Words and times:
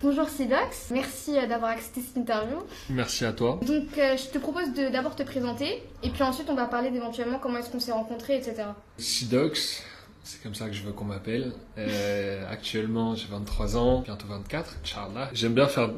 Bonjour 0.00 0.28
Sidox, 0.28 0.90
merci 0.92 1.36
euh, 1.36 1.48
d'avoir 1.48 1.72
accepté 1.72 2.00
cette 2.02 2.16
interview. 2.16 2.58
Merci 2.88 3.24
à 3.24 3.32
toi. 3.32 3.58
Donc 3.66 3.98
euh, 3.98 4.16
je 4.16 4.30
te 4.30 4.38
propose 4.38 4.72
de 4.72 4.88
d'abord 4.92 5.16
te 5.16 5.24
présenter 5.24 5.82
et 6.04 6.10
puis 6.10 6.22
ensuite 6.22 6.48
on 6.48 6.54
va 6.54 6.66
parler 6.66 6.92
d'éventuellement 6.92 7.40
comment 7.40 7.58
est-ce 7.58 7.70
qu'on 7.70 7.80
s'est 7.80 7.90
rencontrés, 7.90 8.36
etc. 8.36 8.62
Sidox, 8.96 9.82
c'est 10.22 10.40
comme 10.40 10.54
ça 10.54 10.68
que 10.68 10.72
je 10.72 10.84
veux 10.84 10.92
qu'on 10.92 11.06
m'appelle. 11.06 11.52
Euh, 11.78 12.44
actuellement 12.48 13.16
j'ai 13.16 13.26
23 13.26 13.76
ans, 13.76 14.02
bientôt 14.02 14.28
24, 14.28 14.76
Inch'Allah. 14.84 15.30
J'aime 15.32 15.54
bien 15.54 15.66
faire 15.66 15.90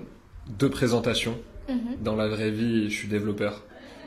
deux 0.49 0.71
présentations. 0.71 1.39
Mhm. 1.69 1.97
Dans 2.03 2.17
la 2.17 2.27
vraie 2.27 2.51
vie, 2.51 2.89
je 2.89 2.95
suis 2.97 3.09
développeur. 3.09 3.63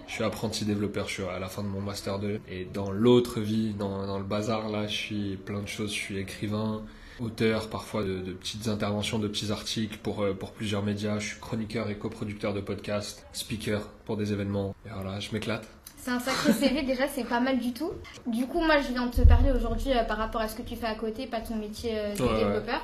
Je 0.07 0.14
suis 0.14 0.23
apprenti 0.23 0.66
développeur, 0.66 1.07
je 1.07 1.14
suis 1.14 1.23
à 1.23 1.38
la 1.38 1.48
fin 1.48 1.62
de 1.62 1.68
mon 1.68 1.82
master 1.82 2.18
2. 2.18 2.41
Et 2.50 2.66
dans 2.66 2.91
l'autre 2.91 3.39
vie, 3.39 3.75
dans, 3.75 4.07
dans 4.07 4.18
le 4.18 4.25
bazar, 4.25 4.70
là, 4.70 4.88
je 4.88 4.96
suis 4.96 5.38
plein 5.38 5.62
de 5.62 5.68
choses. 5.68 5.91
Je 5.91 6.00
suis 6.00 6.18
écrivain, 6.18 6.84
auteur 7.20 7.70
parfois 7.70 8.04
de, 8.04 8.20
de 8.20 8.34
petites 8.34 8.68
interventions, 8.68 9.20
de 9.20 9.27
petits 9.27 9.52
articles 9.52 9.98
pour, 10.02 10.21
euh, 10.23 10.34
pour 10.34 10.52
plusieurs 10.52 10.84
médias. 10.84 11.20
Je 11.20 11.28
suis 11.29 11.39
chroniqueur 11.39 11.89
et 11.89 11.96
coproducteur 11.97 12.54
de 12.54 12.61
podcasts, 12.61 13.25
speaker 13.33 13.82
pour 14.06 14.18
des 14.18 14.32
événements. 14.33 14.75
Et 14.86 14.89
voilà, 14.93 15.20
je 15.20 15.32
m'éclate. 15.32 15.68
C'est 15.97 16.11
un 16.11 16.20
sacré 16.20 16.51
CV 16.68 16.84
déjà, 16.84 17.07
c'est 17.07 17.23
pas 17.23 17.39
mal 17.39 17.60
du 17.60 17.71
tout. 17.73 17.92
Du 18.28 18.46
coup, 18.47 18.60
moi 18.61 18.79
je 18.82 18.89
viens 18.92 19.06
de 19.07 19.11
te 19.11 19.21
parler 19.28 19.51
aujourd'hui 19.51 19.92
euh, 19.93 20.04
par 20.04 20.18
rapport 20.18 20.42
à 20.42 20.47
ce 20.47 20.56
que 20.56 20.61
tu 20.61 20.75
fais 20.75 20.87
à 20.87 20.96
côté, 20.96 21.28
pas 21.28 21.39
ton 21.42 21.56
métier 21.56 21.92
euh, 21.93 22.14
de 22.15 22.21
Ouais, 22.21 22.29
ouais. 22.29 22.39
développeur. 22.39 22.82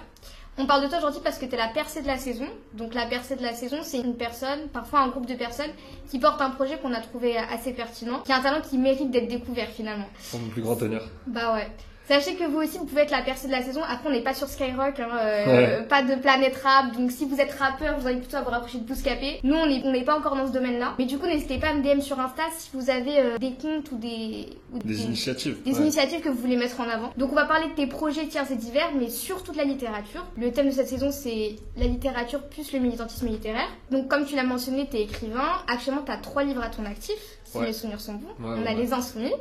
On 0.58 0.66
parle 0.66 0.84
de 0.84 0.90
toi 0.90 0.98
aujourd'hui 0.98 1.22
parce 1.24 1.38
que 1.38 1.46
tu 1.46 1.54
es 1.54 1.58
la 1.58 1.70
percée 1.70 2.02
de 2.02 2.08
la 2.08 2.18
saison. 2.18 2.46
Donc 2.74 2.94
la 2.94 3.06
percée 3.06 3.38
de 3.38 3.42
la 3.42 3.54
saison, 3.54 3.78
c'est 3.82 4.00
une 4.00 4.16
personne, 4.16 4.68
parfois 4.74 5.00
un 5.00 5.08
groupe 5.08 5.26
de 5.26 5.36
personnes, 5.36 5.72
qui 6.10 6.20
porte 6.20 6.42
un 6.42 6.50
projet 6.50 6.78
qu'on 6.80 6.94
a 6.94 7.00
trouvé 7.00 7.38
assez 7.38 7.72
pertinent, 7.72 8.20
qui 8.26 8.34
a 8.34 8.38
un 8.38 8.42
talent 8.42 8.60
qui 8.62 8.78
mérite 8.78 9.10
d'être 9.10 9.30
découvert 9.30 9.70
finalement. 9.70 10.08
Pour 10.32 10.40
mon 10.42 10.50
plus 10.50 10.62
grand 10.62 10.82
honneur. 10.82 11.08
Bah 11.28 11.54
ouais. 11.56 11.68
Sachez 12.10 12.34
que 12.36 12.44
vous 12.44 12.58
aussi, 12.58 12.80
vous 12.80 12.86
pouvez 12.86 13.02
être 13.04 13.12
la 13.12 13.22
percée 13.22 13.46
de 13.46 13.52
la 13.52 13.62
saison. 13.62 13.82
Après, 13.84 14.10
on 14.10 14.12
n'est 14.12 14.24
pas 14.24 14.34
sur 14.34 14.48
Skyrock, 14.48 15.00
hein, 15.00 15.10
euh, 15.22 15.46
Ouais. 15.46 15.84
pas 15.88 16.02
de 16.02 16.16
planète 16.16 16.58
rap. 16.64 16.92
Donc, 16.98 17.12
si 17.12 17.24
vous 17.26 17.40
êtes 17.40 17.52
rappeur, 17.54 18.00
vous 18.00 18.08
allez 18.08 18.18
plutôt 18.18 18.38
à 18.38 18.42
vous 18.42 18.50
rapprocher 18.50 18.80
de 18.80 18.84
Bouscapé. 18.84 19.40
Nous, 19.44 19.54
on 19.56 19.68
n'est 19.68 19.84
on 19.86 20.04
pas 20.04 20.18
encore 20.18 20.36
dans 20.36 20.48
ce 20.48 20.52
domaine-là. 20.52 20.96
Mais 20.98 21.06
du 21.06 21.20
coup, 21.20 21.28
n'hésitez 21.28 21.60
pas 21.60 21.68
à 21.70 21.74
me 21.76 21.84
DM 21.84 22.02
sur 22.02 22.20
Insta 22.20 22.42
si 22.58 22.72
vous 22.74 22.90
avez 22.90 23.20
euh, 23.20 23.38
des 23.38 23.54
comptes 23.54 23.92
ou 23.92 23.98
des, 23.98 24.48
ou 24.74 24.80
Des 24.80 25.04
initiatives. 25.04 25.62
des 25.64 25.72
ouais. 25.74 25.82
initiatives 25.82 26.22
que 26.22 26.30
vous 26.30 26.40
voulez 26.42 26.58
mettre 26.58 26.80
en 26.82 26.90
avant. 26.90 27.12
Donc 27.16 27.32
on 27.32 27.36
va 27.36 27.46
parler 27.46 27.68
de 27.68 27.74
tes 27.76 27.86
projets 27.86 28.26
tiers 28.26 28.52
et 28.52 28.56
divers, 28.56 28.90
mais 28.98 29.10
surtout 29.10 29.52
de 29.52 29.58
la 29.58 29.66
littérature. 29.66 30.26
Le 30.36 30.52
thème 30.52 30.66
de 30.66 30.72
cette 30.72 30.88
saison, 30.88 31.12
c'est 31.12 31.58
la 31.78 31.86
littérature 31.86 32.42
plus 32.42 32.74
le 32.74 32.80
militantisme 32.80 33.28
littéraire. 33.28 33.70
Donc 33.92 34.08
comme 34.08 34.26
tu 34.26 34.36
l'as 34.36 34.42
mentionné, 34.44 34.88
tu 34.90 34.98
es 34.98 35.04
écrivain. 35.04 35.48
Actuellement, 35.68 36.02
tu 36.04 36.12
as 36.12 36.18
trois 36.18 36.44
livres 36.44 36.64
à 36.64 36.70
ton 36.70 36.86
actif, 36.86 37.16
si 37.44 37.58
Ouais. 37.60 37.68
mes 37.68 37.74
souvenirs 37.74 38.02
sont 38.02 38.14
bons. 38.14 38.34
On 38.44 38.66
a. 38.66 38.74
Les 38.74 38.94
Insoumis. 38.94 39.34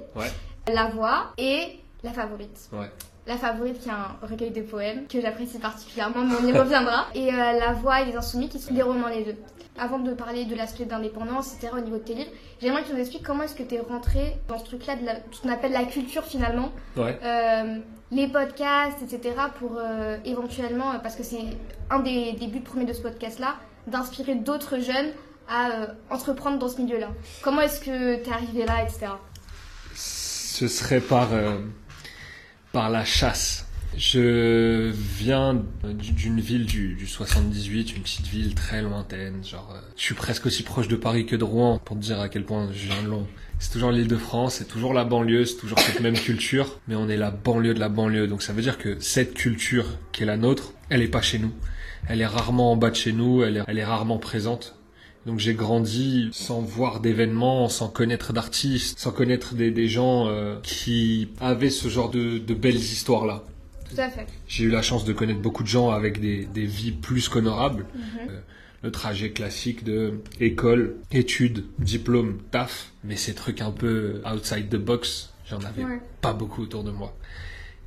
La 0.71 0.89
Voix 0.89 1.33
et 1.39 1.79
La 2.05 2.13
Favorite. 2.13 2.69
Ouais. 2.73 2.91
La 3.27 3.37
Favorite 3.37 3.81
qui 3.81 3.89
est 3.89 3.93
un 3.93 4.17
recueil 4.27 4.51
de 4.51 4.63
poèmes 4.63 5.07
que 5.07 5.21
j'apprécie 5.21 5.59
particulièrement, 5.59 6.25
mais 6.25 6.35
on 6.43 6.47
y 6.47 6.53
reviendra. 6.53 7.07
Et 7.15 7.29
euh, 7.33 7.37
La 7.59 7.73
Voix 7.73 8.01
et 8.01 8.07
Les 8.07 8.17
Insoumis 8.17 8.49
qui 8.49 8.59
sont 8.59 8.73
des 8.73 8.83
romans 8.83 9.09
les 9.09 9.25
deux. 9.25 9.37
Avant 9.81 9.99
de 9.99 10.13
parler 10.15 10.45
de 10.45 10.55
l'aspect 10.57 10.87
d'indépendance, 10.87 11.55
etc. 11.55 11.73
au 11.77 11.81
niveau 11.81 11.99
de 11.99 12.03
tes 12.03 12.15
livres, 12.15 12.31
j'aimerais 12.61 12.83
que 12.83 12.89
tu 12.89 12.95
nous 12.95 13.01
expliques 13.01 13.25
comment 13.25 13.45
est-ce 13.45 13.55
que 13.55 13.63
tu 13.63 13.77
es 13.77 13.81
rentré 13.81 14.37
dans 14.49 14.59
ce 14.59 14.65
truc-là 14.65 14.97
de 14.97 15.05
la- 15.07 15.17
ce 15.31 15.41
qu'on 15.43 15.51
appelle 15.51 15.71
la 15.73 15.85
culture 15.85 16.25
finalement, 16.25 16.71
Ouais. 16.97 17.17
euh, 17.23 17.79
les 18.11 18.27
podcasts, 18.27 19.01
etc. 19.03 19.35
pour 19.59 19.77
euh, 19.77 20.17
éventuellement, 20.25 20.99
parce 21.01 21.15
que 21.15 21.23
c'est 21.23 21.45
un 21.91 22.01
des, 22.01 22.33
des 22.33 22.47
buts 22.49 22.61
premiers 22.61 22.87
de 22.87 22.93
ce 22.93 23.03
podcast-là, 23.03 23.55
d'inspirer 23.87 24.35
d'autres 24.35 24.79
jeunes 24.81 25.11
à 25.49 25.71
euh, 25.71 25.87
entreprendre 26.11 26.59
dans 26.59 26.69
ce 26.69 26.81
milieu-là. 26.81 27.09
Comment 27.43 27.61
est-ce 27.61 27.79
que 27.81 28.17
tu 28.23 28.29
es 28.31 28.33
arrivé 28.33 28.67
là, 28.67 28.83
etc. 28.83 29.07
Ce 29.95 30.67
serait 30.67 31.01
par, 31.01 31.33
euh, 31.33 31.57
par 32.79 32.91
la 32.91 33.05
chasse. 33.05 33.67
Je 33.97 34.93
viens 34.93 35.65
d'une 35.83 36.39
ville 36.39 36.65
du, 36.65 36.95
du 36.95 37.09
78, 37.09 37.97
une 37.97 38.03
petite 38.05 38.29
ville 38.29 38.55
très 38.55 38.83
lointaine. 38.83 39.45
Genre, 39.45 39.75
euh, 39.75 39.81
je 39.97 40.03
suis 40.05 40.15
presque 40.15 40.47
aussi 40.47 40.63
proche 40.63 40.87
de 40.87 40.95
Paris 40.95 41.27
que 41.27 41.35
de 41.35 41.43
Rouen, 41.43 41.81
pour 41.85 41.97
te 41.97 42.03
dire 42.03 42.21
à 42.21 42.29
quel 42.29 42.45
point 42.45 42.69
je 42.73 42.87
viens 42.87 43.03
de 43.03 43.09
long. 43.09 43.27
C'est 43.59 43.73
toujours 43.73 43.91
l'île 43.91 44.07
de 44.07 44.17
France, 44.17 44.55
c'est 44.55 44.69
toujours 44.69 44.95
la 44.95 45.05
banlieue, 45.05 45.45
c'est 45.45 45.57
toujours 45.57 45.81
cette 45.81 45.99
même 45.99 46.17
culture, 46.17 46.79
mais 46.87 46.95
on 46.95 47.09
est 47.09 47.17
la 47.17 47.33
banlieue 47.33 47.75
de 47.75 47.81
la 47.81 47.89
banlieue. 47.89 48.29
Donc 48.29 48.43
ça 48.43 48.53
veut 48.53 48.63
dire 48.63 48.79
que 48.79 48.97
cette 49.01 49.35
culture 49.35 49.87
qui 50.13 50.23
est 50.23 50.27
la 50.27 50.37
nôtre, 50.37 50.73
elle 50.89 51.03
est 51.03 51.09
pas 51.09 51.21
chez 51.21 51.41
nous. 51.41 51.53
Elle 52.09 52.21
est 52.21 52.27
rarement 52.27 52.71
en 52.71 52.77
bas 52.77 52.91
de 52.91 52.95
chez 52.95 53.11
nous, 53.11 53.43
elle 53.43 53.57
est 53.77 53.85
rarement 53.85 54.19
présente. 54.19 54.78
Donc 55.27 55.39
j'ai 55.39 55.55
grandi 55.55 56.31
sans 56.33 56.61
voir 56.61 57.01
d'événements, 57.01 57.69
sans 57.69 57.89
connaître 57.89 58.33
d'artistes, 58.33 58.99
sans 58.99 59.11
connaître 59.13 59.55
des, 59.55 59.71
des 59.71 59.89
gens 59.89 60.27
euh, 60.29 60.57
qui 60.63 61.29
avaient 61.41 61.71
ce 61.71 61.89
genre 61.89 62.11
de, 62.11 62.39
de 62.39 62.55
belles 62.55 62.77
histoires-là. 62.77 63.43
Tout 63.91 64.01
à 64.01 64.09
fait. 64.09 64.27
J'ai 64.47 64.65
eu 64.65 64.71
la 64.71 64.83
chance 64.83 65.05
de 65.05 65.13
connaître 65.13 65.41
beaucoup 65.41 65.63
de 65.63 65.69
gens 65.69 65.91
avec 65.91 66.21
des, 66.21 66.45
des 66.47 66.65
vies 66.67 66.93
plus 66.93 67.29
qu'honorables. 67.29 67.85
Mhm. 67.95 68.29
Euh, 68.31 68.41
le 68.83 68.93
trajet 68.93 69.31
classique 69.31 69.83
de 69.83 70.21
école, 70.41 70.95
études, 71.11 71.65
diplôme, 71.81 72.39
taf. 72.53 72.93
Mais 73.03 73.17
ces 73.17 73.35
trucs 73.35 73.61
un 73.61 73.73
peu 73.73 74.23
outside 74.33 74.69
the 74.69 74.77
box, 74.77 75.31
j'en 75.51 75.59
avais 75.63 75.85
Ouais. 75.85 76.01
pas 76.21 76.33
beaucoup 76.33 76.63
autour 76.63 76.85
de 76.85 76.93
moi. 76.93 77.15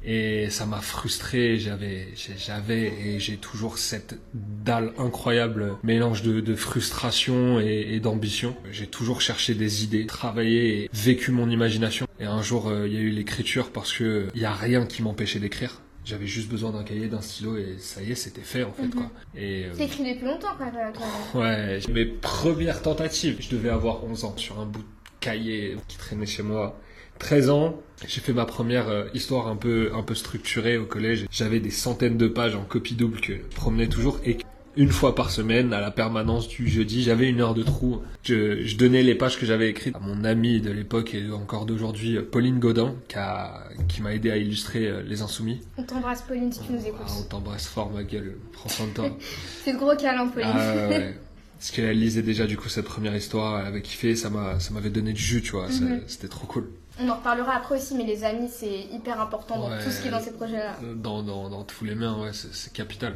Et 0.03 0.49
ça 0.49 0.65
m'a 0.65 0.81
frustré, 0.81 1.57
j'avais, 1.59 2.07
j'avais 2.37 2.87
et 3.05 3.19
j'ai 3.19 3.37
toujours 3.37 3.77
cette 3.77 4.17
dalle 4.33 4.93
incroyable 4.97 5.75
mélange 5.83 6.23
de, 6.23 6.39
de 6.39 6.55
frustration 6.55 7.59
et, 7.59 7.87
et 7.91 7.99
d'ambition. 7.99 8.55
J'ai 8.71 8.87
toujours 8.87 9.21
cherché 9.21 9.53
des 9.53 9.83
idées, 9.83 10.07
travaillé 10.07 10.83
et 10.85 10.89
vécu 10.91 11.31
mon 11.31 11.49
imagination. 11.49 12.07
Et 12.19 12.25
un 12.25 12.41
jour, 12.41 12.67
euh, 12.67 12.87
il 12.87 12.93
y 12.93 12.97
a 12.97 13.01
eu 13.01 13.09
l'écriture 13.11 13.71
parce 13.71 13.93
que 13.93 14.27
il 14.33 14.41
y 14.41 14.45
a 14.45 14.53
rien 14.53 14.85
qui 14.87 15.03
m'empêchait 15.03 15.39
d'écrire. 15.39 15.81
J'avais 16.03 16.25
juste 16.25 16.49
besoin 16.49 16.71
d'un 16.71 16.83
cahier, 16.83 17.07
d'un 17.07 17.21
stylo 17.21 17.57
et 17.57 17.75
ça 17.77 18.01
y 18.01 18.11
est, 18.11 18.15
c'était 18.15 18.41
fait 18.41 18.63
en 18.63 18.71
fait 18.71 18.83
Mhm. 18.83 18.93
quoi. 18.95 19.11
Et 19.35 19.65
euh, 19.65 19.73
écris 19.77 20.03
depuis 20.15 20.25
longtemps 20.25 20.47
quand 20.57 20.65
même. 20.73 20.91
toi. 20.93 21.39
Ouais, 21.41 21.79
mes 21.93 22.05
premières 22.05 22.81
tentatives, 22.81 23.37
je 23.39 23.49
devais 23.55 23.69
avoir 23.69 24.03
11 24.03 24.23
ans 24.25 24.35
sur 24.35 24.59
un 24.59 24.65
bout 24.65 24.79
de 24.81 24.85
cahier 25.19 25.77
qui 25.87 25.97
traînait 25.97 26.25
chez 26.25 26.41
moi. 26.41 26.79
13 27.21 27.49
ans, 27.49 27.79
j'ai 28.07 28.19
fait 28.19 28.33
ma 28.33 28.45
première 28.45 28.89
euh, 28.89 29.05
histoire 29.13 29.47
un 29.47 29.55
peu 29.55 29.91
un 29.93 30.01
peu 30.03 30.15
structurée 30.15 30.77
au 30.77 30.85
collège. 30.85 31.25
J'avais 31.31 31.59
des 31.59 31.69
centaines 31.71 32.17
de 32.17 32.27
pages 32.27 32.55
en 32.55 32.63
copie 32.63 32.95
double 32.95 33.19
que 33.21 33.33
je 33.33 33.55
promenais 33.55 33.87
toujours 33.87 34.19
et 34.25 34.37
une 34.77 34.89
fois 34.89 35.15
par 35.15 35.31
semaine, 35.31 35.73
à 35.73 35.81
la 35.81 35.91
permanence 35.91 36.47
du 36.47 36.65
jeudi, 36.69 37.03
j'avais 37.03 37.27
une 37.29 37.41
heure 37.41 37.53
de 37.53 37.61
trou. 37.61 37.99
Je, 38.23 38.63
je 38.63 38.77
donnais 38.77 39.03
les 39.03 39.15
pages 39.15 39.37
que 39.37 39.45
j'avais 39.45 39.69
écrites 39.69 39.93
à 39.95 39.99
mon 39.99 40.23
ami 40.23 40.61
de 40.61 40.71
l'époque 40.71 41.13
et 41.13 41.29
encore 41.29 41.65
d'aujourd'hui, 41.65 42.15
euh, 42.15 42.21
Pauline 42.21 42.57
Godin, 42.57 42.95
qui, 43.09 43.17
a- 43.17 43.65
qui 43.89 44.01
m'a 44.01 44.13
aidé 44.13 44.31
à 44.31 44.37
illustrer 44.37 44.87
euh, 44.87 45.01
Les 45.05 45.21
Insoumis. 45.21 45.59
On 45.77 45.83
t'embrasse 45.83 46.21
Pauline 46.21 46.53
si 46.53 46.61
tu 46.61 46.71
nous 46.71 46.79
écoutes. 46.87 47.01
Ah, 47.05 47.11
on 47.19 47.23
t'embrasse 47.23 47.67
fort, 47.67 47.91
ma 47.91 48.03
gueule. 48.03 48.37
Prends 48.53 48.69
soin 48.69 48.87
de 48.87 48.93
toi. 48.93 49.09
C'est 49.65 49.73
de 49.73 49.77
gros 49.77 49.93
câlin 49.97 50.27
Pauline. 50.27 50.49
Ah 50.53 50.87
ouais. 50.87 51.15
Parce 51.59 51.71
qu'elle 51.71 51.99
lisait 51.99 52.23
déjà 52.23 52.47
du 52.47 52.55
coup 52.57 52.69
cette 52.69 52.85
première 52.85 53.15
histoire, 53.15 53.59
elle 53.59 53.67
avait 53.67 53.81
kiffé, 53.83 54.15
ça 54.15 54.29
m'a, 54.31 54.59
ça 54.61 54.73
m'avait 54.73 54.89
donné 54.89 55.11
du 55.13 55.21
jus, 55.21 55.41
tu 55.43 55.51
vois, 55.51 55.69
ça- 55.69 55.83
Mhm. 55.83 55.99
c'était 56.07 56.29
trop 56.29 56.47
cool. 56.47 56.69
On 57.03 57.09
en 57.09 57.15
reparlera 57.15 57.53
après 57.55 57.75
aussi, 57.77 57.95
mais 57.95 58.03
les 58.05 58.23
amis, 58.23 58.49
c'est 58.51 58.81
hyper 58.93 59.19
important 59.21 59.57
dans 59.59 59.69
Ouais. 59.71 59.83
tout 59.83 59.89
ce 59.89 60.01
qui 60.01 60.07
est 60.07 60.11
dans 60.11 60.19
ces 60.19 60.33
projets-là. 60.33 60.75
Dans, 60.95 61.23
dans, 61.23 61.49
dans 61.49 61.63
tous 61.63 61.85
les 61.85 61.95
mains, 61.95 62.21
ouais, 62.21 62.31
c'est, 62.33 62.71
capital. 62.73 63.15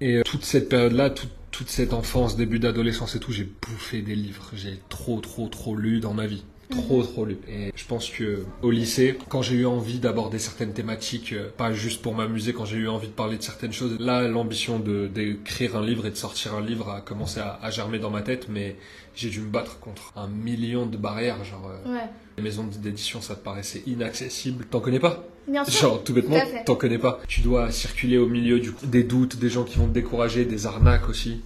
Et 0.00 0.16
euh, 0.16 0.22
toute 0.24 0.44
cette 0.44 0.68
période-là, 0.68 1.10
toute- 1.10 1.30
toute 1.50 1.70
cette 1.70 1.92
enfance, 1.94 2.36
début 2.36 2.58
d'adolescence 2.58 3.14
et 3.16 3.20
tout, 3.20 3.32
j'ai 3.32 3.44
bouffé 3.44 4.02
des 4.02 4.14
livres. 4.14 4.50
J'ai 4.54 4.80
trop, 4.88 5.20
trop, 5.20 5.48
trop 5.48 5.74
lu 5.74 6.00
dans 6.00 6.12
ma 6.14 6.26
vie. 6.26 6.44
Trop, 6.70 7.02
trop 7.02 7.24
lu. 7.24 7.38
Et 7.48 7.72
je 7.74 7.84
pense 7.86 8.10
que 8.10 8.44
au 8.60 8.70
lycée, 8.70 9.16
quand 9.30 9.40
j'ai 9.40 9.54
eu 9.56 9.64
envie 9.66 9.98
d'aborder 10.00 10.38
certaines 10.38 10.74
thématiques, 10.74 11.32
euh, 11.32 11.48
pas 11.56 11.72
juste 11.72 12.02
pour 12.02 12.14
m'amuser, 12.14 12.52
quand 12.52 12.66
j'ai 12.66 12.76
eu 12.76 12.88
envie 12.88 13.08
de 13.08 13.12
parler 13.14 13.38
de 13.38 13.42
certaines 13.42 13.72
choses, 13.72 13.96
là, 13.98 14.28
l'ambition 14.28 14.78
d'écrire 14.78 15.76
un 15.76 15.84
livre 15.86 16.04
et 16.06 16.10
de 16.10 16.16
sortir 16.16 16.54
un 16.54 16.60
livre 16.60 16.90
a 16.90 17.00
commencé 17.00 17.40
à, 17.40 17.58
à 17.62 17.70
germer 17.70 17.98
dans 17.98 18.10
ma 18.10 18.20
tête, 18.20 18.48
mais 18.50 18.76
j'ai 19.14 19.30
dû 19.30 19.40
me 19.40 19.48
battre 19.50 19.80
contre 19.80 20.12
un 20.14 20.28
million 20.28 20.84
de 20.84 20.98
barrières. 20.98 21.42
Genre, 21.42 21.70
euh, 21.86 21.90
Ouais. 21.94 22.04
Les 22.38 22.42
maisons 22.44 22.64
d'édition, 22.64 23.20
ça 23.20 23.34
te 23.34 23.44
paraissait 23.44 23.82
inaccessible. 23.86 24.64
T'en 24.70 24.80
connais 24.80 25.00
pas? 25.00 25.24
Bien 25.46 25.64
sûr. 25.64 25.80
Genre, 25.88 26.04
tout 26.04 26.12
bêtement, 26.14 26.38
Tout 26.40 26.46
t'en 26.66 26.74
connais 26.76 26.98
pas. 26.98 27.20
Tu 27.28 27.40
dois 27.40 27.70
circuler 27.70 28.16
au 28.18 28.26
milieu 28.28 28.60
du, 28.60 28.72
des 28.84 29.02
doutes, 29.02 29.36
des 29.36 29.48
gens 29.50 29.64
qui 29.64 29.78
vont 29.78 29.86
te 29.88 29.92
décourager, 29.94 30.44
des 30.44 30.66
arnaques 30.66 31.08
aussi. 31.08 31.42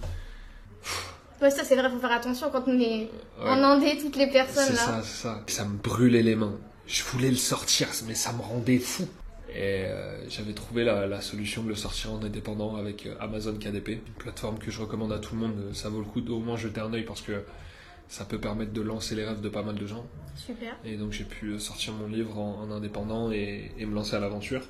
Ouais, 1.41 1.49
ça 1.51 1.63
c'est 1.63 1.75
vrai, 1.75 1.89
faut 1.89 1.99
faire 1.99 2.11
attention 2.11 2.49
quand 2.51 2.63
on 2.67 2.79
est 2.79 3.09
Ouais. 3.41 3.49
en 3.49 3.61
Indé, 3.63 3.97
toutes 3.99 4.15
les 4.15 4.27
personnes 4.27 4.65
C'est 4.67 4.73
là. 4.73 4.79
ça, 4.79 5.01
c'est 5.03 5.21
ça. 5.23 5.43
Ça 5.47 5.65
me 5.65 5.75
brûlait 5.77 6.21
les 6.23 6.35
mains. 6.35 6.55
Je 6.87 7.03
voulais 7.03 7.29
le 7.29 7.35
sortir, 7.35 7.87
mais 8.07 8.15
ça 8.15 8.31
me 8.33 8.41
rendait 8.41 8.79
fou. 8.79 9.07
Et 9.49 9.85
euh, 9.85 10.17
j'avais 10.29 10.53
trouvé 10.53 10.83
la, 10.83 11.05
la 11.05 11.21
solution 11.21 11.63
de 11.63 11.69
le 11.69 11.75
sortir 11.75 12.13
en 12.13 12.23
indépendant 12.23 12.75
avec 12.75 13.05
euh, 13.05 13.13
Amazon 13.19 13.53
KDP, 13.53 13.89
une 13.89 14.13
plateforme 14.17 14.57
que 14.57 14.71
je 14.71 14.79
recommande 14.81 15.11
à 15.11 15.19
tout 15.19 15.35
le 15.35 15.41
monde. 15.41 15.53
Ça 15.73 15.89
vaut 15.89 15.99
le 15.99 16.05
coup 16.05 16.21
d'au 16.21 16.39
moins 16.39 16.57
jeter 16.57 16.81
un 16.81 16.91
œil 16.93 17.03
parce 17.03 17.21
que 17.21 17.43
ça 18.07 18.25
peut 18.25 18.37
permettre 18.39 18.73
de 18.73 18.81
lancer 18.81 19.15
les 19.15 19.23
rêves 19.25 19.41
de 19.41 19.49
pas 19.49 19.63
mal 19.63 19.75
de 19.75 19.87
gens. 19.87 20.05
Super. 20.35 20.75
Et 20.85 20.95
donc 20.97 21.11
j'ai 21.11 21.23
pu 21.23 21.59
sortir 21.59 21.93
mon 21.93 22.07
livre 22.07 22.37
en, 22.37 22.61
en 22.63 22.71
indépendant 22.71 23.31
et, 23.31 23.71
et 23.79 23.85
me 23.85 23.93
lancer 23.95 24.15
à 24.15 24.19
l'aventure. 24.19 24.61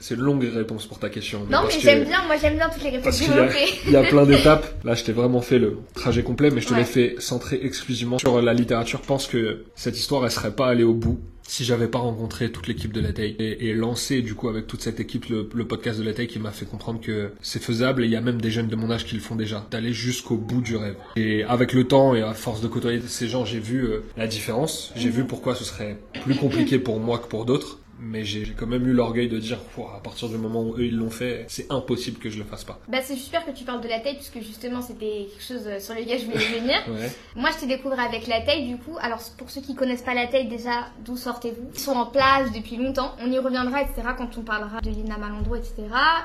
C'est 0.00 0.14
une 0.14 0.20
longue 0.20 0.44
réponse 0.44 0.86
pour 0.86 1.00
ta 1.00 1.10
question. 1.10 1.40
Non, 1.50 1.62
mais 1.66 1.74
que- 1.74 1.80
j'aime 1.80 2.04
bien, 2.04 2.24
moi 2.26 2.36
j'aime 2.40 2.54
bien 2.54 2.68
toutes 2.68 2.84
les 2.84 2.90
réponses 2.90 3.04
Parce 3.04 3.18
qu'il 3.18 3.88
y 3.90 3.92
y 3.92 3.96
a 3.96 4.04
plein 4.04 4.26
d'étapes. 4.26 4.84
Là, 4.84 4.94
je 4.94 5.02
t'ai 5.02 5.10
vraiment 5.12 5.40
fait 5.40 5.58
le 5.58 5.78
trajet 5.94 6.22
complet, 6.22 6.50
mais 6.50 6.60
je 6.60 6.68
te 6.68 6.72
Ouais. 6.72 6.78
l'ai 6.80 6.84
fait 6.84 7.16
centré 7.18 7.58
exclusivement 7.64 8.16
sur 8.18 8.40
la 8.40 8.54
littérature. 8.54 9.00
Je 9.02 9.08
pense 9.08 9.26
que 9.26 9.64
cette 9.74 9.96
histoire, 9.98 10.24
elle 10.24 10.30
serait 10.30 10.52
pas 10.52 10.68
allée 10.68 10.84
au 10.84 10.94
bout 10.94 11.18
si 11.48 11.64
j'avais 11.64 11.88
pas 11.88 11.98
rencontré 11.98 12.52
toute 12.52 12.68
l'équipe 12.68 12.92
de 12.92 13.00
la 13.00 13.12
taille 13.12 13.34
et, 13.38 13.68
et, 13.68 13.74
lancé 13.74 14.20
du 14.20 14.34
coup 14.34 14.48
avec 14.48 14.66
toute 14.66 14.82
cette 14.82 15.00
équipe 15.00 15.26
le, 15.26 15.48
le 15.52 15.66
podcast 15.66 15.98
de 15.98 16.04
la 16.04 16.12
taille 16.12 16.26
qui 16.26 16.38
m'a 16.38 16.50
fait 16.50 16.66
comprendre 16.66 17.00
que 17.00 17.32
c'est 17.40 17.62
faisable 17.62 18.04
et 18.04 18.06
il 18.06 18.12
y 18.12 18.16
a 18.16 18.20
même 18.20 18.40
des 18.40 18.50
jeunes 18.50 18.68
de 18.68 18.76
mon 18.76 18.90
âge 18.90 19.06
qui 19.06 19.14
le 19.14 19.20
font 19.20 19.34
déjà, 19.34 19.66
d'aller 19.70 19.94
jusqu'au 19.94 20.36
bout 20.36 20.60
du 20.60 20.76
rêve. 20.76 20.96
Et 21.16 21.42
avec 21.44 21.72
le 21.72 21.84
temps 21.84 22.14
et 22.14 22.20
à 22.20 22.34
force 22.34 22.60
de 22.60 22.68
côtoyer 22.68 23.00
ces 23.06 23.28
gens, 23.28 23.46
j'ai 23.46 23.60
vu 23.60 23.84
euh, 23.84 24.02
la 24.18 24.26
différence, 24.26 24.92
j'ai 24.94 25.08
vu 25.08 25.24
pourquoi 25.24 25.54
ce 25.54 25.64
serait 25.64 25.98
plus 26.22 26.34
compliqué 26.34 26.78
pour 26.78 27.00
moi 27.00 27.18
que 27.18 27.26
pour 27.26 27.46
d'autres 27.46 27.77
mais 28.00 28.24
j'ai 28.24 28.46
quand 28.56 28.66
même 28.66 28.86
eu 28.86 28.92
l'orgueil 28.92 29.28
de 29.28 29.38
dire 29.38 29.58
à 29.94 30.00
partir 30.00 30.28
du 30.28 30.36
moment 30.36 30.62
où 30.62 30.74
eux 30.76 30.84
ils 30.84 30.96
l'ont 30.96 31.10
fait, 31.10 31.44
c'est 31.48 31.70
impossible 31.70 32.18
que 32.18 32.30
je 32.30 32.38
le 32.38 32.44
fasse 32.44 32.64
pas. 32.64 32.78
Bah 32.88 32.98
c'est 33.02 33.16
super 33.16 33.44
que 33.44 33.50
tu 33.50 33.64
parles 33.64 33.80
de 33.80 33.88
la 33.88 34.00
taille 34.00 34.14
puisque 34.14 34.40
justement 34.40 34.82
c'était 34.82 35.28
quelque 35.30 35.42
chose 35.42 35.66
euh, 35.66 35.80
sur 35.80 35.94
lequel 35.94 36.18
je 36.20 36.24
voulais 36.26 36.38
venir. 36.60 36.76
ouais. 36.88 37.10
Moi 37.36 37.50
je 37.54 37.60
t'ai 37.60 37.66
découvert 37.66 38.00
avec 38.00 38.26
la 38.26 38.40
taille 38.40 38.66
du 38.66 38.76
coup. 38.76 38.96
Alors 39.00 39.20
pour 39.36 39.50
ceux 39.50 39.60
qui 39.60 39.74
connaissent 39.74 40.02
pas 40.02 40.14
la 40.14 40.26
taille 40.26 40.48
déjà, 40.48 40.86
d'où 41.04 41.16
sortez-vous? 41.16 41.70
Ils 41.74 41.80
sont 41.80 41.92
en 41.92 42.06
place 42.06 42.52
depuis 42.52 42.76
longtemps. 42.76 43.14
On 43.20 43.30
y 43.30 43.38
reviendra 43.38 43.82
etc. 43.82 44.02
quand 44.16 44.36
on 44.38 44.42
parlera 44.42 44.80
de 44.80 44.90
Lina 44.90 45.18
Malandro 45.18 45.56
etc. 45.56 45.74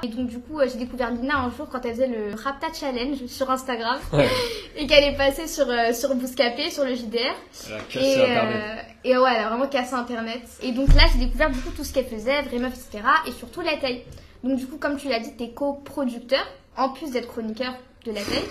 Et 0.04 0.08
donc 0.08 0.28
du 0.28 0.40
coup 0.40 0.60
euh, 0.60 0.68
j'ai 0.72 0.80
découvert 0.80 1.12
Lina 1.12 1.40
un 1.40 1.52
jour 1.52 1.68
quand 1.70 1.84
elle 1.86 1.94
faisait 1.94 2.08
le 2.08 2.36
Rapta 2.36 2.68
Challenge 2.74 3.26
sur 3.28 3.50
Instagram 3.50 4.00
ouais. 4.14 4.28
et 4.78 4.88
qu'elle 4.88 5.14
est 5.14 5.18
passée 5.18 5.48
sur 5.48 5.70
euh, 5.70 5.94
sur 5.94 6.14
Bouscapé 6.16 6.70
sur 6.70 6.86
le 6.86 6.96
JDR. 6.96 7.36
Elle 7.68 7.74
a 7.74 7.80
cassé 7.80 8.20
et. 8.20 8.93
Et 9.04 9.18
ouais 9.18 9.32
elle 9.36 9.44
a 9.46 9.50
vraiment 9.50 9.68
cassé 9.68 9.94
Internet. 9.94 10.42
Et 10.62 10.72
donc 10.72 10.94
là 10.94 11.04
j'ai 11.12 11.26
découvert 11.26 11.52
tout 11.76 11.84
ce 11.84 11.94
qu'elle 11.94 12.06
faisait, 12.06 12.42
Vraie 12.44 12.60
Meuf, 12.60 12.74
etc. 12.74 13.04
Et 13.28 13.32
surtout 13.32 13.62
la 13.62 13.78
taille. 13.78 14.04
Donc 14.44 14.58
du 14.58 14.68
coup, 14.68 14.78
comme 14.78 14.98
tu 14.98 15.08
l'as 15.08 15.20
dit, 15.20 15.36
t'es 15.38 15.52
coproducteur, 15.52 16.46
en 16.76 16.90
plus 16.90 17.12
d'être 17.12 17.28
chroniqueur 17.28 17.74
de 18.06 18.12
la 18.12 18.22
taille. 18.22 18.44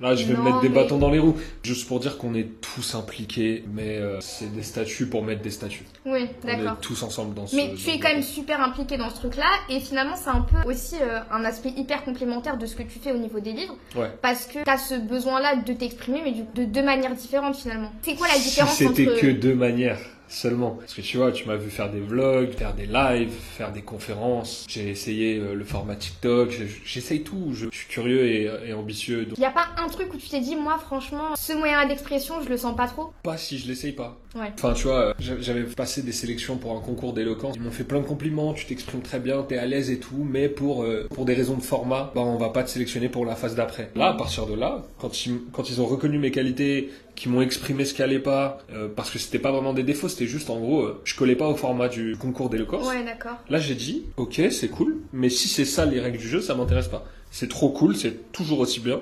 Là, 0.00 0.14
je 0.14 0.24
vais 0.24 0.36
mettre 0.36 0.60
des 0.60 0.68
bâtons 0.68 0.98
dans 0.98 1.10
les 1.10 1.18
roues. 1.18 1.36
Juste 1.62 1.86
pour 1.86 2.00
dire 2.00 2.18
qu'on 2.18 2.34
est 2.34 2.60
tous 2.60 2.94
impliqués, 2.94 3.64
mais 3.72 3.96
euh, 3.98 4.20
c'est 4.20 4.52
des 4.52 4.62
statuts 4.62 5.06
pour 5.06 5.22
mettre 5.22 5.42
des 5.42 5.50
statuts. 5.50 5.84
Oui, 6.04 6.26
d'accord. 6.42 6.64
On 6.66 6.72
est 6.72 6.80
tous 6.80 7.02
ensemble 7.02 7.34
dans 7.34 7.46
ce 7.46 7.56
Mais 7.56 7.74
tu 7.74 7.90
es 7.90 7.98
quand 7.98 8.08
même 8.08 8.22
super 8.22 8.60
impliqué 8.60 8.96
dans 8.96 9.10
ce 9.10 9.16
truc-là, 9.16 9.50
et 9.68 9.80
finalement, 9.80 10.16
c'est 10.16 10.30
un 10.30 10.42
peu 10.42 10.68
aussi 10.68 10.96
euh, 11.00 11.20
un 11.30 11.44
aspect 11.44 11.72
hyper 11.76 12.04
complémentaire 12.04 12.56
de 12.56 12.66
ce 12.66 12.74
que 12.74 12.82
tu 12.82 12.98
fais 12.98 13.12
au 13.12 13.18
niveau 13.18 13.40
des 13.40 13.52
livres. 13.52 13.76
Ouais. 13.96 14.10
Parce 14.20 14.46
que 14.46 14.64
tu 14.64 14.70
as 14.70 14.78
ce 14.78 14.94
besoin-là 14.94 15.56
de 15.56 15.72
t'exprimer, 15.72 16.22
mais 16.24 16.32
de 16.32 16.68
deux 16.68 16.82
manières 16.82 17.14
différentes 17.14 17.56
finalement. 17.56 17.92
C'est 18.02 18.14
quoi 18.14 18.28
la 18.28 18.38
différence 18.38 18.74
si 18.74 18.86
c'était 18.86 19.06
que 19.06 19.26
deux 19.28 19.54
manières 19.54 19.98
seulement. 20.28 20.72
Parce 20.72 20.94
que 20.94 21.00
tu 21.00 21.16
vois, 21.16 21.32
tu 21.32 21.46
m'as 21.46 21.56
vu 21.56 21.70
faire 21.70 21.90
des 21.90 22.00
vlogs, 22.00 22.52
faire 22.52 22.74
des 22.74 22.86
lives, 22.86 23.32
faire 23.32 23.72
des 23.72 23.82
conférences. 23.82 24.66
J'ai 24.68 24.88
essayé 24.88 25.38
euh, 25.38 25.54
le 25.54 25.64
format 25.64 25.96
TikTok. 25.96 26.54
J'essaye 26.84 27.22
tout. 27.22 27.50
Je, 27.52 27.68
suis 27.70 27.88
curieux 27.88 28.26
et, 28.26 28.72
ambitieux. 28.72 29.26
Il 29.36 29.38
n'y 29.38 29.46
a 29.46 29.50
pas 29.50 29.68
un 29.76 29.88
truc 29.88 30.12
où 30.12 30.16
tu 30.16 30.28
t'es 30.28 30.40
dit, 30.40 30.56
moi, 30.56 30.78
franchement, 30.78 31.36
ce 31.36 31.52
moyen 31.52 31.86
d'expression, 31.86 32.42
je 32.42 32.48
le 32.48 32.56
sens 32.56 32.76
pas 32.76 32.88
trop? 32.88 33.12
Pas 33.22 33.36
si 33.36 33.58
je 33.58 33.68
l'essaye 33.68 33.92
pas. 33.92 34.18
Ouais. 34.34 34.52
Enfin, 34.54 34.72
tu 34.72 34.84
vois, 34.84 34.98
euh, 34.98 35.14
j'avais 35.18 35.62
passé 35.62 36.02
des 36.02 36.12
sélections 36.12 36.56
pour 36.56 36.76
un 36.76 36.80
concours 36.80 37.12
d'éloquence. 37.12 37.54
Ils 37.56 37.62
m'ont 37.62 37.70
fait 37.70 37.84
plein 37.84 38.00
de 38.00 38.06
compliments. 38.06 38.52
Tu 38.52 38.66
t'exprimes 38.66 39.02
très 39.02 39.20
bien, 39.20 39.42
t'es 39.42 39.58
à 39.58 39.66
l'aise 39.66 39.90
et 39.90 39.98
tout. 39.98 40.26
Mais 40.28 40.48
pour, 40.48 40.82
euh, 40.82 41.06
pour 41.14 41.24
des 41.24 41.34
raisons 41.34 41.56
de 41.56 41.62
format, 41.62 42.12
bah, 42.14 42.22
on 42.22 42.36
va 42.36 42.48
pas 42.48 42.64
te 42.64 42.70
sélectionner 42.70 43.08
pour 43.08 43.24
la 43.24 43.36
phase 43.36 43.54
d'après. 43.54 43.90
Là, 43.94 44.08
à 44.08 44.14
partir 44.14 44.46
de 44.46 44.54
là, 44.54 44.84
quand 44.98 45.26
ils, 45.26 45.38
quand 45.52 45.70
ils 45.70 45.80
ont 45.80 45.86
reconnu 45.86 46.18
mes 46.18 46.30
qualités, 46.30 46.90
qui 47.14 47.28
m'ont 47.28 47.42
exprimé 47.42 47.84
ce 47.84 47.94
qui 47.94 48.02
allait 48.02 48.18
pas, 48.18 48.58
parce 48.96 49.08
que 49.08 49.20
c'était 49.20 49.38
pas 49.38 49.52
vraiment 49.52 49.72
des 49.72 49.84
défauts, 49.84 50.08
c'était 50.08 50.26
juste 50.26 50.50
en 50.50 50.58
gros, 50.58 50.88
je 51.04 51.14
collais 51.14 51.36
pas 51.36 51.46
au 51.46 51.54
format 51.54 51.88
du 51.88 52.16
concours 52.16 52.50
d'éloquence. 52.50 52.88
Ouais, 52.88 53.04
d'accord. 53.04 53.36
Là, 53.48 53.60
j'ai 53.60 53.76
dit, 53.76 54.02
ok, 54.16 54.40
c'est 54.50 54.66
cool, 54.66 54.96
mais 55.12 55.28
si 55.28 55.46
c'est 55.46 55.64
ça 55.64 55.84
les 55.84 56.00
règles 56.00 56.18
du 56.18 56.28
jeu, 56.28 56.40
ça 56.40 56.56
m'intéresse 56.56 56.88
pas. 56.88 57.04
C'est 57.30 57.48
trop 57.48 57.68
cool, 57.68 57.94
c'est 57.94 58.32
toujours 58.32 58.58
aussi 58.58 58.80
bien, 58.80 59.00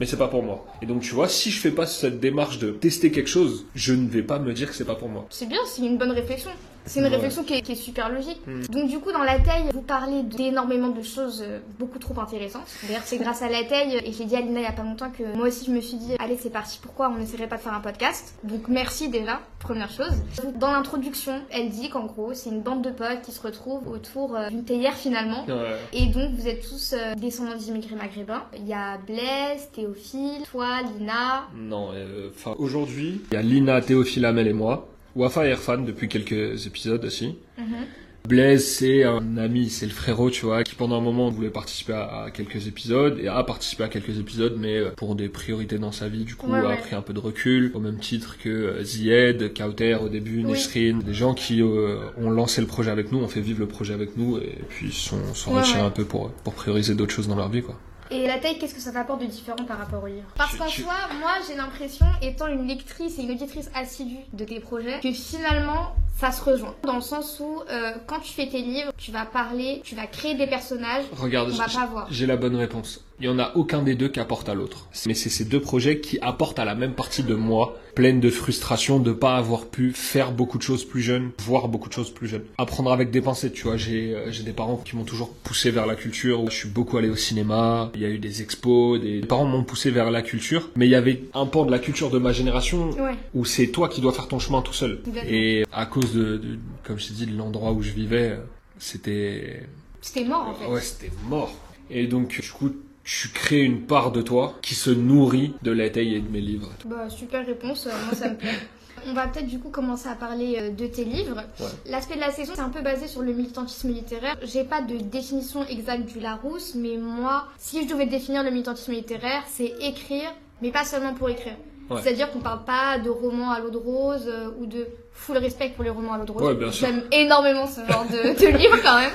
mais 0.00 0.06
c'est 0.06 0.16
pas 0.16 0.28
pour 0.28 0.42
moi. 0.42 0.66
Et 0.82 0.86
donc, 0.86 1.02
tu 1.02 1.14
vois, 1.14 1.28
si 1.28 1.50
je 1.50 1.60
fais 1.60 1.70
pas 1.70 1.86
cette 1.86 2.20
démarche 2.20 2.58
de 2.58 2.70
tester 2.70 3.10
quelque 3.10 3.28
chose, 3.28 3.66
je 3.74 3.92
ne 3.92 4.08
vais 4.08 4.22
pas 4.22 4.38
me 4.38 4.52
dire 4.52 4.68
que 4.68 4.74
c'est 4.74 4.84
pas 4.84 4.94
pour 4.94 5.08
moi. 5.08 5.26
C'est 5.30 5.48
bien, 5.48 5.60
c'est 5.66 5.82
une 5.82 5.98
bonne 5.98 6.12
réflexion. 6.12 6.50
C'est 6.86 7.00
une 7.00 7.06
réflexion 7.06 7.44
qui 7.44 7.54
est, 7.54 7.74
super 7.74 8.08
logique. 8.08 8.40
Hmm. 8.46 8.62
Donc 8.70 8.88
du 8.88 8.98
coup, 8.98 9.10
dans 9.10 9.22
la 9.22 9.38
taille, 9.38 9.64
vous 9.72 9.82
parlez 9.82 10.22
d'énormément 10.22 10.88
de 10.88 11.02
choses 11.02 11.42
euh, 11.44 11.58
beaucoup 11.78 11.98
trop 11.98 12.18
intéressantes. 12.20 12.66
D'ailleurs, 12.86 13.02
c'est 13.04 13.18
grâce 13.18 13.42
à 13.42 13.48
la 13.48 13.64
taille, 13.64 14.00
et 14.04 14.12
j'ai 14.12 14.24
dit 14.24 14.36
à 14.36 14.40
Lina 14.40 14.60
il 14.60 14.64
y 14.64 14.66
a 14.66 14.72
pas 14.72 14.82
longtemps 14.82 15.10
que 15.10 15.36
moi 15.36 15.48
aussi 15.48 15.66
je 15.66 15.70
me 15.70 15.80
suis 15.80 15.96
dit, 15.96 16.14
allez 16.18 16.36
c'est 16.36 16.50
parti, 16.50 16.78
pourquoi 16.82 17.10
on 17.10 17.18
n'essaierait 17.18 17.48
pas 17.48 17.56
de 17.56 17.62
faire 17.62 17.74
un 17.74 17.80
podcast? 17.80 18.34
Donc 18.44 18.68
merci 18.68 19.08
déjà, 19.08 19.40
première 19.58 19.90
chose. 19.90 20.12
Dans 20.56 20.72
l'introduction, 20.72 21.40
elle 21.50 21.70
dit 21.70 21.88
qu'en 21.88 22.06
gros, 22.06 22.34
c'est 22.34 22.50
une 22.50 22.60
bande 22.60 22.82
de 22.82 22.90
potes 22.90 23.22
qui 23.22 23.32
se 23.32 23.40
retrouvent 23.40 23.88
autour 23.88 24.36
euh, 24.36 24.48
d'une 24.48 24.64
théière 24.64 24.94
finalement. 24.94 25.46
Et 25.92 26.06
donc 26.06 26.32
vous 26.34 26.46
êtes 26.46 26.62
tous 26.68 26.94
euh, 26.94 27.14
descendants 27.14 27.56
d'immigrés 27.56 27.96
maghrébins. 27.96 28.44
Il 28.56 28.66
y 28.66 28.74
a 28.74 28.98
Blaise, 28.98 29.68
Théophile, 29.72 30.42
toi, 30.50 30.82
Lina. 30.82 31.48
Non, 31.56 31.90
enfin 32.30 32.54
aujourd'hui, 32.58 33.22
il 33.30 33.34
y 33.34 33.36
a 33.36 33.42
Lina, 33.42 33.80
Théophile, 33.80 34.26
Amel 34.26 34.48
et 34.48 34.52
moi. 34.52 34.88
Wafa 35.16 35.46
est 35.46 35.56
fan 35.56 35.84
depuis 35.84 36.08
quelques 36.08 36.66
épisodes 36.66 37.04
aussi. 37.04 37.36
Mhm. 37.58 37.86
Blaise, 38.26 38.66
c'est 38.66 39.04
un 39.04 39.36
ami, 39.36 39.68
c'est 39.68 39.84
le 39.84 39.92
frérot, 39.92 40.30
tu 40.30 40.46
vois, 40.46 40.64
qui 40.64 40.74
pendant 40.74 40.96
un 40.96 41.02
moment 41.02 41.28
voulait 41.28 41.50
participer 41.50 41.92
à, 41.92 42.28
quelques 42.32 42.66
épisodes 42.66 43.18
et 43.20 43.28
a 43.28 43.44
participé 43.44 43.84
à 43.84 43.88
quelques 43.88 44.18
épisodes, 44.18 44.56
mais 44.58 44.78
euh, 44.78 44.90
pour 44.96 45.14
des 45.14 45.28
priorités 45.28 45.76
dans 45.76 45.92
sa 45.92 46.08
vie, 46.08 46.24
du 46.24 46.34
coup, 46.34 46.50
a 46.54 46.74
pris 46.76 46.94
un 46.94 47.02
peu 47.02 47.12
de 47.12 47.18
recul, 47.18 47.70
au 47.74 47.80
même 47.80 47.98
titre 47.98 48.38
que 48.38 48.48
euh, 48.48 48.82
Zied, 48.82 49.52
Kauter 49.52 49.96
au 49.96 50.08
début, 50.08 50.42
Nesrine, 50.42 51.00
des 51.00 51.12
gens 51.12 51.34
qui 51.34 51.60
euh, 51.60 51.98
ont 52.16 52.30
lancé 52.30 52.62
le 52.62 52.66
projet 52.66 52.90
avec 52.90 53.12
nous, 53.12 53.18
ont 53.18 53.28
fait 53.28 53.42
vivre 53.42 53.60
le 53.60 53.68
projet 53.68 53.92
avec 53.92 54.16
nous 54.16 54.38
et 54.38 54.58
puis 54.70 54.90
sont, 54.90 55.34
sont 55.34 55.52
retirés 55.52 55.80
un 55.80 55.90
peu 55.90 56.06
pour, 56.06 56.30
pour 56.30 56.54
prioriser 56.54 56.94
d'autres 56.94 57.12
choses 57.12 57.28
dans 57.28 57.36
leur 57.36 57.50
vie, 57.50 57.60
quoi. 57.60 57.78
Et 58.14 58.26
la 58.28 58.38
taille, 58.38 58.58
qu'est-ce 58.58 58.74
que 58.74 58.80
ça 58.80 58.92
t'apporte 58.92 59.22
de 59.22 59.26
différent 59.26 59.64
par 59.66 59.78
rapport 59.78 60.04
au 60.04 60.06
livre? 60.06 60.28
Parce 60.36 60.56
qu'en 60.56 60.68
soi, 60.68 60.94
moi, 61.18 61.32
j'ai 61.48 61.56
l'impression, 61.56 62.06
étant 62.22 62.46
une 62.46 62.68
lectrice 62.68 63.18
et 63.18 63.22
une 63.22 63.32
auditrice 63.32 63.68
assidue 63.74 64.20
de 64.32 64.44
tes 64.44 64.60
projets, 64.60 65.00
que 65.00 65.10
finalement, 65.12 65.96
ça 66.16 66.32
se 66.32 66.42
rejoint. 66.42 66.74
Dans 66.84 66.96
le 66.96 67.00
sens 67.00 67.40
où, 67.40 67.62
euh, 67.70 67.92
quand 68.06 68.20
tu 68.20 68.32
fais 68.32 68.48
tes 68.48 68.62
livres, 68.62 68.92
tu 68.96 69.10
vas 69.10 69.26
parler, 69.26 69.80
tu 69.84 69.94
vas 69.94 70.06
créer 70.06 70.34
des 70.34 70.46
personnages. 70.46 71.04
Regarde, 71.16 71.50
on 71.52 71.56
va 71.56 71.66
pas 71.66 71.86
voir. 71.86 72.06
J'ai 72.10 72.26
la 72.26 72.36
bonne 72.36 72.56
réponse. 72.56 73.04
Il 73.20 73.26
y 73.26 73.28
en 73.28 73.38
a 73.38 73.52
aucun 73.54 73.82
des 73.82 73.94
deux 73.94 74.08
qui 74.08 74.18
apporte 74.18 74.48
à 74.48 74.54
l'autre. 74.54 74.88
Mais 75.06 75.14
c'est 75.14 75.30
ces 75.30 75.44
deux 75.44 75.60
projets 75.60 76.00
qui 76.00 76.18
apportent 76.20 76.58
à 76.58 76.64
la 76.64 76.74
même 76.74 76.94
partie 76.94 77.22
de 77.22 77.34
moi, 77.34 77.78
pleine 77.94 78.18
de 78.18 78.28
frustration 78.28 78.98
de 78.98 79.12
pas 79.12 79.36
avoir 79.36 79.66
pu 79.66 79.92
faire 79.92 80.32
beaucoup 80.32 80.58
de 80.58 80.64
choses 80.64 80.84
plus 80.84 81.00
jeunes, 81.00 81.30
voir 81.38 81.68
beaucoup 81.68 81.88
de 81.88 81.94
choses 81.94 82.10
plus 82.10 82.26
jeunes. 82.26 82.42
Apprendre 82.58 82.92
avec 82.92 83.12
des 83.12 83.20
pensées, 83.20 83.52
tu 83.52 83.62
vois. 83.62 83.76
J'ai 83.76 84.14
euh, 84.14 84.32
j'ai 84.32 84.42
des 84.42 84.52
parents 84.52 84.76
qui 84.78 84.96
m'ont 84.96 85.04
toujours 85.04 85.32
poussé 85.32 85.70
vers 85.70 85.86
la 85.86 85.94
culture. 85.94 86.44
Je 86.50 86.56
suis 86.56 86.68
beaucoup 86.68 86.98
allé 86.98 87.08
au 87.08 87.14
cinéma. 87.14 87.92
Il 87.94 88.00
y 88.00 88.04
a 88.04 88.08
eu 88.08 88.18
des 88.18 88.42
expos. 88.42 89.00
Des 89.00 89.20
parents 89.20 89.46
m'ont 89.46 89.62
poussé 89.62 89.92
vers 89.92 90.10
la 90.10 90.22
culture. 90.22 90.70
Mais 90.74 90.86
il 90.86 90.90
y 90.90 90.96
avait 90.96 91.22
un 91.34 91.46
pan 91.46 91.64
de 91.64 91.70
la 91.70 91.78
culture 91.78 92.10
de 92.10 92.18
ma 92.18 92.32
génération 92.32 92.90
où 93.32 93.44
c'est 93.44 93.68
toi 93.68 93.88
qui 93.88 94.00
dois 94.00 94.12
faire 94.12 94.26
ton 94.26 94.40
chemin 94.40 94.60
tout 94.60 94.72
seul. 94.72 95.00
Et 95.28 95.64
à 95.72 95.86
cause 95.86 96.03
de, 96.12 96.36
de 96.36 96.58
comme 96.82 96.98
je 96.98 97.08
t'ai 97.08 97.14
dit, 97.14 97.26
de 97.26 97.36
l'endroit 97.36 97.72
où 97.72 97.82
je 97.82 97.92
vivais, 97.92 98.38
c'était 98.78 99.66
c'était 100.00 100.24
mort 100.24 100.48
en 100.48 100.54
fait. 100.54 100.66
Ouais, 100.66 100.80
c'était 100.80 101.12
mort. 101.28 101.54
Et 101.90 102.06
donc, 102.06 102.28
du 102.28 102.50
coup, 102.50 102.70
tu 103.04 103.28
crées 103.28 103.62
une 103.62 103.82
part 103.82 104.12
de 104.12 104.22
toi 104.22 104.54
qui 104.62 104.74
se 104.74 104.90
nourrit 104.90 105.54
de 105.62 105.70
la 105.70 105.88
taille 105.90 106.14
et 106.14 106.20
de 106.20 106.28
mes 106.28 106.40
livres. 106.40 106.70
Bah, 106.86 107.08
super 107.08 107.46
réponse, 107.46 107.86
euh, 107.86 107.90
moi 108.06 108.14
ça 108.14 108.30
me 108.30 108.36
plaît. 108.36 108.54
On 109.06 109.12
va 109.12 109.26
peut-être 109.26 109.46
du 109.46 109.58
coup 109.58 109.68
commencer 109.68 110.08
à 110.08 110.14
parler 110.14 110.56
euh, 110.58 110.70
de 110.70 110.86
tes 110.86 111.04
livres. 111.04 111.42
L'aspect 111.86 112.14
de 112.14 112.20
la 112.20 112.30
saison, 112.30 112.52
c'est 112.54 112.62
un 112.62 112.70
peu 112.70 112.80
basé 112.80 113.06
sur 113.06 113.20
le 113.22 113.32
militantisme 113.32 113.88
littéraire. 113.88 114.36
J'ai 114.42 114.64
pas 114.64 114.80
de 114.80 114.96
définition 114.96 115.66
exacte 115.66 116.06
du 116.06 116.20
Larousse, 116.20 116.74
mais 116.74 116.96
moi, 116.96 117.48
si 117.58 117.82
je 117.82 117.88
devais 117.92 118.06
définir 118.06 118.42
le 118.42 118.50
militantisme 118.50 118.92
littéraire, 118.92 119.42
c'est 119.50 119.74
écrire, 119.80 120.30
mais 120.62 120.70
pas 120.70 120.84
seulement 120.84 121.12
pour 121.12 121.28
écrire. 121.28 121.56
C'est-à-dire 122.02 122.30
qu'on 122.32 122.40
parle 122.40 122.64
pas 122.64 122.98
de 122.98 123.10
romans 123.10 123.50
à 123.50 123.60
l'eau 123.60 123.70
de 123.70 123.76
rose 123.76 124.26
euh, 124.26 124.48
ou 124.58 124.66
de 124.66 124.86
full 125.12 125.36
respect 125.38 125.70
pour 125.74 125.84
les 125.84 125.90
romans 125.90 126.14
à 126.14 126.18
l'eau 126.18 126.24
de 126.24 126.32
rose. 126.32 126.78
J'aime 126.78 127.02
énormément 127.12 127.66
ce 127.66 127.80
genre 127.90 128.04
de, 128.10 128.38
de 128.40 128.56
livre 128.56 128.76
quand 128.82 128.98
même. 128.98 129.12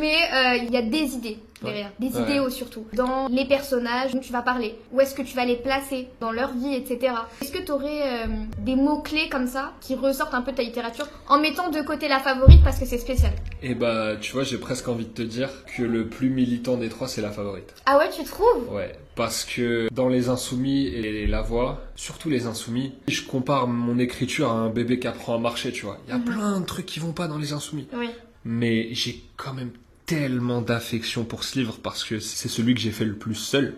Mais 0.00 0.16
il 0.62 0.70
y 0.70 0.76
a 0.76 0.82
des 0.82 1.14
idées 1.14 1.38
derrière. 1.62 1.90
Des 1.98 2.08
idéaux 2.08 2.50
surtout. 2.50 2.86
Dans 2.92 3.28
les 3.28 3.46
personnages 3.46 4.12
dont 4.12 4.20
tu 4.20 4.32
vas 4.32 4.42
parler. 4.42 4.76
Où 4.92 5.00
est-ce 5.00 5.14
que 5.14 5.22
tu 5.22 5.34
vas 5.36 5.44
les 5.44 5.56
placer 5.56 6.08
dans 6.20 6.32
leur 6.32 6.52
vie, 6.52 6.74
etc. 6.74 7.14
Est-ce 7.40 7.52
que 7.52 7.62
tu 7.62 7.72
aurais 7.72 8.02
euh, 8.02 8.26
des 8.58 8.76
mots-clés 8.76 9.28
comme 9.30 9.46
ça 9.46 9.72
qui 9.80 9.94
ressortent 9.94 10.34
un 10.34 10.42
peu 10.42 10.52
de 10.52 10.56
ta 10.56 10.62
littérature 10.62 11.06
en 11.28 11.38
mettant 11.40 11.70
de 11.70 11.80
côté 11.82 12.08
la 12.08 12.18
favorite 12.18 12.62
parce 12.62 12.78
que 12.78 12.86
c'est 12.86 12.98
spécial? 12.98 13.32
Et 13.62 13.70
eh 13.70 13.74
bah, 13.74 14.16
tu 14.20 14.32
vois, 14.32 14.42
j'ai 14.42 14.58
presque 14.58 14.88
envie 14.88 15.04
de 15.04 15.10
te 15.10 15.22
dire 15.22 15.50
que 15.76 15.82
le 15.82 16.08
plus 16.08 16.30
militant 16.30 16.76
des 16.76 16.88
trois, 16.88 17.08
c'est 17.08 17.22
la 17.22 17.30
favorite. 17.30 17.74
Ah 17.86 17.98
ouais, 17.98 18.10
tu 18.10 18.24
trouves? 18.24 18.72
Ouais. 18.72 18.96
Parce 19.16 19.44
que 19.44 19.88
dans 19.92 20.08
Les 20.08 20.28
Insoumis 20.28 20.86
et 20.86 21.26
La 21.26 21.42
Voix, 21.42 21.82
surtout 21.94 22.30
Les 22.30 22.46
Insoumis, 22.46 22.94
je 23.08 23.22
compare 23.22 23.66
mon 23.66 23.98
écriture 23.98 24.50
à 24.50 24.54
un 24.54 24.70
bébé 24.70 24.98
qui 24.98 25.08
apprend 25.08 25.34
à 25.34 25.38
marcher, 25.38 25.72
tu 25.72 25.84
vois. 25.84 25.98
Il 26.06 26.10
y 26.10 26.14
a 26.14 26.18
mhm. 26.18 26.24
plein 26.24 26.60
de 26.60 26.64
trucs 26.64 26.86
qui 26.86 27.00
vont 27.00 27.12
pas 27.12 27.28
dans 27.28 27.36
Les 27.36 27.52
Insoumis. 27.52 27.86
Oui. 27.92 28.08
Mais 28.44 28.88
j'ai 28.92 29.22
quand 29.36 29.52
même 29.52 29.72
tellement 30.10 30.60
d'affection 30.60 31.24
pour 31.24 31.44
ce 31.44 31.56
livre 31.56 31.78
parce 31.80 32.02
que 32.02 32.18
c'est 32.18 32.48
celui 32.48 32.74
que 32.74 32.80
j'ai 32.80 32.90
fait 32.90 33.04
le 33.04 33.14
plus 33.14 33.36
seul. 33.36 33.74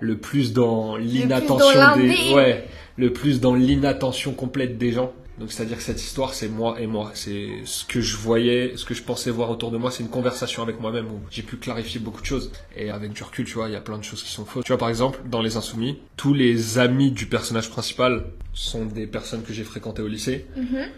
Le 0.00 0.18
plus 0.18 0.52
dans 0.52 0.96
l'inattention 0.96 1.96
des. 1.96 2.34
Ouais. 2.34 2.68
Le 2.98 3.10
plus 3.10 3.40
dans 3.40 3.54
l'inattention 3.54 4.34
complète 4.34 4.76
des 4.76 4.92
gens. 4.92 5.14
Donc 5.38 5.50
c'est-à-dire 5.50 5.78
que 5.78 5.82
cette 5.82 6.02
histoire, 6.02 6.34
c'est 6.34 6.50
moi 6.50 6.78
et 6.78 6.86
moi. 6.86 7.12
C'est 7.14 7.48
ce 7.64 7.86
que 7.86 8.02
je 8.02 8.18
voyais, 8.18 8.74
ce 8.76 8.84
que 8.84 8.92
je 8.92 9.02
pensais 9.02 9.30
voir 9.30 9.48
autour 9.48 9.70
de 9.70 9.78
moi, 9.78 9.90
c'est 9.90 10.02
une 10.02 10.10
conversation 10.10 10.62
avec 10.62 10.78
moi-même 10.78 11.06
où 11.06 11.20
j'ai 11.30 11.40
pu 11.40 11.56
clarifier 11.56 12.00
beaucoup 12.00 12.20
de 12.20 12.26
choses. 12.26 12.52
Et 12.76 12.90
avec 12.90 13.14
du 13.14 13.22
recul, 13.22 13.46
tu 13.46 13.54
vois, 13.54 13.70
il 13.70 13.72
y 13.72 13.76
a 13.76 13.80
plein 13.80 13.96
de 13.96 14.04
choses 14.04 14.22
qui 14.22 14.30
sont 14.30 14.44
fausses. 14.44 14.64
Tu 14.64 14.72
vois, 14.72 14.78
par 14.78 14.90
exemple, 14.90 15.20
dans 15.24 15.40
Les 15.40 15.56
Insoumis, 15.56 15.98
tous 16.18 16.34
les 16.34 16.78
amis 16.78 17.12
du 17.12 17.24
personnage 17.24 17.70
principal 17.70 18.24
sont 18.52 18.84
des 18.84 19.06
personnes 19.06 19.42
que 19.42 19.54
j'ai 19.54 19.64
fréquentées 19.64 20.02
au 20.02 20.08
lycée. 20.08 20.44
Mm-hmm 20.58 20.88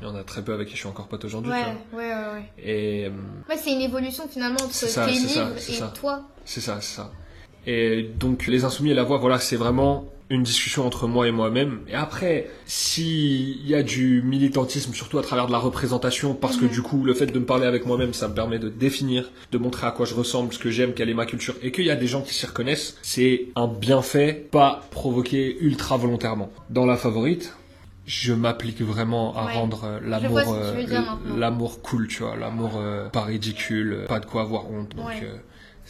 il 0.00 0.04
y 0.04 0.08
en 0.08 0.14
a 0.14 0.24
très 0.24 0.42
peu 0.42 0.52
avec 0.52 0.68
qui 0.68 0.74
je 0.74 0.78
suis 0.80 0.88
encore 0.88 1.08
pote 1.08 1.24
aujourd'hui. 1.24 1.50
Ouais, 1.52 1.64
ouais, 1.92 1.98
ouais, 1.98 2.14
ouais. 2.14 2.52
Et 2.62 3.06
euh, 3.06 3.10
Ouais, 3.48 3.56
c'est 3.56 3.72
une 3.72 3.80
évolution 3.82 4.28
finalement 4.28 4.60
entre 4.62 4.72
ça, 4.74 4.86
tes 4.86 4.92
ça, 4.92 5.06
livres 5.06 5.52
et 5.56 5.60
ça. 5.72 5.92
toi. 5.98 6.22
c'est 6.44 6.60
ça, 6.60 6.78
c'est 6.80 6.96
ça. 6.96 7.12
Et 7.66 8.02
donc 8.18 8.46
les 8.46 8.64
insoumis 8.64 8.90
et 8.90 8.94
la 8.94 9.04
voix, 9.04 9.18
voilà, 9.18 9.38
c'est 9.38 9.56
vraiment 9.56 10.06
une 10.30 10.44
discussion 10.44 10.86
entre 10.86 11.08
moi 11.08 11.26
et 11.26 11.32
moi-même. 11.32 11.80
Et 11.88 11.94
après, 11.94 12.48
s'il 12.64 13.66
y 13.66 13.74
a 13.74 13.82
du 13.82 14.22
militantisme, 14.22 14.94
surtout 14.94 15.18
à 15.18 15.22
travers 15.22 15.46
de 15.48 15.52
la 15.52 15.58
représentation, 15.58 16.34
parce 16.34 16.56
que 16.56 16.64
Mhm. 16.66 16.70
du 16.70 16.82
coup, 16.82 17.04
le 17.04 17.14
fait 17.14 17.26
de 17.26 17.38
me 17.38 17.44
parler 17.44 17.66
avec 17.66 17.84
moi-même, 17.84 18.14
ça 18.14 18.28
me 18.28 18.34
permet 18.34 18.58
de 18.60 18.68
définir, 18.68 19.30
de 19.52 19.58
montrer 19.58 19.86
à 19.88 19.90
quoi 19.90 20.06
je 20.06 20.14
ressemble, 20.14 20.52
ce 20.52 20.58
que 20.60 20.70
j'aime, 20.70 20.94
quelle 20.94 21.10
est 21.10 21.14
ma 21.14 21.26
culture, 21.26 21.54
et 21.62 21.72
qu'il 21.72 21.84
y 21.84 21.90
a 21.90 21.96
des 21.96 22.06
gens 22.06 22.22
qui 22.22 22.32
s'y 22.32 22.46
reconnaissent, 22.46 22.96
c'est 23.02 23.46
un 23.56 23.66
bienfait 23.68 24.46
pas 24.50 24.82
provoqué 24.90 25.56
ultra 25.60 25.96
volontairement. 25.96 26.50
Dans 26.70 26.86
la 26.86 26.96
favorite, 26.96 27.54
je 28.06 28.32
m'applique 28.32 28.80
vraiment 28.82 29.36
à 29.36 29.46
Ouais. 29.46 29.52
rendre 29.54 29.84
euh, 29.84 30.00
l'amour 30.02 30.38
euh, 30.48 30.74
maintenant. 30.74 31.36
l'amour 31.36 31.82
cool, 31.82 32.08
tu 32.08 32.22
vois, 32.22 32.36
l'amour 32.36 32.72
euh, 32.76 33.08
pas 33.08 33.22
ridicule, 33.22 33.92
euh, 33.92 34.06
pas 34.06 34.20
de 34.20 34.26
quoi 34.26 34.42
avoir 34.42 34.70
honte. 34.70 34.94
Donc 34.96 35.06
Ouais. 35.06 35.20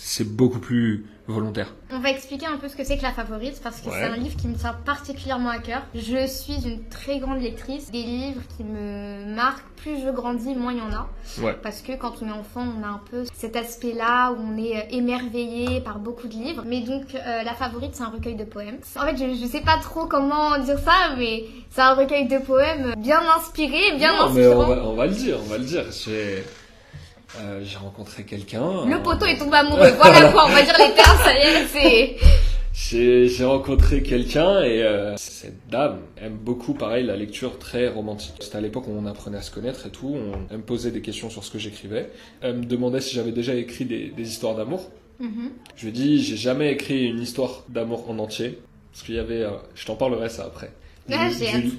C'est 0.03 0.25
beaucoup 0.25 0.59
plus 0.61 1.05
volontaire. 1.29 1.75
On 1.93 2.01
va 2.01 2.11
expliquer 2.11 2.47
un 2.47 2.57
peu 2.57 2.69
ce 2.69 2.75
que 2.75 2.83
c'est 2.83 2.97
que 2.97 3.03
la 3.03 3.13
favorite 3.13 3.61
parce 3.63 3.81
que 3.81 3.89
Ouais. 3.89 3.95
c'est 4.01 4.05
un 4.07 4.17
livre 4.17 4.35
qui 4.37 4.49
me 4.49 4.55
tient 4.57 4.73
particulièrement 4.73 5.51
à 5.51 5.59
cœur. 5.59 5.83
Je 5.95 6.27
suis 6.27 6.55
une 6.67 6.83
très 6.89 7.19
grande 7.21 7.41
lectrice. 7.41 7.91
Des 7.93 8.03
livres 8.03 8.41
qui 8.57 8.65
me 8.65 9.33
marquent. 9.35 9.63
Plus 9.77 10.03
je 10.05 10.11
grandis, 10.11 10.55
moins 10.55 10.73
il 10.73 10.79
y 10.79 10.83
en 10.83 10.93
a. 10.93 11.09
Ouais. 11.41 11.57
Parce 11.63 11.81
que 11.83 11.93
quand 11.93 12.15
on 12.23 12.29
est 12.29 12.33
enfant, 12.33 12.67
on 12.79 12.83
a 12.83 12.89
un 12.89 13.01
peu 13.11 13.25
cet 13.35 13.55
aspect-là 13.57 14.33
où 14.33 14.37
on 14.41 14.57
est 14.59 14.77
euh, 14.77 14.83
émerveillé 14.91 15.81
par 15.81 15.99
beaucoup 15.99 16.27
de 16.29 16.35
livres. 16.35 16.65
Mais 16.67 16.81
donc, 16.81 17.15
euh, 17.15 17.43
la 17.43 17.55
favorite, 17.55 17.95
c'est 17.95 18.03
un 18.03 18.09
recueil 18.11 18.35
de 18.35 18.45
poèmes. 18.45 18.79
En 18.97 19.07
fait, 19.07 19.17
je, 19.17 19.35
je 19.41 19.47
sais 19.47 19.61
pas 19.63 19.79
trop 19.81 20.07
comment 20.07 20.59
dire 20.59 20.79
ça, 20.81 21.15
mais 21.17 21.45
c'est 21.71 21.81
un 21.83 21.95
recueil 21.95 22.27
de 22.29 22.39
poèmes 22.39 22.95
bien 22.99 23.21
inspiré, 23.39 23.97
bien 23.97 24.17
non, 24.17 24.31
mais 24.35 24.49
on 24.49 24.59
va, 24.67 24.85
on 24.85 24.95
va 24.97 25.07
le 25.07 25.15
dire, 25.15 25.39
on 25.43 25.49
va 25.49 25.59
le 25.59 25.65
dire. 25.65 25.85
J'ai 25.93 26.43
euh, 27.39 27.61
j'ai 27.63 27.77
rencontré 27.77 28.25
quelqu'un. 28.25 28.87
Le 28.87 28.97
euh, 28.97 28.99
poteau 28.99 29.27
est 29.27 29.39
tombé 29.39 29.57
amoureux. 29.59 29.91
Voilà 29.97 30.33
quoi, 30.33 30.47
on 30.47 30.51
va 30.51 30.63
dire 30.63 30.77
les 30.79 30.95
termes, 30.95 31.19
ça 31.23 31.33
y 31.33 31.43
est, 31.43 31.67
c'est... 31.73 32.17
J'ai 33.29 33.45
rencontré 33.45 34.03
quelqu'un 34.03 34.63
et 34.63 34.83
euh, 34.83 35.17
cette 35.17 35.69
dame 35.69 36.01
aime 36.21 36.37
beaucoup, 36.37 36.75
pareil, 36.75 37.05
la 37.05 37.17
lecture 37.17 37.59
très 37.59 37.89
romantique. 37.89 38.35
C'était 38.41 38.57
à 38.57 38.61
l'époque 38.61 38.89
où 38.89 38.93
on 38.97 39.07
apprenait 39.07 39.39
à 39.39 39.43
se 39.43 39.51
connaître 39.51 39.87
et 39.87 39.91
tout. 39.91 40.13
On, 40.17 40.33
elle 40.51 40.59
me 40.59 40.63
posait 40.63 40.91
des 40.91 41.01
questions 41.01 41.31
sur 41.31 41.45
ce 41.45 41.51
que 41.51 41.59
j'écrivais. 41.59 42.11
Elle 42.41 42.57
me 42.57 42.65
demandait 42.65 43.01
si 43.01 43.15
j'avais 43.15 43.33
déjà 43.33 43.55
écrit 43.55 43.85
des, 43.85 44.09
des 44.09 44.29
histoires 44.29 44.57
d'amour. 44.57 44.89
Mhm. 45.21 45.51
Je 45.77 45.83
lui 45.83 45.89
ai 45.91 45.93
dit, 45.93 46.23
j'ai 46.23 46.37
jamais 46.37 46.73
écrit 46.73 47.07
une 47.07 47.21
histoire 47.21 47.65
d'amour 47.69 48.09
en 48.11 48.19
entier. 48.19 48.59
Parce 48.93 49.05
qu'il 49.05 49.15
y 49.15 49.19
avait, 49.19 49.43
euh, 49.43 49.51
je 49.75 49.87
t'en 49.87 49.95
parlerai 49.95 50.29
ça 50.29 50.45
après. 50.45 50.73
Du, 51.09 51.15
Ah, 51.17 51.29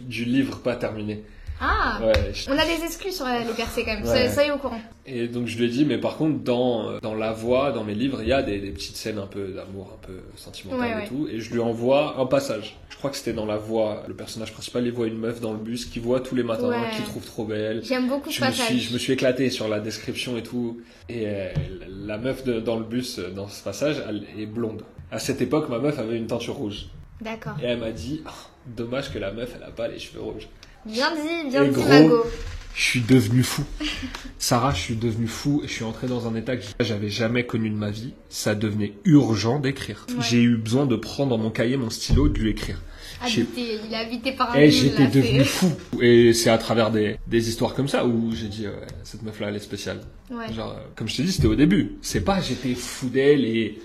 du 0.08 0.26
livre 0.26 0.60
pas 0.60 0.76
terminé. 0.76 1.24
Ah 1.64 2.00
Ouais, 2.04 2.32
je- 2.34 2.50
On 2.50 2.58
a 2.58 2.66
des 2.66 2.84
exclus 2.84 3.12
sur 3.12 3.26
les 3.28 3.46
percées 3.56 3.84
quand 3.86 3.94
même, 3.94 4.04
Ouais. 4.06 4.30
soyez, 4.30 4.52
au 4.52 4.58
courant. 4.58 4.82
Et 5.06 5.28
donc 5.28 5.46
je 5.48 5.58
lui 5.60 5.66
ai 5.66 5.70
dit, 5.70 5.86
mais 5.86 6.00
par 6.00 6.18
contre, 6.18 6.40
dans, 6.44 6.90
euh, 6.90 7.00
dans 7.02 7.14
la 7.14 7.32
voix, 7.34 7.72
dans 7.72 7.84
mes 7.84 7.94
livres, 7.94 8.22
il 8.24 8.28
y 8.30 8.34
a 8.34 8.42
des, 8.42 8.60
des 8.60 8.72
petites 8.72 8.96
scènes 8.98 9.20
un 9.20 9.28
peu 9.28 9.50
d'amour, 9.50 9.98
un 10.02 10.06
peu 10.08 10.20
sentimentales 10.36 10.98
Ouais, 10.98 11.06
et 11.06 11.08
tout. 11.08 11.28
Et 11.32 11.40
je 11.40 11.54
lui 11.54 11.60
envoie 11.60 12.16
un 12.20 12.26
passage. 12.26 12.78
Je 12.90 12.98
crois 12.98 13.12
que 13.12 13.18
c'était 13.18 13.34
dans 13.34 13.46
la 13.46 13.58
voix, 13.58 14.04
le 14.08 14.14
personnage 14.16 14.52
principal, 14.54 14.86
il 14.86 14.92
voit 14.92 15.08
une 15.08 15.18
meuf 15.18 15.40
dans 15.40 15.54
le 15.54 15.60
bus 15.60 15.86
qu'il 15.86 16.02
voit 16.02 16.20
tous 16.20 16.36
les 16.36 16.44
matins, 16.44 16.72
qu'il 16.96 17.06
trouve 17.06 17.26
trop 17.26 17.46
belle. 17.46 17.82
J'aime 17.84 18.08
beaucoup 18.08 18.32
ce 18.32 18.42
me, 18.42 18.48
passage. 18.48 18.66
suis, 18.68 18.80
je 18.80 18.94
me 18.94 18.98
suis 19.00 19.14
éclaté 19.14 19.50
sur 19.52 19.68
la 19.68 19.80
description 19.80 20.38
et 20.38 20.44
tout. 20.44 20.82
Et 21.10 21.24
euh, 21.28 21.50
la 21.90 22.18
meuf 22.18 22.44
de- 22.44 22.60
dans 22.60 22.78
le 22.78 22.84
bus, 22.86 23.20
euh, 23.20 23.30
dans 23.32 23.48
ce 23.48 23.64
passage, 23.64 24.02
elle 24.08 24.26
est 24.40 24.46
blonde. 24.46 24.84
À 25.12 25.20
cette 25.20 25.42
époque, 25.42 25.70
ma 25.70 25.78
meuf 25.80 26.00
avait 26.00 26.18
une 26.18 26.28
teinture 26.28 26.56
rouge. 26.56 26.88
D'accord. 27.22 27.54
Et 27.62 27.66
elle 27.66 27.80
m'a 27.80 27.92
dit, 27.92 28.22
Ah, 28.26 28.32
dommage 28.66 29.12
que 29.14 29.20
la 29.20 29.32
meuf, 29.32 29.52
elle 29.56 29.64
a 29.64 29.72
pas 29.72 29.88
les 29.88 30.00
cheveux 30.00 30.22
rouges. 30.22 30.48
Bien 30.86 31.12
dit, 31.16 31.50
bien 31.50 31.64
Et 31.64 31.70
dit, 31.70 31.76
gros, 31.76 31.88
Mago. 31.88 32.24
Je 32.74 32.82
suis 32.82 33.02
devenu 33.02 33.44
fou. 33.44 33.64
Sarah, 34.40 34.74
je 34.74 34.80
suis 34.80 34.96
devenu 34.96 35.28
fou 35.28 35.62
et 35.64 35.68
je 35.68 35.74
suis 35.74 35.84
entré 35.84 36.08
dans 36.08 36.28
un 36.28 36.36
état 36.36 36.58
que 36.58 36.64
j'avais 36.80 37.10
jamais 37.10 37.46
connu 37.46 37.70
de 37.70 37.76
ma 37.76 37.92
vie. 37.92 38.14
Ça 38.30 38.56
devenait 38.56 38.94
urgent 39.06 39.60
d'écrire. 39.60 40.06
Ouais. 40.10 40.16
J'ai 40.22 40.42
eu 40.42 40.58
besoin 40.58 40.86
de 40.86 40.96
prendre 40.96 41.38
mon 41.38 41.52
cahier, 41.52 41.78
mon 41.78 41.90
stylo, 41.90 42.30
de 42.30 42.40
lui 42.40 42.52
écrire. 42.52 42.82
Habité, 43.24 43.80
il 43.86 43.94
est 43.94 43.96
habité 43.96 44.32
par 44.32 44.52
un 44.52 44.56
Et 44.56 44.62
mule, 44.62 44.72
j'étais 44.72 45.08
devenu 45.08 45.44
fou. 45.44 45.72
Et 46.02 46.34
c'est 46.34 46.50
à 46.50 46.58
travers 46.58 46.90
des, 46.90 47.18
des 47.28 47.50
histoires 47.50 47.76
comme 47.76 47.88
ça 47.88 48.06
où 48.06 48.32
j'ai 48.34 48.48
dit, 48.48 48.66
ouais, 48.66 48.74
cette 49.04 49.22
meuf-là, 49.22 49.50
elle 49.50 49.58
est 49.58 49.60
spéciale. 49.60 50.02
Ouais. 50.32 50.52
Genre, 50.52 50.72
euh, 50.72 50.82
comme 50.96 51.08
je 51.08 51.18
t'ai 51.18 51.24
dit, 51.24 51.32
c'était 51.32 51.48
au 51.48 51.56
début. 51.56 51.98
C'est 52.02 52.22
pas 52.22 52.42
j'étais 52.42 52.74
fou 52.74 53.10
d'elle 53.10 53.46
et 53.46 53.80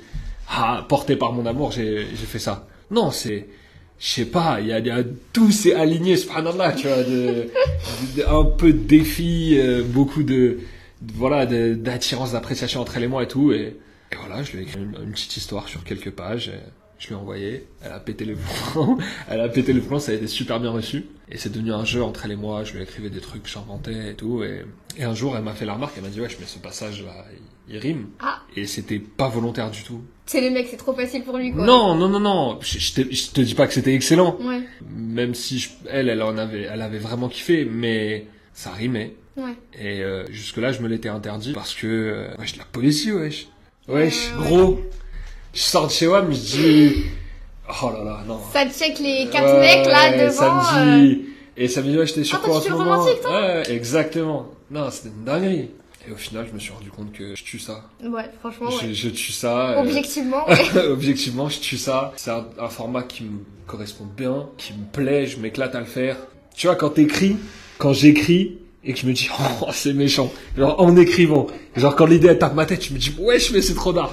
ah, 0.49 0.87
porté 0.89 1.17
par 1.17 1.33
mon 1.33 1.45
amour, 1.45 1.73
j'ai 1.73 2.07
fait 2.07 2.39
ça. 2.39 2.67
Non, 2.91 3.11
c'est 3.11 3.49
je 3.99 4.07
sais 4.07 4.25
pas, 4.27 4.59
il 4.61 4.67
y 4.67 4.73
a, 4.73 4.79
y 4.79 4.91
a 4.91 5.03
tout 5.33 5.51
s'est 5.51 5.75
aligné, 5.75 6.17
subhanallah, 6.17 6.73
tu 6.73 6.87
vois, 6.87 7.03
de, 7.03 7.49
un 8.29 8.45
peu 8.45 8.73
de 8.73 8.79
défi, 8.79 9.59
euh, 9.59 9.83
beaucoup 9.85 10.23
de, 10.23 10.59
voilà, 11.15 11.47
d'attirance, 11.47 12.33
d'appréciation 12.33 12.81
entre 12.81 12.97
elle 12.99 13.05
et 13.05 13.23
et 13.23 13.29
tout, 13.29 13.53
et, 13.53 13.77
et 14.13 14.17
voilà, 14.17 14.43
je 14.43 14.53
lui 14.53 14.59
ai 14.59 14.63
écrit 14.63 14.81
une, 14.81 15.13
petite 15.13 15.37
histoire 15.37 15.69
sur 15.69 15.83
quelques 15.83 16.11
pages, 16.11 16.53
je 16.99 17.07
lui 17.09 17.15
ai 17.15 17.17
envoyé, 17.17 17.65
elle 17.83 17.93
a 17.93 18.01
pété 18.01 18.27
le 18.27 18.37
plan, 18.37 18.99
elle 19.31 19.41
a 19.41 19.49
pété 19.49 19.73
le 19.73 19.81
plan, 19.81 19.99
ça 19.99 20.13
a 20.13 20.15
été 20.15 20.27
super 20.27 20.61
bien 20.61 20.71
reçu, 20.71 21.07
et 21.31 21.39
c'est 21.39 21.51
devenu 21.51 21.73
un 21.73 21.85
jeu 21.85 22.03
entre 22.03 22.25
elle 22.25 22.33
et 22.33 22.37
moi, 22.37 22.63
je 22.65 22.75
lui 22.75 22.83
écrivais 22.83 23.11
des 23.11 23.21
trucs 23.21 23.47
j'inventais 23.47 24.11
et 24.11 24.15
tout, 24.15 24.43
et, 24.45 24.65
et 24.97 25.05
un 25.05 25.15
jour 25.15 25.37
elle 25.37 25.43
m'a 25.43 25.55
fait 25.55 25.65
la 25.67 25.75
remarque, 25.75 25.95
elle 25.97 26.03
m'a 26.05 26.09
dit, 26.09 26.21
ouais, 26.21 26.29
mais 26.41 26.47
ce 26.47 26.59
passage-là, 26.59 27.25
il, 27.69 27.75
il 27.75 27.79
rime, 27.79 28.07
Ah, 28.21 28.43
et 28.57 28.67
c'était 28.67 28.99
pas 29.01 29.29
volontaire 29.29 29.71
du 29.71 29.83
tout. 29.83 30.03
c'est 30.27 30.41
le 30.41 30.51
mec, 30.51 30.69
c'est 30.71 30.77
trop 30.77 30.93
facile 30.95 31.25
pour 31.25 31.37
lui, 31.37 31.53
quoi. 31.53 31.65
Non, 31.67 31.95
non, 31.97 32.09
non, 32.09 32.21
non, 32.21 32.59
je, 32.63 32.79
je 32.79 32.93
te, 32.95 33.13
je 33.15 33.31
te 33.31 33.41
dis 33.41 33.55
pas 33.55 33.67
que 33.67 33.73
c'était 33.75 33.95
excellent, 33.95 34.37
Ouais, 34.41 34.61
même 34.97 35.35
si 35.35 35.59
je- 35.59 35.71
elle, 35.89 36.09
elle 36.09 36.23
en 36.23 36.39
avait, 36.39 36.63
elle 36.63 36.83
avait 36.83 36.99
vraiment 36.99 37.29
kiffé, 37.29 37.65
mais 37.65 38.27
ça 38.55 38.71
rimait. 38.71 39.15
ouais. 39.37 39.55
Et 39.79 40.03
euh, 40.03 40.25
jusque-là, 40.31 40.73
je 40.73 40.81
me 40.81 40.89
l'étais 40.89 41.09
interdit 41.09 41.53
parce 41.53 41.75
que, 41.75 41.87
euh, 41.87 42.29
wesh, 42.39 42.57
la 42.57 42.65
poésie, 42.65 43.11
wesh. 43.13 43.49
Wesh, 43.89 44.31
Ouais, 44.33 44.39
ouais, 44.39 44.45
gros. 44.49 44.81
Je 45.55 45.61
sors 45.61 45.87
de 45.87 45.93
chez 45.93 46.07
WAM, 46.07 46.33
je 46.33 46.39
dis, 46.39 47.05
oh 47.83 47.91
là 47.91 48.05
là, 48.05 48.19
non. 48.27 48.39
Ça 48.53 48.69
check 48.69 48.99
les 48.99 49.29
quatre 49.31 49.53
Ouais, 49.55 49.61
mecs, 49.79 49.87
là, 49.87 50.25
devant. 50.27 50.63
Ça 50.63 50.85
euh, 50.87 51.15
et 51.57 51.69
ça 51.69 51.81
me 51.83 51.89
dit, 51.91 51.99
ouais, 51.99 52.07
j'étais 52.07 52.25
sur 52.25 52.39
Ah, 52.43 52.47
quoi 52.47 52.57
en 52.57 52.61
ce 52.61 52.67
es 52.69 52.71
moment 52.71 52.85
romantique, 52.99 53.21
toi 53.23 53.41
Ouais, 53.41 53.71
exactement. 53.73 54.47
Non, 54.71 54.91
c'était 54.91 55.09
une 55.09 55.25
dinguerie. 55.25 55.71
Et 56.09 56.13
au 56.13 56.17
final, 56.17 56.47
je 56.49 56.55
me 56.55 56.59
suis 56.61 56.73
rendu 56.73 56.91
compte 56.91 57.13
que 57.13 57.35
je 57.35 57.43
tue 57.43 57.59
ça. 57.59 57.83
Ouais, 58.05 58.25
franchement, 58.41 58.71
Je, 58.71 58.87
ouais. 58.87 58.95
je 58.95 59.09
tue 59.09 59.33
ça. 59.33 59.71
euh, 59.71 59.81
Objectivement, 59.83 60.47
ouais. 60.49 60.79
Objectivement, 60.89 61.49
je 61.49 61.59
tue 61.59 61.79
ça. 61.79 62.13
C'est 62.17 62.31
un, 62.31 62.45
un 62.61 62.69
format 62.69 63.03
qui 63.03 63.25
me 63.25 63.39
correspond 63.67 64.05
bien, 64.17 64.47
qui 64.59 64.73
me 64.75 64.85
plaît, 64.93 65.27
je 65.27 65.39
m'éclate 65.39 65.75
à 65.75 65.81
le 65.81 65.87
faire. 65.87 66.17
Tu 66.55 66.67
vois, 66.69 66.77
quand 66.77 66.91
t'écris, 66.91 67.37
quand 67.79 67.93
j'écris, 67.93 68.59
et 68.85 68.93
que 68.93 69.01
je 69.01 69.07
me 69.07 69.13
dis, 69.13 69.29
oh, 69.63 69.67
c'est 69.73 69.95
méchant. 69.95 70.31
Genre, 70.57 70.81
en 70.81 70.97
écrivant. 70.97 71.49
Genre, 71.75 71.97
quand 71.97 72.07
l'idée, 72.07 72.39
tape 72.39 72.55
ma 72.55 72.67
tête, 72.67 72.85
je 72.85 72.93
me 72.93 72.99
dis, 72.99 73.13
wesh, 73.19 73.51
mais 73.51 73.61
c'est 73.63 73.75
trop 73.75 73.93
d'art. 73.93 74.13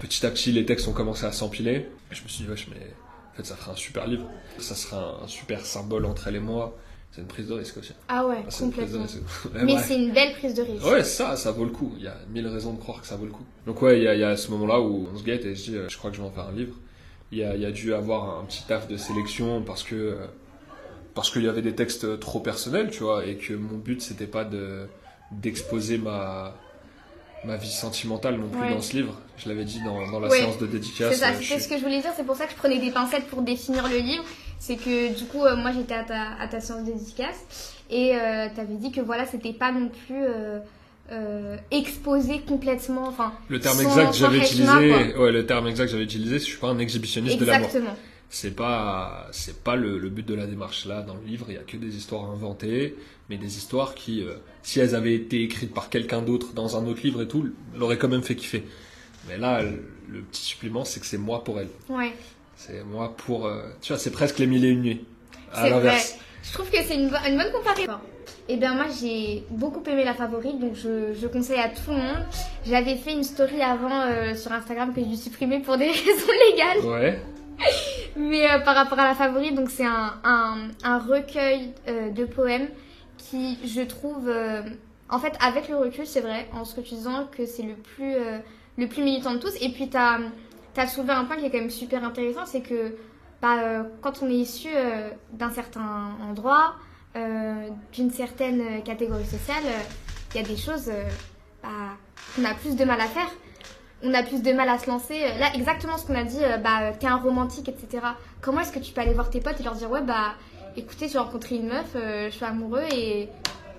Petit 0.00 0.24
à 0.24 0.30
petit, 0.30 0.52
les 0.52 0.64
textes 0.64 0.88
ont 0.88 0.92
commencé 0.92 1.26
à 1.26 1.32
s'empiler. 1.32 1.88
Je 2.10 2.22
me 2.22 2.28
suis 2.28 2.44
dit, 2.44 2.50
wesh, 2.50 2.68
mais 2.68 2.86
en 3.32 3.36
fait, 3.36 3.44
ça 3.44 3.56
ferait 3.56 3.72
un 3.72 3.76
super 3.76 4.06
livre. 4.06 4.26
Ça 4.58 4.74
serait 4.74 4.96
un, 4.96 5.26
super 5.26 5.64
symbole 5.64 6.04
entre 6.04 6.28
elle 6.28 6.36
et 6.36 6.40
moi. 6.40 6.76
C'est 7.10 7.22
une 7.22 7.26
prise 7.26 7.48
de 7.48 7.54
risque 7.54 7.78
aussi. 7.78 7.92
Ah 8.08 8.26
ouais, 8.26 8.44
C'est 8.48 8.64
une 8.64 8.70
prise 8.70 8.92
de 8.92 8.98
complètement. 8.98 9.50
Mais 9.64 9.74
ouais. 9.74 9.82
c'est 9.82 9.96
une 9.96 10.12
belle 10.12 10.34
prise 10.34 10.54
de 10.54 10.62
risque. 10.62 10.84
Ouais, 10.86 11.02
ça, 11.02 11.36
ça 11.36 11.50
vaut 11.52 11.64
le 11.64 11.70
coup. 11.70 11.94
Il 11.96 12.04
y 12.04 12.06
a 12.06 12.14
mille 12.30 12.46
raisons 12.46 12.74
de 12.74 12.78
croire 12.78 13.00
que 13.00 13.06
ça 13.06 13.16
vaut 13.16 13.24
le 13.24 13.32
coup. 13.32 13.44
Donc 13.66 13.80
ouais, 13.82 13.98
il 13.98 14.04
y 14.04 14.08
a, 14.08 14.14
il 14.14 14.20
y 14.20 14.24
a 14.24 14.36
ce 14.36 14.50
moment-là 14.50 14.80
où 14.80 15.08
on 15.12 15.16
se 15.16 15.24
guette 15.24 15.44
et 15.46 15.54
je 15.54 15.62
dis, 15.62 15.76
euh, 15.76 15.88
je 15.88 15.96
crois 15.96 16.10
que 16.10 16.16
je 16.16 16.22
vais 16.22 16.28
en 16.28 16.30
faire 16.30 16.46
un 16.46 16.52
livre. 16.52 16.76
Il 17.32 17.38
y 17.38 17.44
a, 17.44 17.54
il 17.54 17.62
y 17.62 17.66
a 17.66 17.70
dû 17.70 17.94
avoir 17.94 18.40
un 18.40 18.44
petit 18.44 18.62
taf 18.66 18.88
de 18.88 18.96
sélection 18.96 19.62
parce 19.62 19.82
que 19.82 20.18
parce 21.14 21.30
qu'il 21.32 21.42
y 21.42 21.48
avait 21.48 21.62
des 21.62 21.74
textes 21.74 22.20
trop 22.20 22.38
personnels, 22.38 22.90
tu 22.90 23.02
vois, 23.02 23.26
et 23.26 23.36
que 23.36 23.52
mon 23.52 23.76
but 23.78 24.00
c'était 24.00 24.26
pas 24.26 24.44
de 24.44 24.86
d'exposer 25.32 25.98
ma 25.98 26.54
ma 27.44 27.56
vie 27.56 27.70
sentimentale 27.70 28.36
non 28.36 28.48
plus 28.48 28.60
Ouais. 28.60 28.70
dans 28.74 28.80
ce 28.80 28.94
livre. 28.96 29.14
Je 29.36 29.48
l'avais 29.48 29.64
dit 29.64 29.80
dans, 29.84 30.10
dans 30.10 30.20
la 30.20 30.28
Ouais. 30.28 30.38
séance 30.38 30.58
de 30.58 30.66
dédicace. 30.66 31.12
C'est 31.14 31.20
ça, 31.20 31.28
euh, 31.28 31.32
c'était 31.34 31.44
suis- 31.54 31.60
ce 31.62 31.68
que 31.68 31.76
je 31.78 31.82
voulais 31.82 32.00
dire, 32.00 32.10
c'est 32.16 32.24
pour 32.26 32.34
ça 32.36 32.46
que 32.46 32.50
je 32.52 32.56
prenais 32.56 32.78
des 32.78 32.90
pincettes 32.90 33.26
pour 33.28 33.42
définir 33.42 33.88
le 33.88 33.98
livre. 33.98 34.24
C'est 34.58 34.76
que 34.76 35.16
du 35.16 35.24
coup, 35.26 35.44
euh, 35.44 35.56
moi 35.56 35.70
j'étais 35.72 35.94
à 35.94 36.02
ta, 36.04 36.32
à 36.40 36.48
ta 36.48 36.60
séance 36.60 36.84
de 36.84 36.92
dédicace 36.92 37.74
et 37.90 38.16
euh, 38.16 38.48
t'avais 38.54 38.74
dit 38.74 38.90
que 38.90 39.00
voilà, 39.00 39.24
c'était 39.24 39.52
pas 39.52 39.70
non 39.70 39.88
plus 39.88 40.24
euh, 41.10 41.56
exposé 41.70 42.40
complètement. 42.40 43.04
Enfin, 43.08 43.32
Le 43.48 43.60
terme 43.60 43.80
exact 43.80 44.10
que 44.10 44.16
j'avais 44.16 44.38
utilisé, 44.38 45.14
ouais, 45.16 45.32
le 45.32 45.46
terme 45.46 45.68
exact 45.68 45.84
que 45.86 45.92
j'avais 45.92 46.04
utilisé, 46.04 46.38
je 46.38 46.44
suis 46.44 46.58
pas 46.58 46.68
un 46.68 46.78
exhibitionniste 46.78 47.38
de 47.38 47.44
l'amour. 47.46 47.66
exactement. 47.68 47.96
C'est 48.30 48.54
pas, 48.54 49.26
c'est 49.32 49.62
pas 49.64 49.74
le, 49.74 49.98
le 49.98 50.10
but 50.10 50.26
de 50.26 50.34
la 50.34 50.46
démarche 50.46 50.84
là. 50.84 51.00
Dans 51.02 51.14
le 51.14 51.22
livre, 51.26 51.46
il 51.48 51.54
y 51.54 51.58
a 51.58 51.62
que 51.62 51.76
des 51.78 51.96
histoires 51.96 52.30
inventées, 52.30 52.94
mais 53.30 53.36
des 53.38 53.56
histoires 53.56 53.94
qui, 53.94 54.22
euh, 54.22 54.34
si 54.62 54.80
elles 54.80 54.94
avaient 54.94 55.14
été 55.14 55.42
écrites 55.42 55.72
par 55.72 55.88
quelqu'un 55.88 56.20
d'autre 56.20 56.52
dans 56.52 56.76
un 56.76 56.86
autre 56.86 57.00
livre 57.02 57.22
et 57.22 57.28
tout, 57.28 57.48
l'auraient 57.74 57.96
quand 57.98 58.08
même 58.08 58.22
fait 58.22 58.36
kiffer. 58.36 58.64
Mais 59.28 59.38
là, 59.38 59.62
le, 59.62 59.82
le 60.08 60.20
petit 60.20 60.42
supplément, 60.42 60.84
c'est 60.84 61.00
que 61.00 61.06
c'est 61.06 61.16
moi 61.18 61.42
pour 61.42 61.58
elle. 61.58 61.68
Ouais, 61.88 62.12
C'est 62.56 62.84
moi 62.84 63.14
pour, 63.16 63.46
euh, 63.46 63.62
tu 63.80 63.92
vois, 63.92 63.98
c'est 63.98 64.10
presque 64.10 64.38
les 64.38 64.46
mille 64.46 64.64
et 64.64 64.68
une 64.70 64.82
nuits. 64.82 65.04
À 65.52 65.62
c'est 65.64 65.70
vrai. 65.70 65.70
l'inverse. 65.70 66.18
Je 66.42 66.52
trouve 66.52 66.70
que 66.70 66.76
c'est 66.82 66.94
une, 66.96 67.08
bo- 67.08 67.16
une 67.26 67.36
bonne 67.38 67.52
comparaison. 67.52 67.92
Et 68.50 68.56
bien 68.56 68.74
moi 68.74 68.86
j'ai 69.00 69.44
beaucoup 69.50 69.82
aimé 69.88 70.04
la 70.04 70.14
favorite, 70.14 70.58
donc 70.58 70.74
je, 70.74 71.12
je 71.18 71.26
conseille 71.26 71.58
à 71.60 71.68
tout 71.68 71.90
le 71.90 71.96
monde. 71.96 72.24
J'avais 72.66 72.96
fait 72.96 73.12
une 73.12 73.24
story 73.24 73.60
avant 73.62 74.02
euh, 74.02 74.34
sur 74.34 74.52
Instagram 74.52 74.92
que 74.94 75.00
j'ai 75.00 75.06
dû 75.06 75.16
supprimer 75.16 75.60
pour 75.60 75.76
des 75.78 75.86
raisons 75.90 76.32
légales. 76.50 76.84
Ouais. 76.84 77.20
Mais 78.16 78.50
euh, 78.50 78.58
par 78.60 78.74
rapport 78.74 78.98
à 78.98 79.06
la 79.06 79.14
favorite, 79.14 79.54
donc 79.54 79.70
c'est 79.70 79.86
un, 79.86 80.14
un, 80.24 80.98
recueil 80.98 81.72
euh, 81.88 82.10
de 82.10 82.24
poèmes 82.24 82.68
qui, 83.16 83.58
je 83.64 83.82
trouve, 83.82 84.28
euh, 84.28 84.62
en 85.08 85.18
fait, 85.18 85.34
avec 85.40 85.68
le 85.68 85.76
recul, 85.76 86.06
c'est 86.06 86.20
vrai, 86.20 86.48
en 86.52 86.62
tu 86.64 86.80
disant 86.80 87.28
que 87.30 87.46
c'est 87.46 87.62
le 87.62 87.74
plus, 87.74 88.14
le 88.76 88.86
plus 88.86 89.02
militant 89.02 89.32
de 89.32 89.38
tous. 89.38 89.54
Et 89.60 89.70
puis, 89.70 89.88
tu 89.88 89.96
as, 89.96 90.86
soulevé 90.86 91.12
un 91.12 91.24
point 91.24 91.36
qui 91.36 91.46
est 91.46 91.50
quand 91.50 91.58
même 91.58 91.70
super 91.70 92.04
intéressant, 92.04 92.46
c'est 92.46 92.60
que 92.60 92.96
bah, 93.42 93.86
quand 94.02 94.22
on 94.22 94.28
est 94.28 94.34
issu 94.34 94.68
d'un 95.32 95.50
certain 95.50 96.16
endroit, 96.22 96.74
d'une 97.92 98.10
certaine 98.10 98.82
catégorie 98.84 99.24
sociale, 99.24 99.64
il 100.34 100.40
y 100.40 100.44
a 100.44 100.46
des 100.46 100.56
choses 100.56 100.90
bah, 101.62 101.96
qu'on 102.36 102.44
a 102.44 102.54
plus 102.54 102.76
de 102.76 102.84
mal 102.84 103.00
à 103.00 103.06
faire. 103.06 103.30
On 104.02 104.14
a 104.14 104.22
plus 104.22 104.42
de 104.42 104.52
mal 104.52 104.68
à 104.68 104.78
se 104.78 104.88
lancer. 104.88 105.18
Là, 105.40 105.50
exactement 105.54 105.98
ce 105.98 106.06
qu'on 106.06 106.14
a 106.14 106.24
dit, 106.24 106.38
bah, 106.62 106.92
t'es 106.98 107.06
un 107.06 107.16
romantique, 107.16 107.68
etc. 107.68 108.04
Comment 108.40 108.60
est-ce 108.60 108.72
que 108.72 108.78
tu 108.78 108.92
peux 108.92 109.00
aller 109.00 109.14
voir 109.14 109.28
tes 109.28 109.40
potes 109.40 109.60
et 109.60 109.64
leur 109.64 109.74
dire, 109.74 109.90
ouais, 109.90 110.02
bah, 110.02 110.34
écoutez, 110.78 111.08
j'ai 111.08 111.18
rencontré 111.18 111.56
une 111.56 111.68
meuf, 111.68 111.86
euh, 111.96 112.28
je 112.30 112.34
suis 112.34 112.44
amoureux 112.44 112.84
et 112.94 113.28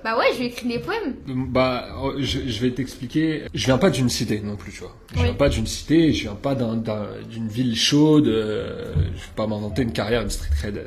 bah 0.04 0.18
ouais, 0.18 0.28
je 0.34 0.40
lui 0.40 0.46
écris 0.46 0.68
des 0.68 0.80
poèmes. 0.80 1.16
Bah, 1.28 1.88
oh, 2.02 2.14
je, 2.20 2.62
vais 2.62 2.72
t'expliquer. 2.72 3.44
Je 3.54 3.66
viens 3.66 3.78
pas 3.78 3.90
d'une 3.90 4.08
cité 4.08 4.40
non 4.40 4.56
plus, 4.56 4.72
tu 4.72 4.80
vois. 4.80 4.96
Je 5.14 5.24
viens 5.24 5.34
pas 5.34 5.50
d'une 5.50 5.68
cité, 5.68 6.14
je 6.14 6.24
viens 6.24 6.36
pas 6.36 6.56
d'une 6.56 7.48
ville 7.48 7.76
chaude. 7.76 8.28
Euh, 8.28 8.94
je 8.96 9.20
vais 9.20 9.36
pas 9.36 9.48
m'inventer 9.48 9.82
une 9.82 9.92
carrière, 9.92 10.22
une 10.22 10.30
street 10.30 10.52
cred. 10.58 10.78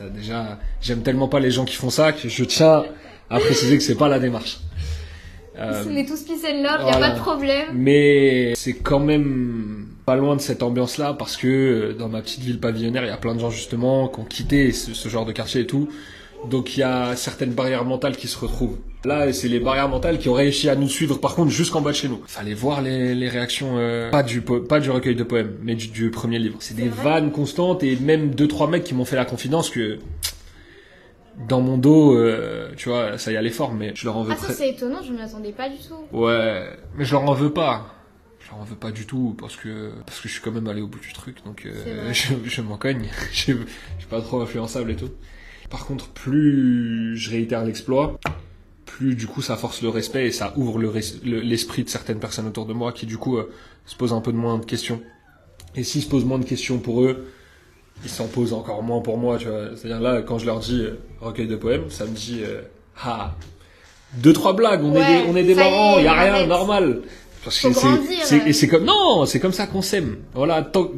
Euh, 0.00 0.10
déjà, 0.10 0.58
j'aime 0.80 1.02
tellement 1.02 1.28
pas 1.28 1.38
les 1.38 1.50
gens 1.50 1.64
qui 1.64 1.76
font 1.76 1.90
ça 1.90 2.12
que 2.12 2.28
je 2.28 2.44
tiens 2.44 2.84
à 3.30 3.38
préciser 3.38 3.76
que 3.76 3.82
c'est 3.82 3.94
pas 3.94 4.08
la 4.08 4.18
démarche. 4.18 4.58
On 5.58 5.96
est 5.96 6.06
tous 6.06 6.22
peace 6.22 6.44
and 6.44 6.62
love, 6.62 6.86
y 6.86 6.90
a 6.90 6.98
pas 6.98 7.10
de 7.10 7.18
problème. 7.18 7.66
Mais 7.74 8.52
c'est 8.56 8.74
quand 8.74 9.00
même 9.00 9.86
pas 10.06 10.16
loin 10.16 10.36
de 10.36 10.40
cette 10.40 10.62
ambiance-là 10.62 11.14
parce 11.14 11.36
que 11.36 11.48
euh, 11.48 11.92
dans 11.92 12.08
ma 12.08 12.22
petite 12.22 12.40
ville 12.40 12.60
pavillonnaire, 12.60 13.04
il 13.04 13.08
y 13.08 13.10
a 13.10 13.16
plein 13.16 13.34
de 13.34 13.40
gens 13.40 13.50
justement 13.50 14.08
qui 14.08 14.20
ont 14.20 14.24
quitté 14.24 14.72
ce, 14.72 15.08
genre 15.08 15.26
de 15.26 15.32
quartier 15.32 15.62
et 15.62 15.66
tout. 15.66 15.88
Donc 16.48 16.76
il 16.76 16.80
y 16.80 16.82
a 16.84 17.16
certaines 17.16 17.50
barrières 17.50 17.84
mentales 17.84 18.16
qui 18.16 18.28
se 18.28 18.38
retrouvent. 18.38 18.78
Là, 19.04 19.32
c'est 19.32 19.48
les 19.48 19.58
barrières 19.58 19.88
mentales 19.88 20.18
qui 20.18 20.28
ont 20.28 20.34
réussi 20.34 20.68
à 20.68 20.76
nous 20.76 20.88
suivre, 20.88 21.18
par 21.18 21.34
contre, 21.34 21.50
jusqu'en 21.50 21.80
bas 21.80 21.90
de 21.90 21.96
chez 21.96 22.08
nous. 22.08 22.20
Fallait 22.26 22.54
voir 22.54 22.82
les, 22.82 23.14
les 23.14 23.28
réactions, 23.28 23.78
euh, 23.78 24.10
pas 24.10 24.22
du 24.22 24.42
pas 24.42 24.80
du 24.80 24.90
recueil 24.90 25.14
de 25.14 25.22
poèmes, 25.22 25.56
mais 25.62 25.74
du, 25.74 26.10
premier 26.10 26.38
livre. 26.38 26.56
C'est 26.60 26.76
des 26.76 26.88
vannes 26.88 27.32
constantes 27.32 27.82
et 27.82 27.96
même 27.96 28.34
deux 28.34 28.48
trois 28.48 28.68
mecs 28.68 28.84
qui 28.84 28.94
m'ont 28.94 29.04
fait 29.04 29.16
la 29.16 29.24
confidence 29.24 29.70
que 29.70 29.98
dans 31.48 31.60
mon 31.60 31.76
dos, 31.78 32.16
euh, 32.16 32.72
tu 32.76 32.88
vois, 32.88 33.18
ça 33.18 33.30
y 33.30 33.36
allait 33.36 33.50
fort, 33.50 33.74
mais 33.74 33.92
je 33.94 34.06
leur 34.06 34.16
en 34.16 34.22
veux. 34.22 34.32
Ah 34.32 34.36
ça 34.36 34.52
c'est 34.52 34.70
étonnant, 34.70 35.02
je 35.02 35.12
ne 35.12 35.18
m'attendais 35.18 35.52
pas 35.52 35.68
du 35.68 35.76
tout. 35.76 36.16
Ouais, 36.16 36.70
mais 36.96 37.04
je 37.04 37.12
leur 37.12 37.22
en 37.22 37.34
veux 37.34 37.52
pas 37.52 37.92
je 38.46 38.52
n'en 38.54 38.64
veux 38.64 38.76
pas 38.76 38.92
du 38.92 39.06
tout 39.06 39.34
parce 39.38 39.56
que 39.56 39.92
parce 40.06 40.20
que 40.20 40.28
je 40.28 40.34
suis 40.34 40.42
quand 40.42 40.52
même 40.52 40.68
allé 40.68 40.80
au 40.80 40.86
bout 40.86 41.00
du 41.00 41.12
truc 41.12 41.44
donc 41.44 41.66
euh, 41.66 42.12
je, 42.12 42.34
je 42.44 42.62
m'en 42.62 42.76
cogne 42.76 43.08
je, 43.32 43.36
suis 43.38 43.56
pas 44.08 44.20
trop 44.20 44.40
influençable 44.40 44.90
et 44.90 44.96
tout 44.96 45.10
par 45.70 45.86
contre 45.86 46.08
plus 46.08 47.16
je 47.16 47.30
réitère 47.30 47.64
l'exploit 47.64 48.18
plus 48.84 49.16
du 49.16 49.26
coup 49.26 49.42
ça 49.42 49.56
force 49.56 49.82
le 49.82 49.88
respect 49.88 50.26
et 50.26 50.30
ça 50.30 50.52
ouvre 50.56 50.78
l'esprit 51.24 51.82
de 51.82 51.88
certaines 51.88 52.20
personnes 52.20 52.46
autour 52.46 52.66
de 52.66 52.72
moi 52.72 52.92
qui 52.92 53.06
du 53.06 53.18
coup 53.18 53.36
euh, 53.36 53.52
se 53.84 53.96
posent 53.96 54.12
un 54.12 54.20
peu 54.20 54.32
de 54.32 54.38
moins 54.38 54.58
de 54.58 54.64
questions 54.64 55.02
et 55.74 55.82
s'ils 55.82 56.02
se 56.02 56.08
posent 56.08 56.24
moins 56.24 56.38
de 56.38 56.44
questions 56.44 56.78
pour 56.78 57.02
eux 57.02 57.26
ils 58.04 58.10
s'en 58.10 58.26
posent 58.26 58.52
encore 58.52 58.82
moins 58.82 59.00
pour 59.00 59.18
moi 59.18 59.38
tu 59.38 59.48
vois 59.48 59.70
c'est 59.76 59.86
à 59.86 59.98
dire 59.98 60.00
là 60.00 60.22
quand 60.22 60.38
je 60.38 60.46
leur 60.46 60.60
dis 60.60 60.82
euh, 60.82 60.98
recueil 61.20 61.46
de 61.46 61.56
poèmes 61.56 61.90
ça 61.90 62.04
me 62.04 62.14
dit 62.14 62.42
ah 63.02 63.34
deux 64.14 64.32
trois 64.32 64.52
blagues 64.52 64.84
on 64.84 64.94
est 64.94 65.24
des, 65.24 65.30
on 65.30 65.36
est 65.36 65.44
des 65.44 65.54
marrants 65.54 65.98
il 65.98 66.04
y 66.04 66.08
a 66.08 66.14
rien 66.14 66.46
normal 66.46 67.02
parce 67.46 67.60
que 67.60 67.68
c'est, 68.24 68.48
et 68.48 68.52
c'est 68.52 68.66
comme 68.66 68.84
non, 68.84 69.24
c'est 69.24 69.38
comme 69.38 69.52
ça 69.52 69.68
qu'on 69.68 69.80
s'aime. 69.80 70.16
Voilà, 70.34 70.62
tant, 70.62 70.90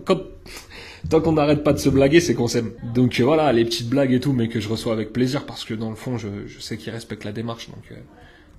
tant 1.11 1.21
qu'on 1.21 1.33
n'arrête 1.33 1.63
pas 1.63 1.75
de 1.75 1.79
se 1.79 1.91
blaguer, 1.91 2.21
c'est 2.21 2.35
qu'on 2.35 2.49
s'aime. 2.49 2.73
Donc 2.95 3.21
euh, 3.21 3.25
voilà, 3.25 3.53
les 3.53 3.67
petites 3.67 3.91
blagues 3.91 4.15
et 4.15 4.19
tout, 4.19 4.33
mais 4.33 4.49
que 4.49 4.59
je 4.59 4.67
reçois 4.67 4.95
avec 4.95 5.13
plaisir 5.13 5.45
parce 5.45 5.67
que 5.67 5.75
dans 5.75 5.91
le 5.91 5.95
fond, 5.95 6.17
je, 6.17 6.47
je 6.47 6.59
sais 6.59 6.79
qu'ils 6.79 6.91
respectent 6.91 7.25
la 7.25 7.33
démarche. 7.33 7.69
Donc, 7.69 7.85
euh, 7.93 7.97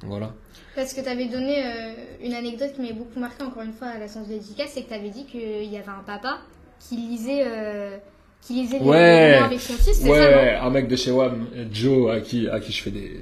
voilà. 0.03 0.35
Parce 0.75 0.93
que 0.93 1.01
tu 1.01 1.09
avais 1.09 1.25
donné 1.25 1.65
euh, 1.65 1.93
une 2.21 2.35
anecdote 2.35 2.73
qui 2.75 2.81
m'avait 2.81 2.93
beaucoup 2.93 3.19
marqué 3.19 3.41
encore 3.41 3.63
une 3.63 3.73
fois 3.73 3.87
à 3.87 3.97
la 3.97 4.07
séance 4.07 4.27
de 4.27 4.33
dédicace, 4.33 4.69
c'est 4.75 4.83
que 4.83 4.89
tu 4.89 4.93
avais 4.93 5.09
dit 5.09 5.25
qu'il 5.25 5.65
y 5.65 5.75
avait 5.75 5.89
un 5.89 6.03
papa 6.05 6.41
qui 6.79 6.95
lisait 6.95 7.43
qui 8.41 8.53
lisait 8.53 8.79
ouais, 8.79 9.39
avec 9.43 9.59
son 9.59 9.73
fils, 9.73 10.01
ouais, 10.03 10.17
ça, 10.17 10.63
un 10.63 10.69
mec 10.69 10.87
de 10.87 10.95
chez 10.95 11.11
WAM, 11.11 11.45
Joe, 11.71 12.11
à 12.11 12.19
qui, 12.21 12.47
à 12.47 12.59
qui 12.59 12.71
je 12.71 12.81
fais 12.81 12.91
des, 12.91 13.19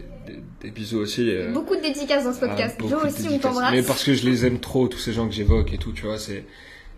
des, 0.61 0.71
bisous 0.71 0.99
aussi. 0.99 1.29
Euh, 1.29 1.51
beaucoup 1.51 1.75
de 1.75 1.81
dédicaces 1.81 2.23
dans 2.23 2.33
ce 2.33 2.39
podcast. 2.39 2.77
Joe 2.79 3.03
aussi, 3.03 3.27
on 3.29 3.39
t'embrasse. 3.39 3.71
Mais 3.71 3.81
parce 3.81 4.03
que 4.03 4.13
je 4.13 4.25
les 4.25 4.45
aime 4.45 4.59
trop, 4.59 4.87
tous 4.87 4.99
ces 4.99 5.13
gens 5.13 5.27
que 5.27 5.33
j'évoque 5.33 5.73
et 5.73 5.77
tout, 5.77 5.91
tu 5.91 6.03
vois, 6.03 6.17
c'est... 6.17 6.45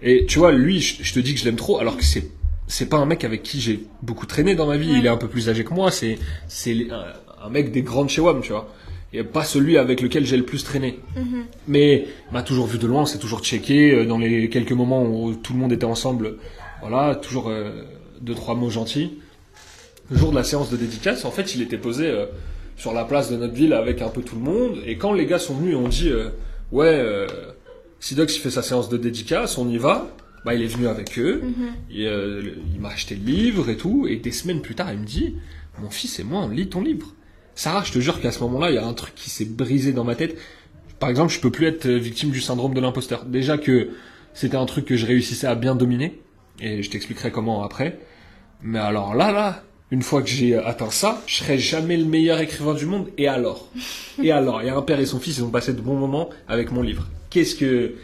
Et 0.01 0.25
tu 0.25 0.39
vois, 0.39 0.51
lui, 0.51 0.79
je, 0.79 1.13
te 1.13 1.19
dis 1.19 1.33
que 1.33 1.39
je 1.39 1.45
l'aime 1.45 1.55
trop, 1.55 1.79
alors 1.79 1.97
que 1.97 2.03
c'est 2.03 2.31
c'est 2.67 2.87
pas 2.87 2.97
un 2.97 3.05
mec 3.07 3.23
avec 3.23 3.41
qui 3.41 3.59
j'ai 3.59 3.83
beaucoup 4.03 4.27
traîné 4.27 4.53
dans 4.53 4.67
ma 4.67 4.77
vie. 4.77 4.93
Il 4.95 5.05
est 5.05 5.09
un 5.09 5.17
peu 5.17 5.27
plus 5.27 5.49
âgé 5.49 5.63
que 5.63 5.73
moi. 5.73 5.89
C'est 5.89 6.19
c'est 6.47 6.87
un, 7.41 7.49
mec 7.49 7.71
des 7.71 7.81
grandes 7.81 8.09
chez 8.09 8.21
WAM, 8.21 8.41
tu 8.41 8.51
vois. 8.51 8.71
Et 9.11 9.23
pas 9.23 9.43
celui 9.43 9.77
avec 9.77 10.01
lequel 10.01 10.23
j'ai 10.25 10.37
le 10.37 10.45
plus 10.45 10.63
traîné. 10.63 10.99
Mm-hmm. 11.17 11.43
Mais 11.67 12.05
m'a 12.31 12.43
toujours 12.43 12.67
vu 12.67 12.77
de 12.77 12.85
loin, 12.85 13.07
c'est 13.07 13.17
toujours 13.17 13.43
checké 13.43 13.91
euh, 13.91 14.05
dans 14.05 14.19
les 14.19 14.49
quelques 14.49 14.71
moments 14.71 15.03
où 15.03 15.33
tout 15.33 15.53
le 15.53 15.59
monde 15.59 15.73
était 15.73 15.85
ensemble. 15.85 16.37
Voilà, 16.81 17.15
toujours 17.15 17.49
euh, 17.49 17.83
deux 18.21 18.35
trois 18.35 18.55
mots 18.55 18.69
gentils. 18.69 19.19
Le 20.11 20.17
jour 20.17 20.31
de 20.31 20.35
la 20.35 20.43
séance 20.43 20.69
de 20.69 20.77
dédicace, 20.77 21.25
en 21.25 21.31
fait, 21.31 21.55
il 21.55 21.61
était 21.61 21.77
posé 21.77 22.07
euh, 22.07 22.25
sur 22.77 22.93
la 22.93 23.05
place 23.05 23.29
de 23.29 23.37
notre 23.37 23.53
ville 23.53 23.73
avec 23.73 24.01
un 24.01 24.09
peu 24.09 24.21
tout 24.21 24.35
le 24.35 24.41
monde. 24.41 24.79
Et 24.85 24.97
quand 24.97 25.13
les 25.13 25.25
gars 25.25 25.39
sont 25.39 25.55
venus, 25.55 25.75
on 25.75 25.87
dit 25.87 26.09
euh, 26.09 26.29
ouais, 26.71 26.87
euh, 26.87 27.27
Sidox 27.99 28.35
il 28.37 28.39
fait 28.39 28.49
sa 28.49 28.63
séance 28.63 28.89
de 28.89 28.97
dédicace, 28.97 29.57
on 29.57 29.69
y 29.69 29.77
va. 29.77 30.09
Bah, 30.45 30.53
il 30.53 30.61
est 30.61 30.67
venu 30.67 30.87
avec 30.87 31.19
eux, 31.19 31.41
mm-hmm. 31.43 31.99
et, 31.99 32.05
il 32.73 32.79
m'a 32.79 32.87
acheté 32.87 33.13
le 33.13 33.25
livre 33.25 33.69
et 33.69 33.75
tout, 33.75 34.07
et 34.07 34.15
des 34.15 34.31
semaines 34.31 34.61
plus 34.61 34.73
tard, 34.73 34.89
il 34.93 34.99
me 34.99 35.05
dit, 35.05 35.35
mon 35.81 35.89
fils 35.89 36.17
et 36.17 36.23
moi, 36.23 36.39
on 36.43 36.47
lit 36.47 36.69
ton 36.69 36.81
livre. 36.81 37.13
Sarah, 37.55 37.83
je 37.83 37.91
te 37.91 37.99
jure 37.99 38.21
qu'à 38.21 38.31
ce 38.31 38.39
moment-là, 38.43 38.71
il 38.71 38.75
y 38.75 38.77
a 38.77 38.85
un 38.85 38.93
truc 38.93 39.13
qui 39.15 39.29
s'est 39.29 39.43
brisé 39.43 39.91
dans 39.91 40.05
ma 40.05 40.15
tête. 40.15 40.37
Par 40.97 41.09
exemple, 41.09 41.33
je 41.33 41.41
peux 41.41 41.51
plus 41.51 41.67
être 41.67 41.89
victime 41.89 42.29
du 42.31 42.39
syndrome 42.39 42.73
de 42.73 42.79
l'imposteur. 42.79 43.25
Déjà 43.25 43.57
que 43.57 43.89
c'était 44.33 44.55
un 44.55 44.65
truc 44.65 44.85
que 44.85 44.95
je 44.95 45.05
réussissais 45.05 45.47
à 45.47 45.55
bien 45.55 45.75
dominer, 45.75 46.21
et 46.61 46.83
je 46.83 46.89
t'expliquerai 46.89 47.31
comment 47.31 47.63
après. 47.63 47.99
Mais 48.61 48.79
alors 48.79 49.15
là, 49.15 49.31
là, 49.31 49.63
une 49.91 50.03
fois 50.03 50.21
que 50.21 50.29
j'ai 50.29 50.55
atteint 50.55 50.91
ça, 50.91 51.21
je 51.25 51.37
serai 51.37 51.57
jamais 51.57 51.97
le 51.97 52.05
meilleur 52.05 52.39
écrivain 52.39 52.73
du 52.73 52.85
monde. 52.85 53.09
Et 53.17 53.27
alors? 53.27 53.69
Et 54.23 54.31
alors? 54.31 54.61
Il 54.61 54.67
y 54.67 54.69
a 54.69 54.75
un 54.75 54.81
père 54.81 54.99
et 54.99 55.05
son 55.05 55.19
fils, 55.19 55.37
ils 55.37 55.43
ont 55.43 55.49
passé 55.49 55.73
de 55.73 55.81
bons 55.81 55.95
moments 55.95 56.29
avec 56.47 56.71
mon 56.71 56.81
livre. 56.81 57.07
Qu'est-ce 57.29 57.55
que... 57.55 57.95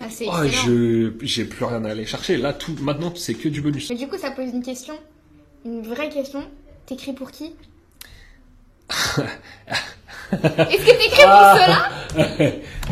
Ah, 0.00 0.06
oh, 0.26 0.48
je 0.48 1.12
j'ai 1.20 1.44
plus 1.44 1.64
rien 1.64 1.84
à 1.84 1.90
aller 1.90 2.06
chercher. 2.06 2.36
Là, 2.36 2.52
tout 2.52 2.74
maintenant, 2.80 3.12
c'est 3.14 3.34
que 3.34 3.48
du 3.48 3.60
bonus. 3.60 3.88
Mais 3.88 3.96
du 3.96 4.08
coup, 4.08 4.18
ça 4.18 4.32
pose 4.32 4.48
une 4.52 4.62
question, 4.62 4.94
une 5.64 5.82
vraie 5.82 6.08
question. 6.08 6.42
T'écris 6.86 7.12
pour 7.12 7.30
qui? 7.30 7.54
Est-ce 10.32 10.86
que 10.86 11.02
t'écris 11.02 11.22
pour 11.22 11.56
cela 11.56 11.88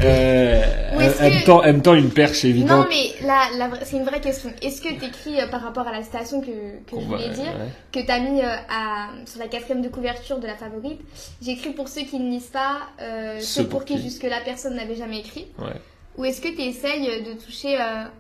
euh, 0.03 1.63
aime 1.65 1.83
tant 1.83 1.95
une 1.95 2.11
perche 2.11 2.45
évidente. 2.45 2.71
Non, 2.71 2.87
mais 2.89 3.27
la, 3.27 3.71
c'est 3.85 3.97
une 3.97 4.05
vraie 4.05 4.21
question. 4.21 4.51
Est-ce 4.63 4.81
que 4.81 4.89
t'écris 4.89 5.41
euh, 5.41 5.49
par 5.49 5.63
rapport 5.63 5.87
à 5.87 5.93
la 5.93 6.03
citation 6.03 6.41
que, 6.41 6.47
que 6.47 7.01
je 7.01 7.05
voulais 7.07 7.31
dire, 7.31 7.53
que 7.93 8.01
t'as 8.01 8.21
mis 8.21 8.41
euh, 8.41 8.57
à, 8.69 9.11
sur 9.27 9.41
la 9.41 9.49
quatrième 9.49 9.83
de 9.83 9.89
couverture 9.89 10.39
de 10.39 10.47
la 10.47 10.57
favorite 10.57 11.01
J'écris 11.43 11.71
pour 11.71 11.89
ceux 11.89 12.03
qui 12.03 12.19
ne 12.19 12.31
lisent 12.31 12.47
pas, 12.47 12.81
euh, 13.01 13.39
ceux, 13.41 13.67
pour, 13.67 13.85
qui, 13.85 14.01
jusque 14.01 14.25
la 14.25 14.41
personne 14.41 14.77
n'avait 14.77 14.97
jamais 14.97 15.21
écrit? 15.21 15.49
Ou 16.17 16.25
est-ce 16.25 16.41
que 16.41 16.49
tu 16.49 16.63
essayes 16.63 17.23
de 17.23 17.33
toucher 17.41 17.79
un, 17.79 18.11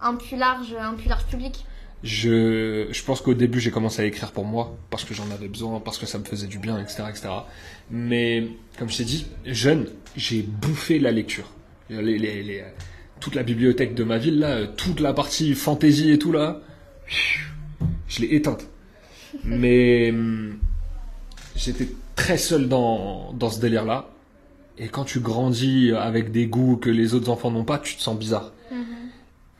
un, 0.00 0.14
plus 0.14 0.36
large, 0.36 0.74
un 0.80 0.94
plus 0.94 1.08
large 1.08 1.26
public? 1.26 1.64
Je, 2.02 2.86
je 2.90 3.02
pense 3.04 3.20
qu'au 3.20 3.34
début, 3.34 3.60
j'ai 3.60 3.70
commencé 3.70 4.02
à 4.02 4.04
écrire 4.04 4.32
pour 4.32 4.44
moi, 4.44 4.76
parce 4.90 5.04
que 5.04 5.14
j'en 5.14 5.30
avais 5.32 5.48
besoin, 5.48 5.80
parce 5.80 5.98
que 5.98 6.06
ça 6.06 6.18
me 6.18 6.24
faisait 6.24 6.46
du 6.46 6.58
bien, 6.58 6.78
etc. 6.80 7.04
etc. 7.08 7.28
Mais, 7.90 8.46
comme 8.78 8.88
je 8.88 8.98
t'ai 8.98 9.04
dit, 9.04 9.26
jeune, 9.46 9.88
j'ai 10.16 10.42
bouffé 10.42 10.98
la 10.98 11.10
lecture. 11.10 11.50
Les, 11.90 12.18
les, 12.18 12.42
les, 12.42 12.64
toute 13.20 13.34
la 13.34 13.42
bibliothèque 13.42 13.94
de 13.94 14.04
ma 14.04 14.18
ville, 14.18 14.38
là, 14.38 14.66
toute 14.66 15.00
la 15.00 15.12
partie 15.12 15.54
fantasy 15.54 16.10
et 16.10 16.18
tout, 16.18 16.32
là, 16.32 16.60
je 18.08 18.20
l'ai 18.20 18.34
éteinte. 18.34 18.68
Mais 19.44 20.14
j'étais 21.56 21.88
très 22.14 22.38
seul 22.38 22.68
dans, 22.68 23.32
dans 23.32 23.50
ce 23.50 23.60
délire-là. 23.60 24.10
Et 24.78 24.88
quand 24.88 25.04
tu 25.04 25.18
grandis 25.18 25.92
avec 25.92 26.30
des 26.30 26.46
goûts 26.46 26.76
que 26.76 26.90
les 26.90 27.14
autres 27.14 27.30
enfants 27.30 27.50
n'ont 27.50 27.64
pas, 27.64 27.78
tu 27.78 27.96
te 27.96 28.02
sens 28.02 28.16
bizarre. 28.16 28.52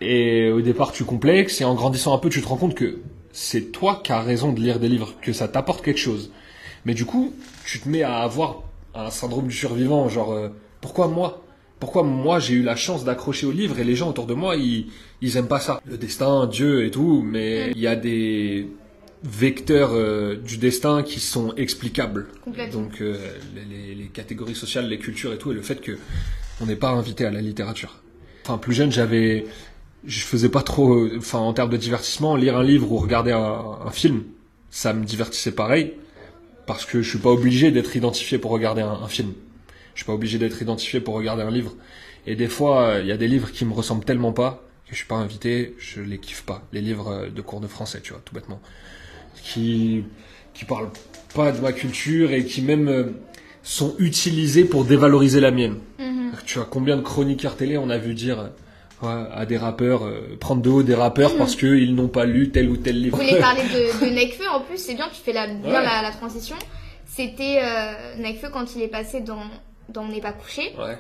Et 0.01 0.51
au 0.51 0.61
départ, 0.61 0.93
tu 0.93 1.05
complexes, 1.05 1.61
et 1.61 1.65
en 1.65 1.75
grandissant 1.75 2.15
un 2.15 2.19
peu, 2.19 2.29
tu 2.29 2.41
te 2.41 2.47
rends 2.47 2.57
compte 2.57 2.75
que 2.75 3.01
c'est 3.33 3.73
toi 3.73 4.01
qui 4.03 4.13
as 4.13 4.21
raison 4.21 4.53
de 4.53 4.61
lire 4.61 4.79
des 4.79 4.89
livres, 4.89 5.15
que 5.21 5.33
ça 5.33 5.49
t'apporte 5.49 5.85
quelque 5.85 5.99
chose. 5.99 6.31
Mais 6.85 6.95
du 6.95 7.05
coup, 7.05 7.35
tu 7.65 7.81
te 7.81 7.89
mets 7.89 8.03
à 8.03 8.19
avoir 8.19 8.63
un 8.95 9.11
syndrome 9.11 9.49
du 9.49 9.55
survivant, 9.55 10.09
genre, 10.09 10.33
euh, 10.33 10.49
pourquoi 10.81 11.09
moi? 11.09 11.45
Pourquoi 11.81 12.03
moi 12.03 12.41
j'ai 12.41 12.55
eu 12.55 12.63
la 12.63 12.75
chance 12.75 13.05
d'accrocher 13.05 13.47
au 13.47 13.53
livre 13.53 13.79
et 13.79 13.85
les 13.85 13.95
gens 13.95 14.09
autour 14.11 14.27
de 14.27 14.35
moi, 14.35 14.57
ils, 14.57 14.87
ils 15.21 15.37
aiment 15.37 15.47
pas 15.47 15.61
ça? 15.61 15.81
Le 15.85 15.97
destin, 15.97 16.47
Dieu 16.47 16.85
et 16.85 16.91
tout, 16.91 17.23
mais 17.25 17.71
il 17.71 17.79
y 17.79 17.87
a 17.87 17.95
des 17.95 18.69
vecteurs 19.23 19.91
euh, 19.93 20.37
du 20.37 20.59
destin 20.59 21.03
qui 21.03 21.21
sont 21.21 21.55
explicables. 21.57 22.29
Donc 22.73 23.01
euh, 23.01 23.17
les, 23.55 23.95
les, 23.95 24.07
catégories 24.07 24.55
sociales, 24.55 24.89
les 24.89 24.99
cultures 24.99 25.33
et 25.33 25.39
tout, 25.39 25.53
et 25.53 25.55
le 25.55 25.63
fait 25.63 25.81
que 25.81 25.99
on 26.61 26.67
n'est 26.67 26.77
pas 26.77 26.91
invité 26.91 27.25
à 27.25 27.31
la 27.31 27.41
littérature. 27.41 28.01
Enfin, 28.45 28.59
plus 28.59 28.75
jeune, 28.75 28.91
j'avais 28.91 29.45
je 30.05 30.21
faisais 30.21 30.49
pas 30.49 30.63
trop, 30.63 31.09
enfin 31.17 31.39
en 31.39 31.53
termes 31.53 31.71
de 31.71 31.77
divertissement, 31.77 32.37
lire 32.37 32.57
un 32.57 32.63
livre 32.63 32.93
ou 32.93 32.99
regarder 32.99 33.33
un, 33.33 33.91
film, 33.91 34.25
ça 34.71 34.93
me 34.93 35.05
divertissait 35.05 35.53
pareil. 35.53 35.95
parce 36.67 36.85
que 36.85 37.03
je 37.03 37.09
suis 37.09 37.19
pas 37.19 37.31
obligé 37.31 37.71
d'être 37.71 37.97
identifié 37.97 38.39
pour 38.39 38.51
regarder 38.51 38.83
un, 38.83 38.93
un 38.93 39.09
film. 39.09 39.33
Je 39.95 40.01
suis 40.01 40.07
pas 40.07 40.13
obligé 40.13 40.39
d'être 40.39 40.61
identifié 40.63 41.01
pour 41.01 41.15
regarder 41.15 41.43
un 41.43 41.51
livre. 41.51 41.75
Et 42.27 42.37
des 42.37 42.49
fois, 42.49 42.99
il 43.01 43.07
y 43.07 43.13
a 43.13 43.17
des 43.17 43.29
livres 43.29 43.51
qui 43.51 43.65
me 43.65 43.73
ressemblent 43.73 44.05
tellement 44.05 44.33
pas 44.33 44.63
que 44.89 44.95
je 44.95 44.99
suis 44.99 45.07
pas 45.07 45.17
invité, 45.17 45.75
je 45.79 46.01
les 46.01 46.19
kiffe 46.19 46.43
pas. 46.43 46.63
Les 46.73 46.81
livres 46.81 47.29
de 47.35 47.43
cours 47.43 47.61
de 47.61 47.67
français, 47.67 48.01
tu 48.03 48.13
vois, 48.13 48.23
tout 48.25 48.35
bêtement, 48.35 48.61
qui 49.43 50.05
qui 50.55 50.65
parlent 50.65 50.91
pas 51.35 51.53
de 51.53 51.61
ma 51.61 51.73
culture 51.73 52.33
et 52.33 52.45
qui 52.45 52.63
même 52.63 52.89
euh, 52.89 53.05
sont 53.63 53.95
utilisés 53.99 54.65
pour 54.65 54.85
dévaloriser 54.85 55.41
la 55.41 55.53
mienne. 55.53 55.77
Mhm. 55.99 56.33
Tu 56.47 56.59
vois 56.59 56.67
combien 56.69 56.97
de 56.97 57.03
chroniqueurs 57.03 57.57
télé 57.57 57.79
on 57.79 57.91
a 57.91 57.99
vu 57.99 58.15
dire 58.15 58.41
euh, 58.41 58.49
à 59.03 59.47
des 59.47 59.57
rappeurs 59.57 60.05
euh, 60.05 60.37
prendre 60.41 60.61
de 60.63 60.69
haut 60.71 60.83
des 60.83 60.95
rappeurs 60.95 61.37
parce 61.37 61.55
que 61.57 61.67
ils 61.67 61.95
n'ont 61.95 62.09
pas 62.09 62.25
lu 62.25 62.51
tel 62.51 62.69
ou 62.69 62.77
tel 62.77 63.01
livre. 63.01 63.17
Vous 63.17 63.23
voulez 63.25 63.39
parler 63.41 63.63
de, 63.63 64.05
de 64.05 64.11
Nekfeu 64.11 64.45
en 64.53 64.61
plus, 64.61 64.79
c'est 64.79 64.95
bien, 64.95 65.07
tu 65.13 65.21
fais 65.23 65.33
la, 65.33 65.47
bien 65.47 65.57
Ouais. 65.79 65.85
la, 65.85 66.03
la 66.03 66.11
transition. 66.11 66.57
C'était 67.07 67.61
euh, 67.63 68.17
Nekfeu 68.19 68.49
quand 68.53 68.75
il 68.77 68.83
est 68.83 68.89
passé 68.89 69.21
dans, 69.21 69.43
dans 69.89 70.03
On 70.03 70.09
n'est 70.09 70.21
pas 70.21 70.33
couché. 70.33 70.73
Ouais. 70.79 70.97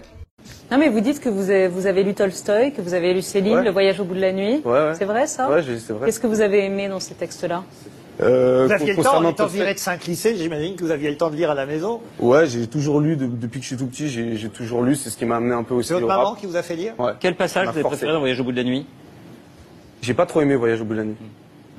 Non, 0.70 0.78
mais 0.78 0.88
vous 0.88 1.00
dites 1.00 1.20
que 1.20 1.28
vous 1.28 1.50
avez, 1.50 1.66
vous 1.68 1.87
avez 1.87 2.04
lu 2.04 2.14
Tolstoï, 2.14 2.72
que 2.72 2.80
vous 2.80 2.94
avez 2.94 3.12
lu 3.12 3.20
Ouais. 3.20 3.64
Le 3.64 3.70
voyage 3.70 3.98
au 4.00 4.04
bout 4.04 4.14
de 4.14 4.20
la 4.20 4.32
nuit. 4.32 4.61
Ouais, 4.64 4.72
ouais. 4.72 4.94
C'est 4.94 5.04
vrai 5.04 5.26
ça? 5.26 5.50
Ouais, 5.50 5.62
c'est 5.62 5.92
vrai. 5.92 6.06
Qu'est-ce 6.06 6.20
que 6.20 6.26
vous 6.28 6.40
avez 6.40 6.64
aimé 6.64 6.88
dans 6.88 7.00
ces 7.00 7.14
textes-là? 7.14 7.64
Euh, 8.20 8.66
Vous 8.66 8.72
aviez 8.72 8.87
le 8.88 8.96
temps, 8.96 9.02
concernant 9.02 9.31
étant 9.31 9.46
viré 9.46 9.74
de 9.74 9.78
5 9.78 10.04
lycées, 10.07 10.35
j'imagine 10.37 10.74
que 10.74 10.85
vous 10.85 10.90
aviez 10.90 11.09
le 11.11 11.16
temps 11.16 11.31
de 11.31 11.37
lire 11.37 11.50
à 11.50 11.54
la 11.54 11.66
maison. 11.66 12.00
Ouais, 12.18 12.46
j'ai 12.46 12.66
toujours 12.66 13.00
lu 13.00 13.16
de- 13.16 13.26
depuis 13.26 13.61
que 13.61 13.62
je 13.64 13.68
suis 13.68 13.76
tout 13.76 13.87
petit. 13.87 14.09
J'ai 14.09 14.48
toujours 14.48 14.83
lu. 14.83 14.96
C'est 14.96 15.11
ce 15.11 15.16
qui 15.16 15.24
m'a 15.24 15.37
amené 15.37 15.54
un 15.54 15.62
peu 15.62 15.74
aussi 15.74 15.88
C'est 15.88 15.94
votre 15.94 16.07
au 16.07 16.09
maman 16.09 16.31
rap. 16.31 16.40
qui 16.40 16.46
vous 16.46 16.57
a 16.57 16.62
fait 16.62 16.74
lire 16.74 16.94
Ouais. 16.98 17.12
Quel 17.20 17.37
passage 17.37 17.64
vous 17.66 17.70
avez 17.70 17.83
forcé. 17.83 17.96
préféré 17.96 18.12
dans 18.12 18.18
Voyage 18.18 18.40
au 18.40 18.44
bout 18.44 18.52
de 18.52 18.57
la 18.57 18.64
nuit? 18.64 18.87
J'ai 20.02 20.14
pas 20.14 20.26
trop 20.26 20.40
aimé 20.40 20.57
Voyage 20.57 20.81
au 20.81 20.85
bout 20.85 20.94
de 20.94 20.98
la 20.98 21.04
nuit. 21.04 21.16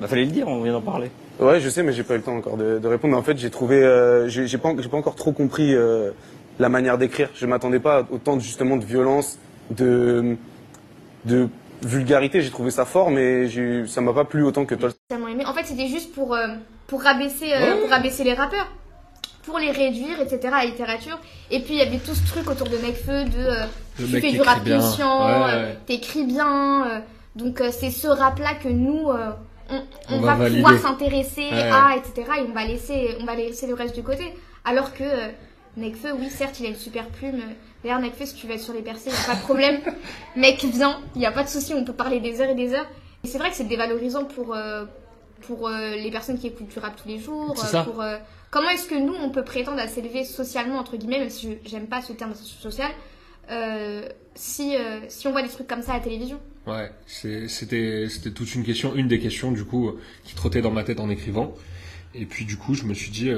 Bah 0.00 0.08
fallait 0.08 0.24
le 0.24 0.30
dire, 0.30 0.48
on 0.48 0.62
vient 0.62 0.72
d'en 0.72 0.80
parler. 0.80 1.10
Ouais, 1.40 1.60
je 1.60 1.68
sais, 1.68 1.82
mais 1.82 1.92
j'ai 1.92 2.04
pas 2.04 2.14
eu 2.14 2.18
le 2.18 2.22
temps 2.22 2.36
encore 2.36 2.56
de, 2.56 2.78
de 2.78 2.88
répondre. 2.88 3.16
En 3.18 3.22
fait, 3.22 3.36
j'ai 3.36 3.50
trouvé, 3.50 3.82
euh, 3.82 4.28
j'ai 4.28 4.56
pas, 4.56 4.70
encore 4.92 5.14
trop 5.14 5.32
compris 5.32 5.74
euh, 5.74 6.10
la 6.58 6.70
manière 6.70 6.96
d'écrire. 6.96 7.28
Je 7.34 7.44
m'attendais 7.44 7.80
pas 7.80 7.98
à 7.98 8.06
autant 8.10 8.36
de, 8.36 8.40
justement 8.40 8.78
de 8.78 8.84
violence, 8.84 9.38
de, 9.70 10.36
de 11.26 11.48
vulgarité. 11.82 12.40
J'ai 12.40 12.50
trouvé 12.50 12.70
ça 12.70 12.86
fort, 12.86 13.10
mais 13.10 13.46
ça 13.86 14.00
m'a 14.00 14.14
pas 14.14 14.24
plu 14.24 14.42
autant 14.42 14.64
que 14.64 14.74
Tolstoï. 14.74 14.98
Aimé. 15.40 15.48
En 15.48 15.54
fait, 15.54 15.64
c'était 15.64 15.88
juste 15.88 16.12
pour, 16.12 16.34
euh, 16.34 16.48
pour, 16.86 17.02
rabaisser, 17.02 17.52
euh, 17.52 17.80
pour 17.80 17.90
rabaisser 17.90 18.24
les 18.24 18.34
rappeurs. 18.34 18.66
Pour 19.44 19.58
les 19.58 19.70
réduire, 19.70 20.20
etc. 20.20 20.40
à 20.52 20.58
la 20.58 20.64
littérature. 20.66 21.18
Et 21.50 21.60
puis, 21.60 21.74
il 21.74 21.78
y 21.78 21.82
avait 21.82 21.98
tout 21.98 22.14
ce 22.14 22.26
truc 22.26 22.48
autour 22.50 22.68
de 22.68 22.76
Nekfeu 22.76 23.24
de 23.24 23.38
euh, 23.38 23.64
tu 23.96 24.04
mec 24.04 24.22
fais 24.22 24.32
du 24.32 24.40
rap 24.42 24.62
conscient, 24.68 25.44
Ouais, 25.46 25.78
t'écris 25.86 26.24
bien. 26.24 27.02
donc, 27.36 27.62
c'est 27.72 27.90
ce 27.90 28.06
rap-là 28.06 28.54
que 28.62 28.68
nous, 28.68 29.08
on, 29.08 29.74
on 30.10 30.16
On 30.16 30.20
va, 30.20 30.34
pouvoir 30.36 30.78
s'intéresser 30.78 31.48
Ouais. 31.50 31.70
à, 31.72 31.96
etc. 31.96 32.28
Et 32.38 32.42
on 32.48 32.52
va, 32.52 32.64
laisser, 32.64 33.16
on 33.20 33.24
va 33.24 33.34
laisser 33.34 33.66
le 33.66 33.74
reste 33.74 33.94
du 33.94 34.02
côté. 34.02 34.32
Alors 34.64 34.92
que 34.92 35.04
Nekfeu, 35.76 36.12
oui, 36.18 36.28
certes, 36.28 36.60
il 36.60 36.66
a 36.66 36.68
une 36.68 36.76
super 36.76 37.06
plume. 37.06 37.40
D'ailleurs, 37.82 38.00
Nekfeu, 38.00 38.26
si 38.26 38.34
tu 38.34 38.46
veux 38.46 38.54
être 38.54 38.60
sur 38.60 38.74
les 38.74 38.82
percées, 38.82 39.08
il 39.10 39.12
n'y 39.12 39.24
a 39.24 39.26
pas 39.26 39.36
de 39.36 39.40
problème. 39.40 39.80
Mec, 40.36 40.62
viens, 40.64 40.98
il 41.14 41.20
n'y 41.20 41.26
a 41.26 41.32
pas 41.32 41.44
de 41.44 41.48
souci, 41.48 41.72
on 41.74 41.82
peut 41.84 41.94
parler 41.94 42.20
des 42.20 42.40
heures 42.42 42.50
et 42.50 42.54
des 42.54 42.74
heures. 42.74 42.86
Et 43.24 43.26
c'est 43.26 43.38
vrai 43.38 43.50
que 43.50 43.56
c'est 43.56 43.64
dévalorisant 43.68 44.24
pour, 44.24 44.54
euh, 44.54 44.84
pour 45.40 45.68
euh, 45.68 45.96
les 45.96 46.10
personnes 46.10 46.38
qui 46.38 46.46
écoutent 46.46 46.68
du 46.68 46.78
rap 46.78 46.94
tous 47.00 47.08
les 47.08 47.18
jours. 47.18 47.56
Euh. 47.74 47.84
Pour, 47.84 48.00
euh, 48.00 48.16
comment 48.50 48.68
est-ce 48.70 48.86
que 48.86 48.94
nous, 48.94 49.14
on 49.14 49.30
peut 49.30 49.44
prétendre 49.44 49.80
à 49.80 49.88
s'élever 49.88 50.24
socialement, 50.24 50.78
entre 50.78 50.96
guillemets, 50.96 51.18
même 51.18 51.30
si 51.30 51.58
j'aime 51.64 51.86
pas 51.86 52.02
ce 52.02 52.12
terme 52.12 52.34
social, 52.34 52.90
si, 54.34 54.74
si 55.08 55.26
on 55.26 55.32
voit 55.32 55.42
des 55.42 55.48
trucs 55.48 55.66
comme 55.66 55.82
ça 55.82 55.92
à 55.92 55.98
la 55.98 56.04
télévision? 56.04 56.40
Ouais, 56.66 56.92
c'était 57.06 58.08
c'était 58.08 58.30
toute 58.30 58.54
une 58.54 58.64
question, 58.64 58.94
une 58.94 59.08
des 59.08 59.18
questions 59.18 59.50
du 59.50 59.64
coup 59.64 59.92
qui 60.24 60.34
trottait 60.34 60.60
dans 60.60 60.70
ma 60.70 60.84
tête 60.84 61.00
en 61.00 61.10
écrivant. 61.10 61.54
Et 62.14 62.26
puis 62.26 62.44
du 62.44 62.56
coup, 62.56 62.74
je 62.74 62.84
me 62.84 62.94
suis 62.94 63.10
dit, 63.10 63.32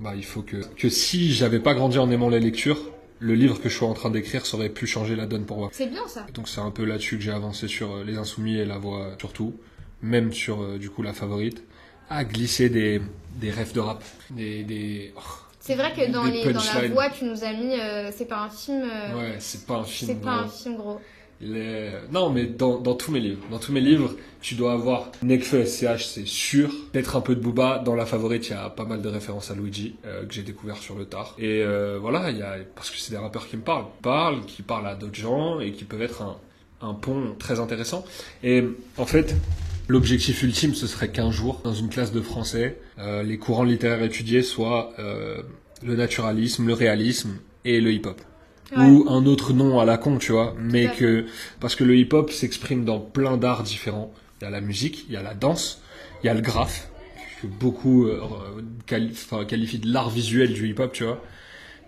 bah 0.00 0.12
il 0.16 0.24
faut 0.24 0.42
que 0.42 0.58
que 0.76 0.90
si 0.90 1.32
j'avais 1.32 1.60
pas 1.60 1.72
grandi 1.72 1.98
en 1.98 2.10
aimant 2.10 2.28
la 2.28 2.40
lecture, 2.40 2.90
le 3.20 3.34
livre 3.34 3.60
que 3.60 3.70
je 3.70 3.76
suis 3.76 3.86
en 3.86 3.94
train 3.94 4.10
d'écrire, 4.10 4.44
ça 4.44 4.58
aurait 4.58 4.68
pu 4.68 4.86
changer 4.86 5.16
la 5.16 5.26
donne 5.26 5.46
pour 5.46 5.58
moi. 5.58 5.70
C'est 5.72 5.86
bien 5.86 6.06
ça. 6.08 6.26
Donc 6.34 6.48
c'est 6.48 6.60
un 6.60 6.70
peu 6.70 6.84
là-dessus 6.84 7.16
que 7.16 7.22
j'ai 7.22 7.30
avancé 7.30 7.68
sur 7.68 8.04
les 8.04 8.18
insoumis 8.18 8.58
et 8.58 8.66
la 8.66 8.76
voix 8.76 9.14
surtout, 9.18 9.54
même 10.02 10.32
sur 10.32 10.62
euh, 10.62 10.78
du 10.78 10.90
coup 10.90 11.02
la 11.02 11.12
favorite, 11.12 11.62
à 12.10 12.24
glisser 12.24 12.68
des 12.68 13.00
des 13.40 13.50
rêves 13.50 13.72
de 13.72 13.80
rap, 13.80 14.02
des 14.30 14.62
des 14.64 15.12
oh, 15.16 15.20
C'est 15.60 15.74
vrai 15.76 15.92
que 15.94 16.10
dans, 16.10 16.24
les, 16.24 16.44
dans 16.52 16.60
la 16.80 16.88
voix, 16.88 17.08
tu 17.10 17.24
nous 17.24 17.44
as 17.44 17.52
mis. 17.52 17.78
euh, 17.78 18.10
c'est 18.12 18.26
pas 18.28 18.40
un 18.42 18.50
film. 18.50 18.82
euh, 18.82 19.18
ouais, 19.18 19.36
c'est 19.38 19.66
pas 19.66 19.76
un 19.76 19.84
film. 19.84 20.10
c'est 20.10 20.20
pas 20.20 20.32
un 20.32 20.48
film 20.48 20.76
gros. 20.76 21.00
Les- 21.40 21.90
Non, 22.12 22.30
mais 22.30 22.44
dans, 22.46 22.78
dans 22.78 22.94
tous 22.94 23.10
mes 23.10 23.18
livres. 23.18 23.42
Dans 23.50 23.58
tous 23.58 23.72
mes 23.72 23.80
livres, 23.80 24.14
tu 24.40 24.54
dois 24.54 24.74
avoir 24.74 25.10
Nekfeu 25.22 25.64
SCH, 25.64 26.04
c'est 26.04 26.26
sûr. 26.26 26.70
Peut-être 26.92 27.16
un 27.16 27.20
peu 27.20 27.34
de 27.34 27.40
Booba. 27.40 27.78
Dans 27.84 27.96
la 27.96 28.06
favorite, 28.06 28.46
il 28.48 28.52
y 28.52 28.54
a 28.54 28.70
pas 28.70 28.84
mal 28.84 29.02
de 29.02 29.08
références 29.08 29.50
à 29.50 29.54
Luigi, 29.54 29.96
euh, 30.06 30.24
que 30.24 30.32
j'ai 30.34 30.42
découvert 30.42 30.76
sur 30.76 30.94
le 30.94 31.04
tard. 31.06 31.34
Et 31.38 31.62
euh, 31.62 31.98
voilà, 32.00 32.30
il 32.30 32.38
y 32.38 32.42
a... 32.42 32.58
parce 32.76 32.90
que 32.90 32.96
c'est 32.98 33.10
des 33.10 33.16
rappeurs 33.18 33.48
qui 33.48 33.56
me 33.56 33.62
parlent. 33.62 33.86
Parlent, 34.02 34.44
qui 34.46 34.62
parlent 34.62 34.86
à 34.86 34.94
d'autres 34.94 35.16
gens 35.16 35.58
et 35.58 35.72
qui 35.72 35.82
peuvent 35.84 36.02
être 36.02 36.22
un, 36.22 36.36
un 36.80 36.94
pont 36.94 37.34
très 37.40 37.58
intéressant. 37.58 38.04
Et 38.44 38.62
en 38.96 39.06
fait, 39.06 39.34
l'objectif 39.88 40.42
ultime, 40.42 40.74
ce 40.74 40.86
serait 40.86 41.10
qu'un 41.10 41.30
jour, 41.30 41.60
dans 41.64 41.74
une 41.74 41.88
classe 41.88 42.12
de 42.12 42.20
français, 42.20 42.78
euh, 42.98 43.22
les 43.22 43.38
courants 43.38 43.64
littéraires 43.64 44.02
étudiés 44.02 44.42
soient 44.42 44.92
euh, 44.98 45.42
le 45.84 45.96
naturalisme, 45.96 46.66
le 46.66 46.74
réalisme 46.74 47.36
et 47.64 47.80
le 47.80 47.92
hip-hop 47.92 48.20
Ouais. 48.74 48.86
ou 48.86 49.04
un 49.10 49.26
autre 49.26 49.52
nom 49.52 49.80
à 49.80 49.84
la 49.84 49.98
con, 49.98 50.16
tu 50.16 50.32
vois, 50.32 50.54
mais 50.58 50.88
que 50.96 51.26
parce 51.60 51.76
que 51.76 51.84
le 51.84 51.94
hip-hop 51.94 52.30
s'exprime 52.30 52.86
dans 52.86 53.00
plein 53.00 53.36
d'arts 53.36 53.64
différents. 53.64 54.14
Il 54.40 54.44
y 54.44 54.46
a 54.46 54.50
la 54.50 54.62
musique, 54.62 55.04
il 55.08 55.12
y 55.12 55.16
a 55.18 55.22
la 55.22 55.34
danse, 55.34 55.82
il 56.22 56.26
y 56.26 56.30
a 56.30 56.34
le 56.34 56.40
graphe 56.40 56.88
que 57.42 57.46
beaucoup 57.48 58.06
euh, 58.06 58.18
quali- 58.86 59.14
qualifient 59.46 59.78
de 59.80 59.92
l'art 59.92 60.08
visuel 60.08 60.54
du 60.54 60.68
hip-hop, 60.70 60.90
tu 60.94 61.04
vois. 61.04 61.22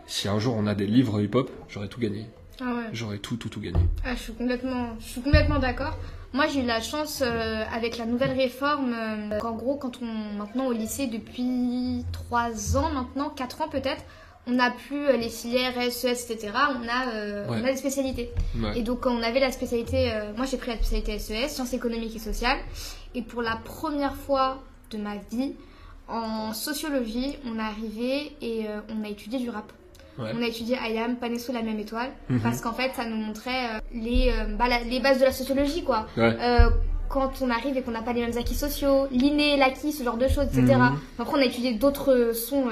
Si 0.07 0.29
un 0.29 0.39
jour 0.39 0.55
on 0.59 0.67
a 0.67 0.75
des 0.75 0.87
livres 0.87 1.23
hip-hop, 1.23 1.51
j'aurais 1.71 1.89
tout 1.89 2.01
gagné. 2.01 2.27
Ah 2.61 2.75
ouais. 2.75 2.85
J'aurais 2.93 3.19
tout, 3.19 3.37
tout, 3.37 3.49
tout 3.49 3.61
gagné. 3.61 3.79
Ah, 4.05 4.15
je 4.15 4.21
suis 4.23 4.33
complètement, 4.35 4.91
je 5.01 5.05
suis 5.05 5.21
complètement 5.21 5.59
d'accord. 5.59 5.97
Moi, 6.33 6.47
j'ai 6.49 6.61
eu 6.63 6.67
la 6.67 6.81
chance 6.81 7.23
euh, 7.25 7.65
avec 7.73 7.97
la 7.97 8.07
nouvelle 8.07 8.33
réforme 8.37 8.93
euh, 8.93 9.39
qu'en 9.39 9.53
gros, 9.53 9.77
quand 9.77 10.01
on 10.03 10.37
maintenant 10.37 10.67
au 10.67 10.73
lycée 10.73 11.07
depuis 11.07 12.05
3 12.13 12.77
ans 12.77 12.91
maintenant, 12.91 13.29
4 13.31 13.61
ans 13.63 13.69
peut-être, 13.69 14.03
on 14.47 14.53
n'a 14.53 14.71
plus 14.73 15.07
euh, 15.07 15.17
les 15.17 15.29
filières 15.29 15.75
SES, 15.93 16.09
etc. 16.31 16.49
On 16.55 16.89
a, 16.89 17.09
euh, 17.15 17.49
Ouais. 17.49 17.59
on 17.61 17.65
a 17.65 17.71
des 17.71 17.77
spécialités. 17.77 18.31
Ouais. 18.57 18.79
Et 18.79 18.83
donc, 18.83 19.07
on 19.07 19.23
avait 19.23 19.39
la 19.41 19.53
spécialité, 19.53 20.13
moi 20.37 20.45
j'ai 20.47 20.57
pris 20.57 20.71
la 20.71 20.77
spécialité 20.77 21.19
SES, 21.19 21.49
sciences 21.55 21.73
économiques 21.73 22.17
et 22.17 22.21
sociales. 22.21 22.59
Et 23.15 23.23
pour 23.23 23.43
la 23.43 23.57
première 23.57 24.17
fois 24.17 24.61
de 24.91 24.99
ma 24.99 25.17
vie, 25.31 25.55
en 26.09 26.53
sociologie, 26.53 27.37
on 27.47 27.59
est 27.59 27.63
arrivé 27.63 28.37
et 28.43 28.67
on 28.91 29.05
a 29.05 29.09
étudié 29.09 29.39
du 29.39 29.51
rap. 29.51 29.73
Ouais. 30.19 30.31
On 30.35 30.43
a 30.43 30.47
étudié 30.47 30.77
Ayam, 30.79 31.17
Pané 31.17 31.39
sous 31.39 31.53
la 31.53 31.63
même 31.63 31.79
étoile, 31.79 32.11
Mhm. 32.29 32.41
parce 32.41 32.61
qu'en 32.61 32.73
fait, 32.73 32.93
ça 32.95 33.05
nous 33.05 33.17
montrait 33.17 33.51
euh, 33.51 33.81
les, 33.93 34.31
euh, 34.31 34.55
bah, 34.57 34.67
la- 34.69 34.81
les 34.85 35.01
bases 35.01 35.19
de 35.19 35.25
la 35.25 35.33
sociologie, 35.33 35.83
quoi. 35.85 36.07
Ouais. 36.17 36.37
Euh, 36.41 36.71
quand 37.09 37.33
on 37.43 37.51
arrive 37.51 37.77
et 37.77 37.83
qu'on 37.83 37.91
n'a 37.91 38.03
pas 38.03 38.13
les 38.13 38.21
mêmes 38.23 38.37
acquis 38.39 38.55
sociaux, 38.55 39.07
l'inné, 39.11 39.57
l'acquis, 39.57 39.93
ce 39.93 40.03
genre 40.05 40.17
de 40.17 40.29
choses, 40.29 40.45
etc. 40.47 40.63
Mhm. 40.77 40.99
Après, 41.19 41.35
on 41.37 41.41
a 41.41 41.45
étudié 41.45 41.75
d'autres 41.75 42.33
sons 42.35 42.67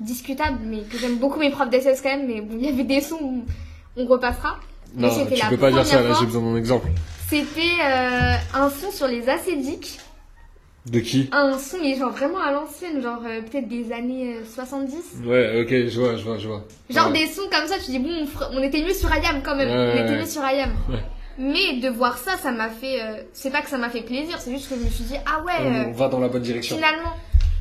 discutables, 0.00 0.58
mais 0.64 0.80
que 0.82 0.98
j'aime 0.98 1.16
beaucoup 1.16 1.38
mes 1.38 1.50
profs 1.50 1.70
d'SS 1.70 2.00
quand 2.02 2.10
même, 2.16 2.26
mais 2.26 2.40
bon, 2.40 2.56
il 2.58 2.64
y 2.64 2.68
avait 2.68 2.84
des 2.84 3.00
sons 3.00 3.18
où 3.22 3.44
on 3.96 4.06
repassera. 4.06 4.56
Mais 4.94 5.06
Non, 5.08 5.26
tu 5.26 5.34
la 5.36 5.46
peux 5.48 5.56
pas 5.56 5.70
dire 5.70 5.86
ça, 5.86 6.02
là 6.02 6.14
j'ai 6.18 6.26
besoin 6.26 6.42
d'un 6.42 6.56
exemple. 6.56 6.88
C'était 7.28 7.60
euh, 7.82 8.34
un 8.54 8.68
son 8.68 8.90
sur 8.90 9.06
les 9.06 9.28
acédiques, 9.28 9.98
De 10.84 10.98
qui 10.98 11.28
un 11.32 11.56
son, 11.58 11.76
mais 11.80 11.94
genre 11.96 12.10
vraiment 12.10 12.40
à 12.40 12.50
l'ancienne, 12.50 13.00
genre 13.00 13.20
euh, 13.24 13.40
peut-être 13.42 13.68
des 13.68 13.92
années 13.92 14.38
euh, 14.38 14.44
70. 14.44 15.22
Ouais, 15.24 15.62
ok, 15.62 15.68
je 15.88 16.00
vois, 16.00 16.16
je 16.16 16.24
vois, 16.24 16.38
je 16.38 16.48
vois. 16.48 16.64
Genre 16.90 17.06
Ouais. 17.06 17.12
des 17.20 17.26
sons 17.28 17.42
comme 17.52 17.68
ça, 17.68 17.76
tu 17.78 17.92
dis 17.92 18.00
bon, 18.00 18.26
on, 18.52 18.60
était 18.62 18.82
mieux 18.82 18.92
sur 18.92 19.10
Ayam 19.12 19.42
quand 19.44 19.54
même, 19.54 19.68
Ouais, 19.68 19.94
on 20.00 20.04
était 20.04 20.18
mieux 20.18 20.26
sur. 20.26 20.42
Ouais. 20.88 20.98
Mais 21.38 21.78
de 21.80 21.88
voir 21.88 22.18
ça, 22.18 22.36
ça 22.36 22.50
m'a 22.50 22.68
fait. 22.68 23.00
euh, 23.00 23.22
c'est 23.32 23.50
pas 23.50 23.62
que 23.62 23.70
ça 23.70 23.78
m'a 23.78 23.88
fait 23.90 24.02
plaisir, 24.02 24.38
c'est 24.40 24.50
juste 24.50 24.68
que 24.68 24.74
je 24.74 24.80
me 24.84 24.90
suis 24.90 25.04
dit 25.04 25.14
ah 25.24 25.42
ouais, 25.44 25.52
On, 25.60 25.90
euh, 25.90 25.92
va 25.92 26.08
dans 26.08 26.18
la 26.18 26.28
bonne 26.28 26.42
direction. 26.42 26.76
finalement. 26.76 27.12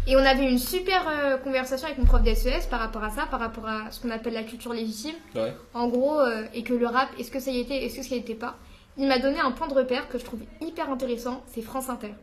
Et 0.08 0.16
on 0.16 0.20
avait 0.26 0.50
une 0.50 0.58
super 0.58 1.08
euh, 1.08 1.38
conversation 1.38 1.86
avec 1.86 2.00
mon 2.00 2.06
prof 2.06 2.24
d'SES 2.24 2.66
par 2.72 2.80
rapport 2.80 3.04
à 3.04 3.12
ça, 3.12 3.28
par 3.30 3.40
rapport 3.40 3.68
à 3.68 3.92
ce 3.92 4.00
qu'on 4.02 4.10
appelle 4.10 4.34
la 4.34 4.42
culture 4.44 4.74
légitime. 4.74 5.14
Ouais. 5.36 5.54
En 5.76 5.88
gros, 5.88 6.20
euh, 6.20 6.44
et 6.56 6.64
que 6.64 6.74
le 6.74 6.88
rap, 6.88 7.10
est-ce 7.20 7.30
que 7.30 7.40
ça 7.40 7.52
y 7.52 7.60
était, 7.60 7.86
est-ce 7.86 7.98
que 7.98 8.04
ça 8.04 8.16
y 8.16 8.18
était 8.18 8.34
pas? 8.34 8.56
Il 8.98 9.08
m'a 9.08 9.20
donné 9.20 9.40
un 9.40 9.52
point 9.52 9.68
de 9.68 9.76
repère 9.76 10.10
que 10.10 10.18
je 10.18 10.26
trouve 10.26 10.40
hyper 10.60 10.90
intéressant, 10.92 11.44
c'est 11.54 11.62
France 11.62 11.88
Inter. 11.90 12.14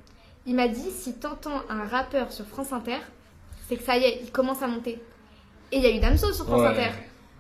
Il 0.49 0.55
m'a 0.57 0.67
dit 0.67 0.91
si 0.91 1.13
t'entends 1.15 1.63
un 1.69 1.85
rappeur 1.85 2.33
sur 2.33 2.45
France 2.47 2.73
Inter, 2.73 2.99
c'est 3.69 3.77
que 3.77 3.83
ça 3.85 3.97
y 3.99 4.05
est, 4.05 4.21
il 4.23 4.33
commence 4.33 4.63
à 4.63 4.67
monter. 4.67 5.01
Et 5.71 5.77
il 5.77 5.83
y 5.83 5.87
a 5.87 5.91
eu 5.95 6.01
Damso 6.01 6.33
sur 6.33 6.47
France 6.47 6.63
Ouais. 6.63 6.69
Inter. 6.69 6.91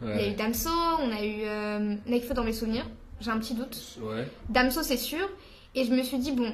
Il 0.03 0.09
y 0.09 0.25
a 0.25 0.29
eu 0.29 0.35
Damso, 0.35 0.68
on 1.01 1.11
a 1.11 1.25
eu 1.25 1.40
euh, 1.44 1.97
Nekfeu 2.07 2.35
dans 2.35 2.44
mes 2.44 2.53
souvenirs, 2.53 2.85
j'ai 3.21 3.31
un 3.31 3.38
petit 3.38 3.55
doute. 3.55 3.77
Ouais. 4.03 4.29
Damso, 4.49 4.83
c'est 4.83 4.97
sûr. 4.99 5.27
Et 5.75 5.85
je 5.85 5.90
me 5.92 6.03
suis 6.03 6.18
dit, 6.18 6.33
bon, 6.33 6.53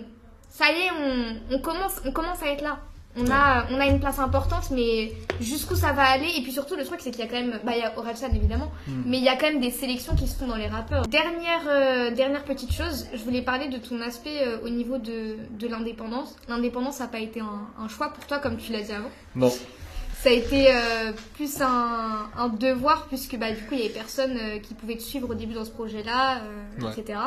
ça 0.48 0.66
y 0.72 0.76
est, 0.82 0.90
on, 0.92 1.56
on 1.56 1.58
commence, 1.58 2.00
on 2.06 2.12
commence 2.12 2.42
à 2.42 2.46
être 2.46 2.62
là. 2.62 2.78
On 3.16 3.30
a, 3.30 3.66
on 3.70 3.78
a 3.78 3.86
une 3.86 4.00
place 4.00 4.18
importante, 4.18 4.70
mais 4.72 5.12
jusqu'où 5.40 5.76
ça 5.76 5.92
va 5.92 6.02
aller? 6.02 6.28
Et 6.36 6.42
puis 6.42 6.50
surtout, 6.50 6.74
le 6.74 6.84
truc, 6.84 6.98
c'est 7.00 7.12
qu'il 7.12 7.20
y 7.24 7.28
a 7.28 7.30
quand 7.30 7.40
même, 7.40 7.60
bah, 7.62 7.72
il 7.76 7.78
y 7.78 7.82
a 7.84 7.96
Orelsan 7.96 8.30
évidemment, 8.34 8.72
mais 9.06 9.18
il 9.18 9.22
y 9.24 9.28
a 9.28 9.36
quand 9.36 9.46
même 9.46 9.60
des 9.60 9.70
sélections 9.70 10.16
qui 10.16 10.26
se 10.26 10.36
font 10.36 10.48
dans 10.48 10.56
les 10.56 10.66
rappeurs. 10.66 11.06
Dernière, 11.06 11.60
euh, 11.68 12.10
dernière 12.10 12.42
petite 12.42 12.72
chose, 12.72 13.06
je 13.14 13.22
voulais 13.22 13.42
parler 13.42 13.68
de 13.68 13.78
ton 13.78 14.00
aspect 14.00 14.40
euh, 14.44 14.58
au 14.64 14.68
niveau 14.68 14.98
de, 14.98 15.36
de 15.50 15.68
l'indépendance. 15.68 16.34
L'indépendance 16.48 16.98
n'a 16.98 17.06
pas 17.06 17.20
été 17.20 17.38
un, 17.40 17.68
un 17.78 17.86
choix 17.88 18.08
pour 18.08 18.26
toi, 18.26 18.38
comme 18.38 18.56
tu 18.56 18.72
l'as 18.72 18.82
dit 18.82 18.92
avant? 18.92 19.10
Non. 19.36 19.50
ça 19.50 20.30
a 20.30 20.32
été 20.32 20.74
euh, 20.74 21.12
plus 21.34 21.60
un, 21.62 22.28
un 22.36 22.48
devoir, 22.48 23.06
puisque 23.06 23.36
bah, 23.38 23.50
du 23.52 23.62
coup, 23.62 23.74
il 23.74 23.78
y 23.78 23.84
avait 23.84 23.94
personne 23.94 24.36
qui 24.60 24.74
pouvait 24.74 24.96
te 24.96 25.02
suivre 25.02 25.30
au 25.30 25.34
début 25.34 25.54
dans 25.54 25.64
ce 25.64 25.70
projet-là, 25.70 26.40
Ouais. 26.80 26.90
etc. 26.98 27.18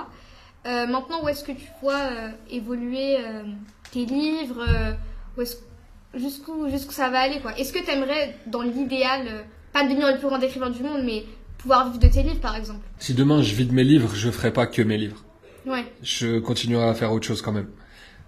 Maintenant, 0.65 1.23
où 1.23 1.29
est-ce 1.29 1.45
que 1.45 1.53
tu 1.53 1.67
vois 1.81 2.09
évoluer 2.51 3.15
tes 3.93 4.03
livres 4.05 4.65
où 5.37 5.41
est-ce- 5.41 5.57
Jusqu'où 6.17 6.69
jusqu'où 6.69 6.93
ça 6.93 7.09
va 7.09 7.19
aller 7.19 7.39
quoi 7.39 7.57
Est-ce 7.57 7.71
que 7.71 7.79
tu 7.79 7.91
aimerais, 7.91 8.35
dans 8.47 8.61
l'idéal, 8.61 9.27
euh, 9.27 9.41
pas 9.73 9.83
devenir 9.83 10.11
le 10.11 10.17
plus 10.17 10.27
grand 10.27 10.39
écrivain 10.41 10.69
du 10.69 10.81
monde, 10.81 11.03
mais 11.03 11.23
pouvoir 11.57 11.85
vivre 11.85 11.99
de 11.99 12.07
tes 12.07 12.23
livres, 12.23 12.39
par 12.39 12.55
exemple? 12.55 12.85
Si 12.99 13.13
demain 13.13 13.41
je 13.41 13.53
vide 13.53 13.71
mes 13.71 13.83
livres, 13.83 14.13
je 14.15 14.29
ferai 14.29 14.51
pas 14.51 14.67
que 14.67 14.81
mes 14.81 14.97
livres. 14.97 15.23
Ouais. 15.65 15.85
Je 16.01 16.39
continuerai 16.39 16.87
à 16.87 16.93
faire 16.93 17.11
autre 17.11 17.25
chose 17.25 17.41
quand 17.41 17.51
même. 17.51 17.67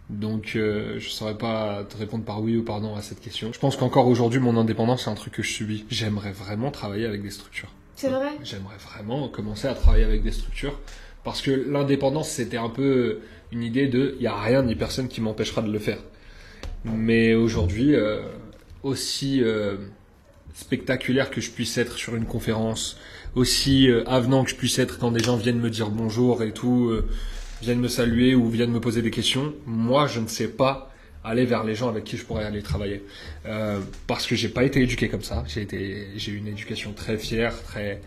Donc 0.09 0.53
euh, 0.55 0.99
je 0.99 1.07
saurais 1.09 1.37
pas 1.37 1.83
te 1.87 1.95
répondre 1.95 2.25
par 2.25 2.41
oui 2.41 2.57
ou 2.57 2.63
par 2.63 2.81
non 2.81 2.95
à 2.95 3.01
cette 3.01 3.21
question. 3.21 3.53
Je 3.53 3.59
pense 3.59 3.77
qu'encore 3.77 4.07
aujourd'hui 4.07 4.39
mon 4.39 4.57
indépendance 4.57 5.03
c'est 5.03 5.09
un 5.09 5.15
truc 5.15 5.33
que 5.33 5.43
je 5.43 5.51
subis. 5.51 5.85
J'aimerais 5.89 6.31
vraiment 6.31 6.71
travailler 6.71 7.05
avec 7.05 7.21
des 7.21 7.29
structures. 7.29 7.71
C'est 7.95 8.09
vrai? 8.09 8.31
J'aimerais 8.43 8.77
vraiment 8.77 9.27
commencer 9.27 9.67
à 9.67 9.75
travailler 9.75 10.05
avec 10.05 10.23
des 10.23 10.31
structures 10.31 10.79
parce 11.23 11.41
que 11.41 11.51
l'indépendance 11.51 12.29
c'était 12.29 12.57
un 12.57 12.69
peu 12.69 13.19
une 13.51 13.61
idée 13.63 13.87
de 13.87 14.15
il 14.17 14.23
y 14.23 14.27
a 14.27 14.35
rien 14.35 14.63
ni 14.63 14.75
personne 14.75 15.07
qui 15.07 15.21
m'empêchera 15.21 15.61
de 15.61 15.71
le 15.71 15.79
faire. 15.79 15.99
Mais 16.85 17.33
aujourd'hui 17.33 17.95
euh, 17.95 18.21
aussi 18.83 19.43
euh, 19.43 19.75
spectaculaire 20.53 21.29
que 21.29 21.41
je 21.41 21.51
puisse 21.51 21.77
être 21.77 21.97
sur 21.97 22.15
une 22.15 22.25
conférence, 22.25 22.97
aussi 23.35 23.89
euh, 23.89 24.03
avenant 24.07 24.43
que 24.43 24.51
je 24.51 24.55
puisse 24.55 24.79
être 24.79 24.97
quand 24.97 25.11
des 25.11 25.23
gens 25.23 25.37
viennent 25.37 25.59
me 25.59 25.69
dire 25.69 25.89
bonjour 25.89 26.43
et 26.43 26.53
tout, 26.53 26.91
viennent 27.61 27.79
me 27.81 27.87
saluer 27.87 28.35
ou 28.35 28.49
viennent 28.49 28.71
me 28.71 28.79
poser 28.79 29.01
des 29.01 29.11
questions, 29.11 29.53
moi 29.65 30.07
je 30.07 30.19
ne 30.19 30.27
sais 30.27 30.47
pas 30.47 30.91
aller 31.23 31.45
vers 31.45 31.65
les 31.65 31.75
gens 31.75 31.89
avec 31.89 32.05
qui 32.05 32.15
je 32.15 32.23
pourrais 32.23 32.45
aller 32.45 32.61
travailler 32.61 33.03
parce 34.07 34.25
que 34.25 34.35
j'ai 34.35 34.49
pas 34.49 34.63
été 34.63 34.81
éduqué 34.81 35.09
comme 35.09 35.23
ça. 35.23 35.43
J'ai 35.47 35.61
été, 35.61 36.07
j'ai 36.15 36.31
une 36.31 36.47
éducation 36.47 36.93
très 36.93 37.17
fière, 37.17 37.61
très 37.63 38.01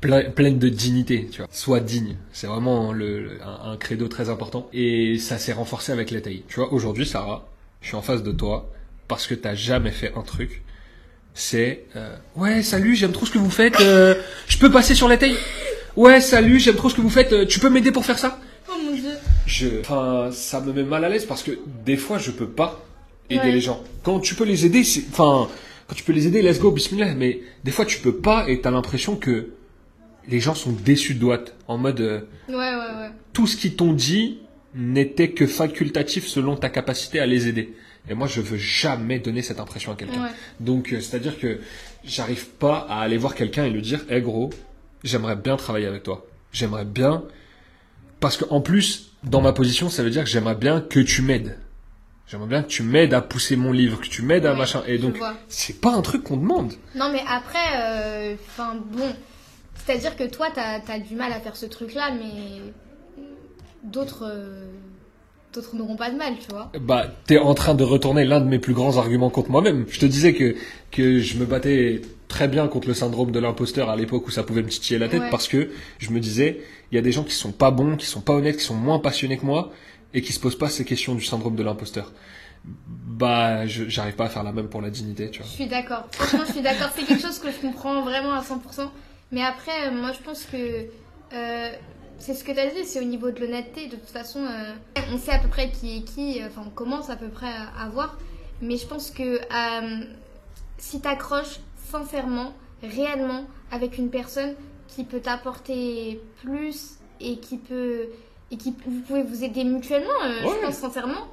plein- 0.00 0.30
pleine 0.30 0.58
de 0.58 0.68
dignité. 0.68 1.28
Tu 1.30 1.38
vois, 1.38 1.48
sois 1.50 1.80
digne. 1.80 2.16
C'est 2.32 2.46
vraiment 2.46 2.92
un, 2.92 3.76
credo 3.76 4.08
très 4.08 4.28
important 4.30 4.68
et 4.72 5.18
ça 5.18 5.38
s'est 5.38 5.52
renforcé 5.52 5.92
avec 5.92 6.10
l'ATI. 6.10 6.42
Tu 6.48 6.56
vois, 6.56 6.72
aujourd'hui 6.72 7.06
Sarah, 7.06 7.48
je 7.80 7.88
suis 7.88 7.96
en 7.96 8.02
face 8.02 8.22
de 8.22 8.32
toi 8.32 8.70
parce 9.06 9.26
que 9.26 9.34
t'as 9.34 9.54
jamais 9.54 9.90
fait 9.90 10.12
un 10.16 10.22
truc. 10.22 10.62
C'est 11.34 11.84
euh, 11.94 12.16
ouais 12.36 12.62
salut 12.62 12.96
j'aime 12.96 13.12
trop 13.12 13.24
ce 13.24 13.30
que 13.30 13.38
vous 13.38 13.50
faites 13.50 13.80
euh, 13.80 14.14
je 14.48 14.58
peux 14.58 14.70
passer 14.72 14.94
sur 14.96 15.08
la 15.08 15.16
taille? 15.16 15.36
Ouais 15.96 16.20
salut 16.20 16.58
j'aime 16.58 16.74
trop 16.74 16.90
ce 16.90 16.96
que 16.96 17.00
vous 17.00 17.10
faites 17.10 17.32
euh, 17.32 17.46
tu 17.46 17.60
peux 17.60 17.70
m'aider 17.70 17.92
pour 17.92 18.04
faire 18.04 18.18
ça? 18.18 18.40
Oh 18.68 18.72
mon 18.84 18.92
dieu. 18.92 19.12
Je 19.46 19.80
enfin 19.80 20.30
ça 20.32 20.60
me 20.60 20.72
met 20.72 20.82
mal 20.82 21.04
à 21.04 21.08
l'aise 21.08 21.26
parce 21.26 21.44
que 21.44 21.52
des 21.84 21.96
fois 21.96 22.18
je 22.18 22.32
peux 22.32 22.48
pas 22.48 22.84
aider 23.30 23.40
Ouais. 23.44 23.52
les 23.52 23.60
gens. 23.60 23.82
Quand 24.02 24.18
tu 24.20 24.34
peux 24.34 24.44
les 24.44 24.66
aider 24.66 24.82
c'est 24.82 25.04
enfin 25.12 25.48
quand 25.86 25.94
tu 25.94 26.02
peux 26.02 26.12
les 26.12 26.26
aider 26.26 26.42
let's 26.42 26.58
go 26.58 26.72
bismillah. 26.72 27.14
Mais 27.14 27.40
des 27.62 27.70
fois 27.70 27.84
tu 27.84 28.00
peux 28.00 28.16
pas 28.16 28.48
et 28.48 28.60
t'as 28.60 28.72
l'impression 28.72 29.14
que 29.14 29.50
les 30.26 30.40
gens 30.40 30.56
sont 30.56 30.72
déçus 30.72 31.14
de 31.14 31.20
toi 31.20 31.38
en 31.68 31.78
mode 31.78 32.00
Ouais, 32.48 32.54
ouais, 32.54 32.56
ouais. 32.56 33.10
tout 33.32 33.46
ce 33.46 33.56
qu'ils 33.56 33.76
t'ont 33.76 33.92
dit 33.92 34.38
n'était 34.74 35.30
que 35.30 35.46
facultatif 35.46 36.26
selon 36.26 36.56
ta 36.56 36.68
capacité 36.68 37.20
à 37.20 37.26
les 37.26 37.48
aider 37.48 37.74
et 38.10 38.14
moi 38.14 38.26
je 38.26 38.40
veux 38.40 38.58
jamais 38.58 39.18
donner 39.18 39.42
cette 39.42 39.60
impression 39.60 39.92
à 39.92 39.96
quelqu'un 39.96 40.22
Ouais. 40.24 40.30
donc, 40.60 40.92
euh, 40.92 41.00
c'est-à-dire 41.00 41.38
que 41.38 41.60
j'arrive 42.04 42.48
pas 42.48 42.86
à 42.88 43.00
aller 43.00 43.16
voir 43.18 43.34
quelqu'un 43.34 43.64
et 43.64 43.70
lui 43.70 43.82
dire, 43.82 44.00
hé 44.10 44.20
gros, 44.20 44.50
j'aimerais 45.04 45.36
bien 45.36 45.56
travailler 45.56 45.86
avec 45.86 46.02
toi. 46.04 46.26
J'aimerais 46.52 46.84
bien, 46.86 47.24
parce 48.20 48.36
que 48.36 48.44
en 48.50 48.60
plus, 48.60 49.10
dans 49.24 49.40
ma 49.42 49.52
position, 49.52 49.90
ça 49.90 50.02
veut 50.02 50.10
dire 50.10 50.24
que 50.24 50.30
j'aimerais 50.30 50.54
bien 50.54 50.80
que 50.80 51.00
tu 51.00 51.22
m'aides. 51.22 51.58
J'aimerais 52.28 52.48
bien 52.48 52.62
que 52.62 52.68
tu 52.68 52.82
m'aides 52.82 53.14
à 53.14 53.20
pousser 53.20 53.56
mon 53.56 53.72
livre, 53.72 54.00
que 54.00 54.06
tu 54.06 54.22
m'aides 54.22 54.46
à 54.46 54.54
machin. 54.54 54.82
Et 54.86 54.98
donc, 54.98 55.18
c'est 55.48 55.80
pas 55.80 55.92
un 55.92 56.02
truc 56.02 56.24
qu'on 56.24 56.36
demande. 56.36 56.72
Non, 56.94 57.10
mais 57.12 57.22
après, 57.28 57.58
euh, 57.80 58.34
enfin 58.50 58.76
bon, 58.92 59.14
c'est-à-dire 59.74 60.16
que 60.16 60.24
toi, 60.24 60.48
t'as 60.54 60.80
as 60.88 60.98
du 61.00 61.14
mal 61.14 61.32
à 61.32 61.40
faire 61.40 61.56
ce 61.56 61.66
truc-là, 61.66 62.10
mais 62.12 62.60
d'autres 63.84 64.24
euh, 64.26 64.64
d'autres 65.52 65.74
n'auront 65.76 65.96
pas 65.96 66.10
de 66.10 66.16
mal, 66.16 66.34
tu 66.40 66.48
vois. 66.50 66.70
Bah, 66.80 67.06
t'es 67.26 67.38
en 67.38 67.54
train 67.54 67.74
de 67.74 67.82
retourner 67.84 68.24
l'un 68.24 68.40
de 68.40 68.46
mes 68.48 68.58
plus 68.58 68.74
grands 68.74 68.96
arguments 68.98 69.30
contre 69.30 69.50
moi-même. 69.50 69.86
Je 69.88 69.98
te 69.98 70.06
disais 70.06 70.34
que, 70.34 70.54
que 70.90 71.18
je 71.20 71.38
me 71.38 71.46
battais 71.46 72.02
très 72.28 72.48
bien 72.48 72.68
contre 72.68 72.88
le 72.88 72.94
syndrome 72.94 73.30
de 73.30 73.38
l'imposteur 73.40 73.88
à 73.88 73.96
l'époque 73.96 74.26
où 74.26 74.30
ça 74.30 74.42
pouvait 74.42 74.62
me 74.62 74.68
titiller 74.68 74.98
la 74.98 75.08
tête 75.08 75.22
Ouais. 75.22 75.30
parce 75.30 75.48
que 75.48 75.70
je 75.98 76.10
me 76.10 76.20
disais, 76.20 76.60
il 76.92 76.96
y 76.96 76.98
a 76.98 77.02
des 77.02 77.12
gens 77.12 77.24
qui 77.24 77.32
sont 77.34 77.52
pas 77.52 77.70
bons, 77.70 77.96
qui 77.96 78.04
sont 78.04 78.20
pas 78.20 78.34
honnêtes, 78.34 78.58
qui 78.58 78.64
sont 78.64 78.74
moins 78.74 78.98
passionnés 78.98 79.38
que 79.38 79.46
moi 79.46 79.72
et 80.12 80.20
qui 80.20 80.32
se 80.34 80.38
posent 80.40 80.58
pas 80.58 80.68
ces 80.68 80.84
questions 80.84 81.14
du 81.14 81.24
syndrome 81.24 81.56
de 81.56 81.62
l'imposteur. 81.62 82.12
Bah, 82.66 83.66
je- 83.66 83.88
j'arrive 83.88 84.14
pas 84.14 84.26
à 84.26 84.28
faire 84.28 84.42
la 84.42 84.52
même 84.52 84.68
pour 84.68 84.82
la 84.82 84.90
dignité, 84.90 85.30
tu 85.30 85.38
Je 85.38 85.44
vois. 85.44 85.50
suis 85.52 85.66
d'accord. 85.66 86.06
Franchement, 86.12 86.44
je 86.46 86.52
suis 86.52 86.62
d'accord. 86.62 86.88
C'est 86.94 87.04
quelque 87.04 87.22
chose 87.22 87.38
que 87.38 87.50
je 87.50 87.56
comprends 87.66 88.02
vraiment 88.02 88.32
à 88.34 88.42
100%. 88.42 88.90
Mais 89.32 89.42
après, 89.42 89.88
euh, 89.88 89.90
moi, 89.92 90.12
je 90.12 90.22
pense 90.22 90.44
que 90.44 90.56
euh, 91.32 91.70
c'est 92.18 92.34
ce 92.34 92.44
que 92.44 92.52
tu 92.52 92.58
as 92.58 92.66
dit, 92.66 92.84
c'est 92.84 93.00
au 93.00 93.04
niveau 93.04 93.30
de 93.30 93.40
l'honnêteté. 93.40 93.86
De 93.86 93.96
toute 93.96 94.08
façon, 94.10 94.40
euh, 94.40 94.72
on 95.12 95.18
sait 95.18 95.32
à 95.32 95.38
peu 95.38 95.48
près 95.48 95.70
qui 95.70 95.98
est 95.98 96.02
qui, 96.02 96.42
euh, 96.42 96.46
enfin, 96.46 96.62
on 96.66 96.70
commence 96.70 97.10
à 97.10 97.16
peu 97.16 97.28
près 97.28 97.50
à, 97.78 97.88
voir. 97.88 98.18
Mais 98.60 98.76
je 98.76 98.86
pense 98.86 99.10
que 99.10 99.38
euh, 99.38 100.04
si 100.78 101.00
tu 101.00 101.08
accroches 101.08 101.60
sincèrement, 101.90 102.52
réellement, 102.82 103.44
avec 103.70 103.98
une 103.98 104.10
personne 104.10 104.54
qui 104.88 105.04
peut 105.04 105.20
t'apporter 105.20 106.20
plus 106.42 106.98
et 107.20 107.38
qui 107.38 107.56
peut. 107.56 108.06
et 108.50 108.56
qui 108.56 108.74
vous 108.86 109.00
pouvez 109.00 109.22
vous 109.22 109.44
aider 109.44 109.64
mutuellement, 109.64 110.08
euh, 110.24 110.44
Ouais. 110.44 110.56
je 110.60 110.66
pense 110.66 110.76
sincèrement. 110.76 111.28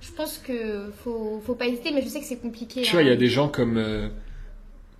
Je 0.00 0.12
pense 0.12 0.38
que 0.38 0.90
faut, 1.04 1.42
faut 1.44 1.54
pas 1.54 1.66
hésiter, 1.66 1.92
mais 1.92 2.00
je 2.00 2.08
sais 2.08 2.20
que 2.20 2.26
c'est 2.26 2.40
compliqué. 2.40 2.82
Tu 2.82 2.88
hein. 2.88 2.92
vois, 2.92 3.02
il 3.02 3.08
y 3.08 3.12
a 3.12 3.16
des 3.16 3.28
gens 3.28 3.48
comme, 3.48 4.10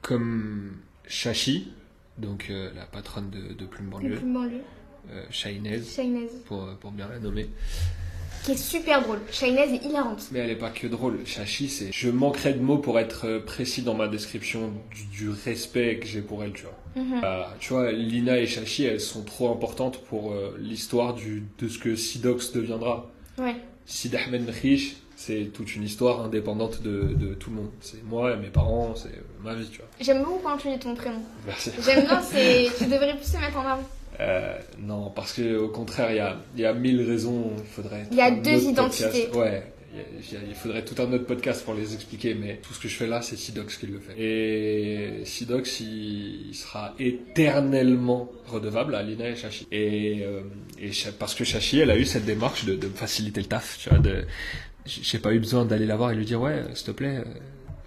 comme 0.02 0.76
Shashi, 1.06 1.72
donc 2.18 2.50
la 2.50 2.84
patronne 2.84 3.30
de, 3.30 3.54
de 3.54 3.64
Plume 3.64 3.88
Banlieue, 3.88 4.16
plus 4.16 4.30
banlieue. 4.30 4.60
Euh, 5.12 5.22
Shainez, 5.30 5.82
Shainez. 5.82 6.28
pour, 6.46 6.66
pour 6.80 6.90
bien 6.92 7.08
la 7.08 7.18
nommer. 7.18 7.48
Qui 8.44 8.52
est 8.52 8.56
super 8.56 9.02
drôle. 9.02 9.18
Shainez 9.30 9.74
est 9.74 9.84
hilarante. 9.84 10.22
Mais 10.32 10.38
elle 10.38 10.50
est 10.50 10.56
pas 10.56 10.70
que 10.70 10.86
drôle. 10.86 11.18
Shashi, 11.26 11.68
c'est. 11.68 11.92
Je 11.92 12.08
manquerais 12.08 12.54
de 12.54 12.60
mots 12.62 12.78
pour 12.78 12.98
être 12.98 13.26
euh, 13.26 13.40
précis 13.40 13.82
dans 13.82 13.92
ma 13.94 14.08
description 14.08 14.72
du, 14.94 15.04
du 15.24 15.28
respect 15.28 15.98
que 15.98 16.06
j'ai 16.06 16.22
pour 16.22 16.42
elle, 16.42 16.52
tu 16.54 16.62
vois. 16.62 16.78
Mhm. 16.96 17.20
Euh, 17.22 17.42
tu 17.60 17.74
vois, 17.74 17.92
Lina 17.92 18.38
et 18.38 18.46
Shashi, 18.46 18.84
elles 18.84 19.00
sont 19.00 19.24
trop 19.24 19.52
importantes 19.52 19.98
pour 20.04 20.32
euh, 20.32 20.56
l'histoire 20.58 21.14
de 21.14 21.68
ce 21.68 21.78
que 21.78 21.94
Sidox 21.96 22.52
deviendra. 22.52 23.10
Ouais. 23.38 23.56
Sid 23.84 24.14
Ahmed 24.14 24.48
Mkhish, 24.48 24.96
c'est 25.16 25.50
toute 25.52 25.76
une 25.76 25.82
histoire 25.82 26.22
indépendante 26.24 26.80
de, 26.82 27.12
de 27.14 27.34
tout 27.34 27.50
le 27.50 27.56
monde. 27.56 27.70
C'est 27.82 28.02
moi 28.04 28.32
et 28.32 28.36
mes 28.38 28.48
parents, 28.48 28.94
c'est 28.96 29.08
euh, 29.08 29.22
ma 29.44 29.54
vie, 29.54 29.68
tu 29.70 29.78
vois. 29.78 29.88
J'aime 30.00 30.24
beaucoup 30.24 30.40
quand 30.42 30.56
tu 30.56 30.68
dis 30.70 30.78
ton 30.78 30.94
prénom. 30.94 31.20
Merci. 31.46 31.72
J'aime 31.84 32.06
bien, 32.06 32.22
c'est. 32.22 32.68
Tu 32.78 32.84
devrais 32.86 33.14
plus 33.16 33.30
se 33.30 33.36
mettre 33.36 33.58
en 33.58 33.66
avant. 33.66 33.82
Euh, 34.20 34.58
non, 34.78 35.10
parce 35.10 35.32
que 35.32 35.56
au 35.56 35.68
contraire, 35.68 36.10
il 36.10 36.16
y 36.16 36.20
a, 36.20 36.36
y 36.56 36.64
a 36.64 36.72
mille 36.74 37.02
raisons. 37.02 37.52
Il 37.58 37.64
faudrait. 37.64 38.06
Il 38.10 38.16
y 38.16 38.20
a 38.20 38.30
deux 38.30 38.64
identités. 38.64 39.26
podcast. 39.26 39.34
Ouais. 39.34 39.62
Il 40.48 40.54
faudrait 40.54 40.84
tout 40.84 40.94
un 41.02 41.12
autre 41.12 41.24
podcast 41.26 41.64
pour 41.64 41.74
les 41.74 41.94
expliquer, 41.94 42.34
mais 42.34 42.60
tout 42.62 42.72
ce 42.72 42.78
que 42.78 42.86
je 42.86 42.94
fais 42.94 43.08
là, 43.08 43.22
c'est 43.22 43.36
Sidox 43.36 43.76
qui 43.76 43.88
le 43.88 43.98
fait. 43.98 44.14
Et 44.16 45.24
Sidox, 45.24 45.80
il, 45.80 46.54
sera 46.54 46.94
éternellement 47.00 48.30
redevable 48.46 48.94
à 48.94 49.02
Lina 49.02 49.30
et 49.30 49.34
Shashi. 49.34 49.66
Et, 49.72 50.20
euh, 50.22 50.42
et 50.80 50.92
parce 51.18 51.34
que 51.34 51.42
Shashi, 51.42 51.80
elle 51.80 51.90
a 51.90 51.98
eu 51.98 52.04
cette 52.04 52.24
démarche 52.24 52.66
de, 52.66 52.76
de 52.76 52.86
me 52.86 52.92
faciliter 52.92 53.40
le 53.40 53.48
taf, 53.48 53.78
tu 53.82 53.88
vois. 53.88 53.98
De, 53.98 54.26
j'ai 54.86 55.18
pas 55.18 55.32
eu 55.34 55.40
besoin 55.40 55.64
d'aller 55.64 55.86
la 55.86 55.96
voir 55.96 56.12
et 56.12 56.14
lui 56.14 56.24
dire 56.24 56.40
ouais, 56.40 56.62
s'il 56.74 56.86
te 56.86 56.92
plaît, 56.92 57.16
euh, 57.18 57.24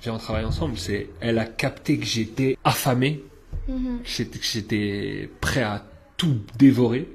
viens 0.02 0.16
on 0.16 0.18
travaille 0.18 0.46
ensemble. 0.46 0.78
C'est, 0.78 1.08
elle 1.22 1.40
a 1.40 1.46
capté 1.46 1.98
que 1.98 2.06
j'étais 2.06 2.58
affamé 2.66 3.24
Mhm. 3.68 4.00
j'étais 4.04 4.40
que 4.40 4.46
j'étais 4.46 5.30
prêt 5.40 5.64
à 5.64 5.86
tout 6.18 6.38
dévorer. 6.58 7.08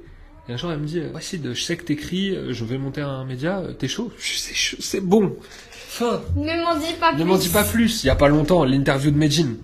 Et 0.47 0.53
un 0.53 0.57
jour, 0.57 0.71
elle 0.71 0.79
me 0.79 0.85
dit, 0.87 0.99
ouais, 0.99 1.21
Sid, 1.21 1.53
je 1.53 1.61
sais 1.61 1.77
que 1.77 1.83
t'écris, 1.83 2.31
euh, 2.35 2.53
je 2.53 2.65
vais 2.65 2.77
monter 2.77 3.01
un 3.01 3.23
média, 3.23 3.59
euh, 3.59 3.73
t'es 3.73 3.87
chaud 3.87 4.11
c'est 4.19 5.01
bon. 5.01 5.35
Fin. 5.71 6.21
Ne 6.35 6.63
m'en 6.63 6.75
dis 6.79 6.93
pas 6.99 7.11
plus. 7.11 7.19
Ne 7.19 7.25
m'en 7.25 7.37
dis 7.37 7.49
pas 7.49 7.63
plus. 7.63 8.03
Il 8.03 8.07
y 8.07 8.09
a 8.09 8.15
pas 8.15 8.29
longtemps, 8.29 8.63
l'interview 8.63 9.11
de 9.11 9.17
Medjin 9.17 9.55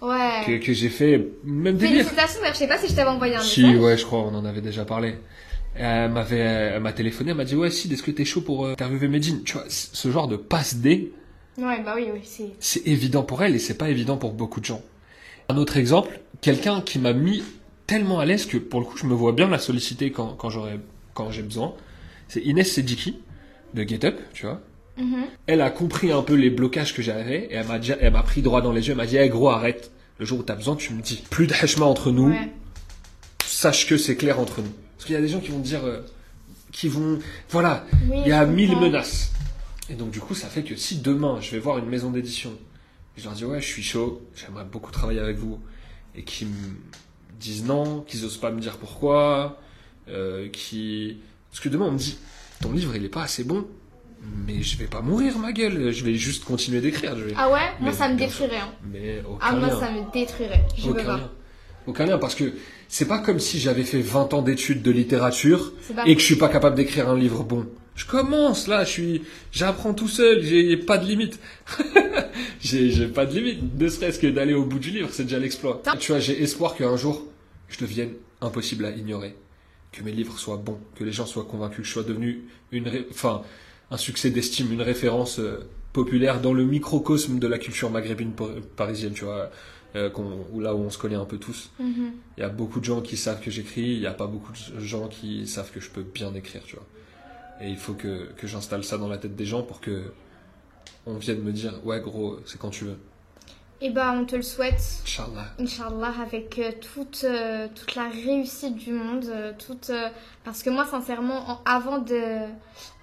Ouais. 0.00 0.44
que, 0.46 0.64
que 0.64 0.72
j'ai 0.72 0.90
fait, 0.90 1.26
même 1.44 1.76
délire. 1.76 2.04
Félicitations, 2.06 2.40
je 2.52 2.56
sais 2.56 2.68
pas 2.68 2.78
si 2.78 2.88
je 2.88 2.94
t'avais 2.94 3.10
envoyé 3.10 3.34
un 3.34 3.40
Si, 3.40 3.64
message. 3.64 3.80
ouais, 3.80 3.96
je 3.98 4.04
crois, 4.04 4.20
on 4.20 4.34
en 4.34 4.44
avait 4.44 4.60
déjà 4.60 4.84
parlé. 4.84 5.16
Elle 5.74 6.10
m'avait, 6.12 6.38
elle 6.38 6.80
m'a 6.82 6.92
téléphoné, 6.92 7.30
elle 7.32 7.36
m'a 7.36 7.44
dit, 7.44 7.56
ouais, 7.56 7.70
Sid, 7.70 7.92
est-ce 7.92 8.02
que 8.04 8.10
t'es 8.12 8.24
chaud 8.24 8.40
pour 8.42 8.66
euh, 8.66 8.72
interviewer 8.72 9.08
Medjin? 9.08 9.38
Tu 9.44 9.54
vois, 9.54 9.64
ce 9.68 10.10
genre 10.10 10.28
de 10.28 10.36
passe 10.36 10.76
D, 10.76 11.12
Ouais, 11.58 11.82
bah 11.84 11.94
oui, 11.96 12.06
oui, 12.12 12.20
c'est. 12.22 12.50
c'est 12.60 12.86
évident 12.86 13.24
pour 13.24 13.42
elle 13.42 13.56
et 13.56 13.58
c'est 13.58 13.74
pas 13.74 13.88
évident 13.90 14.16
pour 14.16 14.32
beaucoup 14.32 14.60
de 14.60 14.64
gens. 14.64 14.82
Un 15.48 15.56
autre 15.56 15.76
exemple, 15.76 16.20
quelqu'un 16.40 16.80
qui 16.80 17.00
m'a 17.00 17.12
mis 17.12 17.42
tellement 17.88 18.20
à 18.20 18.24
l'aise 18.26 18.46
que 18.46 18.58
pour 18.58 18.78
le 18.78 18.86
coup 18.86 18.96
je 18.96 19.06
me 19.06 19.14
vois 19.14 19.32
bien 19.32 19.48
la 19.48 19.58
solliciter 19.58 20.12
quand, 20.12 20.34
quand 20.34 20.50
j'aurais 20.50 20.78
quand 21.14 21.32
j'ai 21.32 21.42
besoin, 21.42 21.74
c'est 22.28 22.40
Inès 22.42 22.70
Sediki 22.70 23.18
de 23.74 23.82
GetUp, 23.82 24.14
tu 24.32 24.46
vois. 24.46 24.60
Mhm. 24.98 25.24
Elle 25.46 25.60
a 25.60 25.70
compris 25.70 26.12
un 26.12 26.22
peu 26.22 26.34
les 26.34 26.50
blocages 26.50 26.94
que 26.94 27.02
j'avais 27.02 27.46
et 27.46 27.54
elle 27.54 27.66
m'a 27.66 27.78
elle 27.78 28.12
m'a 28.12 28.22
pris 28.22 28.42
droit 28.42 28.60
dans 28.60 28.70
les 28.72 28.86
yeux, 28.86 28.92
elle 28.92 28.96
m'a 28.98 29.06
dit 29.06 29.16
hey, 29.16 29.28
gros 29.28 29.48
arrête, 29.48 29.90
le 30.18 30.26
jour 30.26 30.38
où 30.38 30.42
t'as 30.44 30.54
besoin 30.54 30.76
tu 30.76 30.92
me 30.92 31.02
dis. 31.02 31.24
Plus 31.30 31.48
de 31.48 31.82
entre 31.82 32.12
nous, 32.12 32.30
Ouais. 32.30 32.52
sache 33.44 33.88
que 33.88 33.96
c'est 33.96 34.16
clair 34.16 34.38
entre 34.38 34.60
nous. 34.60 34.72
Parce 34.96 35.06
qu'il 35.06 35.14
y 35.14 35.18
a 35.18 35.20
des 35.20 35.28
gens 35.28 35.40
qui 35.40 35.50
vont 35.50 35.58
dire 35.60 35.84
euh, 35.84 36.00
qui 36.72 36.88
vont 36.88 37.18
voilà, 37.50 37.84
Oui, 38.08 38.18
il 38.24 38.28
y 38.28 38.32
a 38.32 38.44
mille 38.44 38.76
menaces. 38.76 39.32
Et 39.90 39.94
donc 39.94 40.10
du 40.10 40.20
coup, 40.20 40.34
ça 40.34 40.48
fait 40.48 40.62
que 40.62 40.76
si 40.76 40.98
demain 40.98 41.38
je 41.40 41.50
vais 41.52 41.58
voir 41.58 41.78
une 41.78 41.86
maison 41.86 42.10
d'édition, 42.10 42.52
je 43.16 43.24
leur 43.24 43.32
dis 43.32 43.44
ouais, 43.44 43.60
je 43.60 43.66
suis 43.66 43.82
chaud, 43.82 44.22
j'aimerais 44.36 44.64
beaucoup 44.64 44.90
travailler 44.92 45.20
avec 45.20 45.38
vous, 45.38 45.58
et 46.14 46.22
qui 46.22 46.44
me 46.44 46.76
disent 47.38 47.64
non, 47.64 48.00
qu'ils 48.06 48.24
osent 48.24 48.36
pas 48.36 48.50
me 48.50 48.60
dire 48.60 48.76
pourquoi, 48.78 49.58
euh, 50.08 50.48
qui 50.48 51.18
parce 51.50 51.60
que 51.60 51.68
demain 51.68 51.86
on 51.86 51.92
me 51.92 51.98
dit 51.98 52.18
ton 52.60 52.72
livre 52.72 52.94
il 52.96 53.04
est 53.04 53.08
pas 53.08 53.22
assez 53.22 53.44
bon, 53.44 53.66
mais 54.46 54.62
je 54.62 54.76
vais 54.78 54.86
pas 54.86 55.00
mourir 55.00 55.38
ma 55.38 55.52
gueule, 55.52 55.90
je 55.92 56.04
vais 56.04 56.14
juste 56.14 56.44
continuer 56.44 56.80
d'écrire, 56.80 57.16
je 57.16 57.24
vais. 57.24 57.34
Ah 57.36 57.48
ouais? 57.48 57.60
Moi 57.80 57.90
Mais 57.90 57.92
ça 57.92 58.08
me 58.08 58.16
détruirait. 58.18 58.56
hein. 58.58 58.72
Mais 58.90 59.22
aucun 59.28 59.38
Ah 59.40 59.52
moi 59.54 59.68
lien. 59.68 59.80
ça 59.80 59.90
me 59.92 60.12
détruirait. 60.12 60.64
Je 60.76 60.82
veux 60.86 60.90
Aucun 60.92 61.04
pas. 61.04 61.16
lien. 61.18 61.30
Aucun 61.86 62.04
lien, 62.06 62.18
parce 62.18 62.34
que 62.34 62.52
c'est 62.88 63.08
pas 63.08 63.18
comme 63.18 63.38
si 63.38 63.58
j'avais 63.60 63.84
fait 63.84 64.00
20 64.02 64.34
ans 64.34 64.42
d'études 64.42 64.82
de 64.82 64.90
littérature 64.90 65.72
et 66.04 66.14
que 66.14 66.20
je 66.20 66.26
suis 66.26 66.36
pas 66.36 66.48
capable 66.48 66.76
d'écrire 66.76 67.08
un 67.08 67.16
livre 67.18 67.44
bon. 67.44 67.66
Je 67.98 68.06
commence 68.06 68.68
là, 68.68 68.84
je 68.84 68.90
suis, 68.90 69.22
j'apprends 69.50 69.92
tout 69.92 70.06
seul, 70.08 70.40
j'ai 70.42 70.76
pas 70.76 70.98
de 70.98 71.04
limite. 71.06 71.38
j'ai, 72.60 73.06
pas 73.08 73.26
de 73.26 73.34
limite, 73.38 73.78
ne 73.78 73.88
serait-ce 73.88 74.18
que 74.18 74.26
d'aller 74.28 74.54
au 74.54 74.64
bout 74.64 74.78
du 74.78 74.90
livre, 74.90 75.08
c'est 75.12 75.24
déjà 75.24 75.38
l'exploit. 75.38 75.82
Tu 75.96 76.12
vois, 76.12 76.20
j'ai 76.20 76.40
espoir 76.42 76.74
qu'un 76.76 76.96
jour, 76.96 77.26
je 77.68 77.78
devienne 77.80 78.12
impossible 78.40 78.84
à 78.84 78.90
ignorer, 78.92 79.34
que 79.92 80.02
mes 80.02 80.12
livres 80.12 80.38
soient 80.38 80.56
bons, 80.58 80.78
que 80.94 81.02
les 81.04 81.12
gens 81.12 81.26
soient 81.26 81.44
convaincus, 81.44 81.78
que 81.78 81.84
je 81.84 81.92
sois 81.92 82.02
devenu 82.04 82.42
une, 82.72 82.86
ré- 82.88 83.06
enfin, 83.10 83.42
un 83.90 83.96
succès 83.96 84.30
d'estime, 84.30 84.72
une 84.72 84.82
référence 84.82 85.40
euh, 85.40 85.58
populaire 85.92 86.40
dans 86.40 86.52
le 86.52 86.64
microcosme 86.64 87.38
de 87.40 87.46
la 87.48 87.58
culture 87.58 87.90
maghrébine 87.90 88.30
par- 88.32 88.48
parisienne, 88.76 89.12
tu 89.12 89.24
vois, 89.24 89.50
euh, 89.96 90.08
où 90.52 90.60
là 90.60 90.74
où 90.74 90.78
on 90.78 90.90
se 90.90 90.98
connaît 90.98 91.16
un 91.16 91.24
peu 91.24 91.38
tous. 91.38 91.70
Mhm. 91.80 92.12
Il 92.36 92.40
y 92.42 92.44
a 92.44 92.48
beaucoup 92.48 92.78
de 92.78 92.84
gens 92.84 93.00
qui 93.00 93.16
savent 93.16 93.40
que 93.40 93.50
j'écris, 93.50 93.94
il 93.94 94.00
n'y 94.00 94.06
a 94.06 94.12
pas 94.14 94.28
beaucoup 94.28 94.52
de 94.52 94.80
gens 94.84 95.08
qui 95.08 95.48
savent 95.48 95.72
que 95.72 95.80
je 95.80 95.90
peux 95.90 96.02
bien 96.02 96.32
écrire, 96.34 96.62
tu 96.64 96.76
vois. 96.76 96.86
Et 97.60 97.68
il 97.70 97.76
faut 97.76 97.94
que, 97.94 98.30
que 98.36 98.46
j'installe 98.46 98.84
ça 98.84 98.98
dans 98.98 99.08
la 99.08 99.18
tête 99.18 99.34
des 99.36 99.44
gens 99.46 99.62
pour 99.62 99.80
que 99.80 100.12
on 101.06 101.14
vienne 101.16 101.40
me 101.42 101.52
dire, 101.52 101.74
ouais 101.84 102.00
gros, 102.00 102.36
c'est 102.46 102.58
quand 102.58 102.70
tu 102.70 102.84
veux. 102.84 102.98
Et 103.80 103.90
bah 103.90 104.12
on 104.16 104.24
te 104.24 104.34
le 104.36 104.42
souhaite. 104.42 104.80
Inch'Allah. 105.04 105.46
Inch'Allah, 105.60 106.12
avec 106.20 106.58
euh, 106.58 106.72
toute, 106.94 107.22
euh, 107.24 107.68
toute 107.74 107.94
la 107.94 108.08
réussite 108.08 108.74
du 108.74 108.92
monde. 108.92 109.24
euh, 109.26 109.52
toute, 109.56 109.92
parce 110.44 110.62
que 110.64 110.70
moi, 110.70 110.84
sincèrement, 110.84 111.48
en- 111.50 111.60
avant 111.64 111.98
de, 111.98 112.38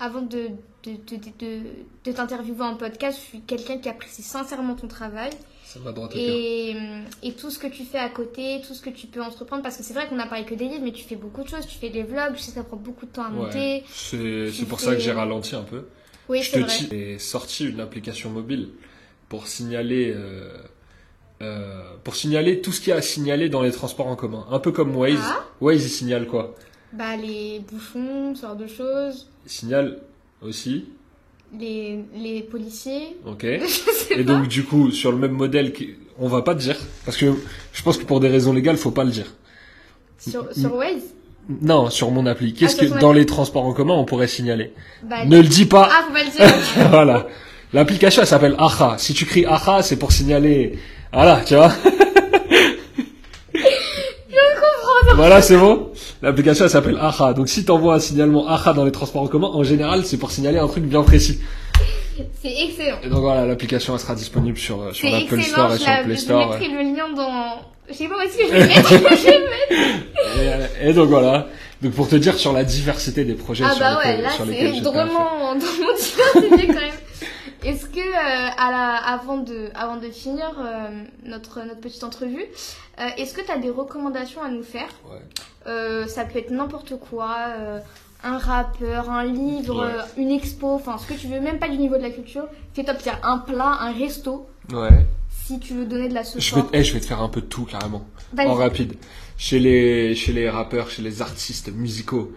avant 0.01 0.21
de, 0.21 0.49
de, 0.83 0.91
de- 1.39 1.61
de 2.03 2.11
t'interviewer 2.11 2.61
en 2.65 2.75
podcast, 2.75 3.17
je 3.21 3.23
suis 3.25 3.41
quelqu'un 3.41 3.77
qui 3.77 3.87
apprécie 3.87 4.21
sincèrement 4.21 4.75
ton 4.75 4.87
travail. 4.87 5.31
Ça 5.65 5.79
m'a 5.79 5.91
droit 5.91 6.05
au 6.05 6.09
cœur. 6.09 6.19
Et, 6.21 6.75
et 7.23 7.33
tout 7.33 7.49
ce 7.49 7.57
que 7.59 7.67
tu 7.67 7.83
fais 7.83 7.97
à 7.97 8.09
côté, 8.09 8.61
tout 8.65 8.73
ce 8.73 8.81
que 8.81 8.91
tu 8.91 9.07
peux 9.07 9.21
entreprendre. 9.21 9.63
Parce 9.63 9.75
que 9.77 9.83
c'est 9.83 9.93
vrai 9.93 10.07
qu'on 10.07 10.15
n'a 10.15 10.27
parlé 10.27 10.45
que 10.45 10.53
des 10.53 10.65
livres, 10.69 10.83
mais 10.83 10.91
tu 10.91 11.03
fais 11.03 11.15
beaucoup 11.15 11.43
de 11.43 11.49
choses. 11.49 11.65
Tu 11.67 11.77
fais 11.77 11.89
des 11.89 12.03
vlogs, 12.03 12.35
je 12.35 12.41
sais 12.41 12.51
que 12.51 12.57
ça 12.57 12.63
prend 12.63 12.77
beaucoup 12.77 13.05
de 13.05 13.11
temps 13.11 13.23
à 13.25 13.29
monter. 13.29 13.83
Ouais. 14.13 14.51
C'est 14.51 14.65
pour 14.69 14.79
ça 14.79 14.95
que 14.95 15.01
j'ai 15.01 15.11
ralenti 15.11 15.55
un 15.55 15.63
peu. 15.63 15.85
Oui, 16.29 16.41
je 16.41 16.51
te 16.51 16.59
vrai. 16.59 16.67
dis, 16.67 16.87
j'ai 16.89 17.19
sorti 17.19 17.65
une 17.67 17.79
application 17.79 18.29
mobile 18.29 18.69
pour 19.27 19.47
signaler, 19.47 20.13
euh, 20.15 20.57
euh, 21.41 21.83
pour 22.03 22.15
signaler 22.15 22.61
tout 22.61 22.71
ce 22.71 22.79
qu'il 22.79 22.89
y 22.89 22.93
a 22.93 22.97
à 22.97 23.01
signaler 23.01 23.49
dans 23.49 23.61
les 23.61 23.71
transports 23.71 24.07
en 24.07 24.15
commun. 24.15 24.45
Un 24.49 24.59
peu 24.59 24.71
comme 24.71 24.95
Waze. 24.95 25.19
Ah. 25.21 25.45
Waze, 25.61 25.83
il 25.83 25.89
signale 25.89 26.27
quoi? 26.27 26.55
Bah, 26.93 27.17
les 27.17 27.59
bouchons, 27.59 28.33
ce 28.35 28.41
genre 28.43 28.55
de 28.55 28.67
choses. 28.67 29.27
Il 29.45 29.51
signale 29.51 29.99
aussi, 30.41 30.85
Les, 31.59 31.99
les 32.15 32.41
policiers. 32.41 33.15
ok 33.25 33.41
je 33.43 34.13
Et 34.13 34.23
pas. 34.23 34.33
donc, 34.33 34.47
du 34.47 34.63
coup, 34.63 34.91
sur 34.91 35.11
le 35.11 35.17
même 35.17 35.31
modèle, 35.31 35.71
on 36.19 36.27
va 36.27 36.41
pas 36.41 36.53
dire, 36.55 36.75
parce 37.05 37.17
que 37.17 37.27
je 37.73 37.81
pense 37.83 37.97
que 37.97 38.03
pour 38.03 38.19
des 38.19 38.27
raisons 38.29 38.51
légales, 38.53 38.77
faut 38.77 38.91
pas 38.91 39.03
le 39.03 39.11
dire. 39.11 39.33
Sur, 40.17 40.47
sur 40.53 40.75
Waze. 40.75 41.13
Non, 41.61 41.89
sur 41.89 42.09
mon 42.11 42.25
appli. 42.25 42.53
Qu'est-ce 42.53 42.77
Ah, 42.81 42.85
que 42.95 42.99
dans 42.99 43.13
les 43.13 43.25
transports 43.25 43.65
en 43.65 43.73
commun, 43.73 43.93
on 43.93 44.05
pourrait 44.05 44.27
signaler 44.27 44.73
Bah, 45.03 45.25
Ne 45.25 45.37
le 45.41 45.47
dis 45.47 45.65
pas. 45.65 45.87
Ah, 45.91 46.03
faut 46.07 46.13
pas 46.13 46.23
le 46.23 46.31
dire. 46.31 46.87
voilà. 46.89 47.27
L'application, 47.73 48.21
elle 48.23 48.27
s'appelle 48.27 48.55
Acha. 48.57 48.95
Si 48.97 49.13
tu 49.13 49.25
cries 49.25 49.45
Acha, 49.45 49.81
c'est 49.83 49.97
pour 49.97 50.11
signaler. 50.11 50.79
Voilà, 51.13 51.41
tu 51.45 51.55
vois. 51.55 51.71
Voilà, 55.15 55.41
c'est 55.41 55.57
bon. 55.57 55.91
L'application, 56.25 56.65
elle 56.65 56.71
s'appelle 56.71 56.97
Acha. 56.99 57.33
Donc, 57.33 57.47
si 57.47 57.63
t'envoies 57.63 57.95
un 57.95 57.99
signalement 57.99 58.47
Acha 58.47 58.73
dans 58.73 58.83
les 58.83 58.91
transports 58.91 59.21
en 59.21 59.27
commun, 59.27 59.47
en 59.53 59.63
général, 59.63 60.03
c'est 60.05 60.17
pour 60.17 60.31
signaler 60.31 60.57
un 60.57 60.67
truc 60.67 60.83
bien 60.83 61.03
précis. 61.03 61.39
C'est 62.41 62.51
excellent. 62.63 62.97
Et 63.03 63.09
donc 63.09 63.19
voilà, 63.21 63.45
l'application, 63.45 63.93
elle 63.93 63.99
sera 63.99 64.15
disponible 64.15 64.57
sur, 64.57 64.81
euh, 64.81 64.91
sur 64.93 65.07
C'est 65.09 65.13
l'Apple. 65.19 65.41
Store 65.41 65.71
et 65.73 65.77
Je, 65.77 65.81
sur 65.83 65.91
le 65.91 65.97
la- 65.97 66.03
Play 66.03 66.15
je 66.15 66.19
Store. 66.21 66.49
mettrai 66.49 66.67
le 66.69 66.81
lien 66.95 67.09
dans. 67.15 67.61
Je 67.89 67.93
sais 67.93 68.07
pas 68.07 68.15
où 68.17 68.21
est-ce 68.21 68.37
que 68.37 68.43
je 68.47 68.51
vais 68.51 68.59
le 68.59 68.67
mettre. 68.67 68.89
je 68.89 68.95
vais 69.25 69.39
mettre. 69.39 70.81
Et, 70.83 70.89
et 70.89 70.93
donc 70.93 71.09
voilà. 71.09 71.47
Donc 71.81 71.91
pour 71.93 72.07
te 72.07 72.15
dire 72.15 72.35
sur 72.35 72.53
la 72.53 72.63
diversité 72.63 73.25
des 73.25 73.33
projets 73.33 73.65
Ah 73.67 73.71
sur 73.71 73.79
bah 73.81 73.99
ouais, 74.03 74.21
là 74.21 74.29
sur 74.31 74.45
lesquels 74.45 74.69
c'est 74.69 74.75
j'étais 74.75 74.87
à 74.87 74.91
fond. 74.91 74.97
drôlement, 75.13 75.55
drôlement 75.55 75.93
diversifié 76.41 76.67
quand 76.67 76.73
même. 76.81 76.91
Est-ce 77.65 77.85
que 77.87 77.99
euh, 77.99 78.49
à 78.57 78.71
la, 78.71 78.95
avant 78.95 79.37
de 79.37 79.69
avant 79.75 79.97
de 79.97 80.09
finir 80.09 80.51
euh, 80.59 81.03
notre 81.25 81.61
notre 81.65 81.81
petite 81.81 82.03
entrevue, 82.03 82.43
euh, 82.99 83.07
est-ce 83.17 83.33
que 83.33 83.41
tu 83.41 83.51
as 83.51 83.57
des 83.57 83.69
recommandations 83.69 84.41
à 84.43 84.49
nous 84.49 84.63
faire 84.63 84.89
Ouais. 85.09 86.07
Ça 86.07 86.25
peut 86.25 86.37
être 86.39 86.51
n'importe 86.51 86.93
quoi, 86.99 87.35
un 88.23 88.37
rappeur, 88.37 89.09
un 89.09 89.23
livre, 89.23 89.83
Ouais. 89.85 90.21
une 90.23 90.29
expo, 90.31 90.67
enfin 90.75 90.97
ce 90.99 91.07
que 91.11 91.15
tu 91.19 91.25
veux, 91.27 91.39
même 91.39 91.57
pas 91.57 91.67
du 91.69 91.77
niveau 91.77 91.97
de 91.97 92.03
la 92.03 92.11
culture. 92.11 92.47
Fais 92.73 92.83
top 92.83 92.99
tier, 92.99 93.13
un 93.23 93.39
plat, 93.39 93.77
un 93.81 93.91
resto, 93.91 94.47
Ouais. 94.71 94.89
si 95.45 95.59
tu 95.59 95.73
veux 95.73 95.85
donner 95.85 96.07
de 96.07 96.13
la 96.13 96.23
sauce. 96.23 96.43
Je 96.43 96.53
vais, 96.55 96.61
eh, 96.73 96.83
je 96.83 96.93
vais 96.93 96.99
te 96.99 97.05
faire 97.07 97.21
un 97.21 97.29
peu 97.29 97.41
de 97.41 97.47
tout 97.47 97.65
carrément. 97.65 98.05
En 98.37 98.53
rapide. 98.53 98.93
Chez 99.37 99.57
les, 99.59 100.13
chez 100.15 100.33
les 100.33 100.49
rappeurs, 100.49 100.89
chez 100.91 101.01
les 101.01 101.21
artistes 101.23 101.71
musicaux. 101.73 102.31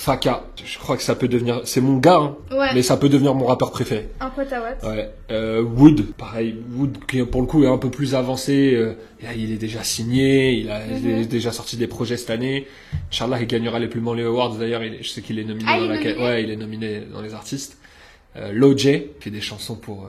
Faka. 0.00 0.44
Je 0.64 0.78
crois 0.78 0.96
que 0.96 1.02
ça 1.02 1.16
peut 1.16 1.26
devenir, 1.26 1.62
c'est 1.64 1.80
mon 1.80 1.96
gars, 1.96 2.18
hein, 2.20 2.36
Ouais, 2.52 2.72
mais 2.72 2.82
ça 2.84 2.96
peut 2.96 3.08
devenir 3.08 3.34
mon 3.34 3.46
rappeur 3.46 3.72
préféré. 3.72 4.08
un 4.20 4.30
pote 4.30 4.52
à 4.52 4.60
Watt. 4.62 4.80
Ouais. 4.84 5.10
Euh, 5.32 5.60
Wood, 5.60 6.12
pareil. 6.12 6.54
Wood, 6.76 6.98
qui 7.08 7.20
pour 7.24 7.40
le 7.40 7.48
coup 7.48 7.64
est 7.64 7.68
un 7.68 7.78
peu 7.78 7.90
plus 7.90 8.14
avancé. 8.14 8.74
euh, 8.76 8.94
là, 9.20 9.30
il 9.34 9.50
est 9.50 9.56
déjà 9.56 9.82
signé. 9.82 10.52
Il 10.52 10.70
a 10.70 10.86
Mhm. 10.86 11.06
est 11.22 11.26
déjà 11.26 11.50
sorti 11.50 11.76
des 11.76 11.88
projets 11.88 12.16
cette 12.16 12.30
année. 12.30 12.68
Inch'Allah, 13.10 13.40
il 13.40 13.48
gagnera 13.48 13.80
les 13.80 13.88
plus 13.88 14.00
les 14.14 14.22
Awards. 14.22 14.54
D'ailleurs, 14.54 14.82
je 15.00 15.08
sais 15.08 15.20
qu'il 15.20 15.36
est 15.40 15.44
nominé 15.44 15.68
Ah, 15.68 15.80
dans 15.80 15.88
la 15.88 15.96
nominé 15.96 16.14
Ouais, 16.22 16.44
il 16.44 16.50
est 16.52 16.56
nominé 16.56 17.00
dans 17.12 17.20
les 17.20 17.34
artistes. 17.34 17.76
Euh, 18.36 18.52
Loj 18.52 18.84
fait 19.18 19.30
des 19.30 19.40
chansons 19.40 19.74
pour 19.74 20.04
euh, 20.04 20.08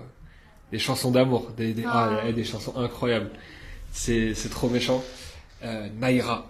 des 0.71 0.78
chansons 0.78 1.10
d'amour, 1.10 1.49
des 1.58 1.73
des, 1.73 1.84
Ah. 1.88 2.12
ah, 2.28 2.32
des 2.32 2.43
chansons 2.43 2.78
incroyables. 2.78 3.32
C'est 3.91 4.36
c'est 4.36 4.49
trop 4.49 4.69
méchant. 4.69 5.04
Euh, 5.65 5.88
Naira. 5.99 6.47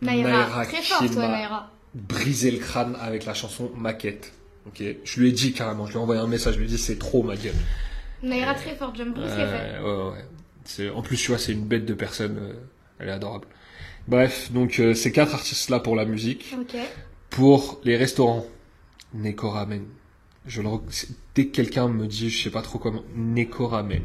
Naira, 0.00 0.64
très 0.64 0.80
fort 0.80 1.00
qui 1.00 1.10
toi 1.10 1.28
Naira. 1.28 1.70
Brisé 1.94 2.50
le 2.50 2.58
crâne 2.58 2.96
avec 3.00 3.24
la 3.24 3.34
chanson 3.34 3.70
Maquette. 3.76 4.32
Ok, 4.66 4.82
je 5.04 5.20
lui 5.20 5.28
ai 5.30 5.32
dit 5.32 5.52
carrément, 5.52 5.86
je 5.86 5.92
lui 5.92 5.98
ai 5.98 6.02
envoyé 6.02 6.20
un 6.20 6.26
message, 6.26 6.54
je 6.54 6.58
lui 6.58 6.66
ai 6.66 6.68
dit 6.68 6.78
c'est 6.78 6.98
trop 6.98 7.22
ma 7.22 7.36
gueule. 7.36 7.54
Naira 8.22 8.54
très 8.54 8.74
fort, 8.74 8.92
j'aime 8.94 9.12
beaucoup 9.14 9.28
ce 9.28 9.36
qu'elle 9.36 9.48
fait. 9.48 9.78
Ouais, 9.80 9.84
ouais, 9.90 10.10
ouais. 10.12 10.24
C'est, 10.64 10.90
en 10.90 11.00
plus, 11.02 11.16
tu 11.16 11.28
vois, 11.28 11.38
c'est 11.38 11.52
une 11.52 11.64
bête 11.64 11.86
de 11.86 11.94
personne. 11.94 12.36
euh, 12.38 12.52
elle 12.98 13.08
est 13.08 13.12
adorable. 13.12 13.46
Bref, 14.08 14.50
donc 14.52 14.80
euh, 14.80 14.92
ces 14.92 15.12
quatre 15.12 15.34
artistes-là 15.34 15.80
pour 15.80 15.96
la 15.96 16.04
musique. 16.04 16.54
Pour 17.30 17.80
les 17.84 17.96
restaurants, 17.96 18.44
Neko 19.14 19.50
Ramen. 19.50 19.84
Je 20.46 20.62
le 20.62 20.68
rec- 20.68 20.82
c'est- 20.90 21.08
Dès 21.34 21.46
que 21.46 21.52
quelqu'un 21.56 21.88
me 21.88 22.06
dit, 22.06 22.28
je 22.30 22.42
sais 22.44 22.50
pas 22.50 22.62
trop 22.62 22.78
comment, 22.78 23.02
Neko 23.14 23.68
Ramen. 23.68 24.02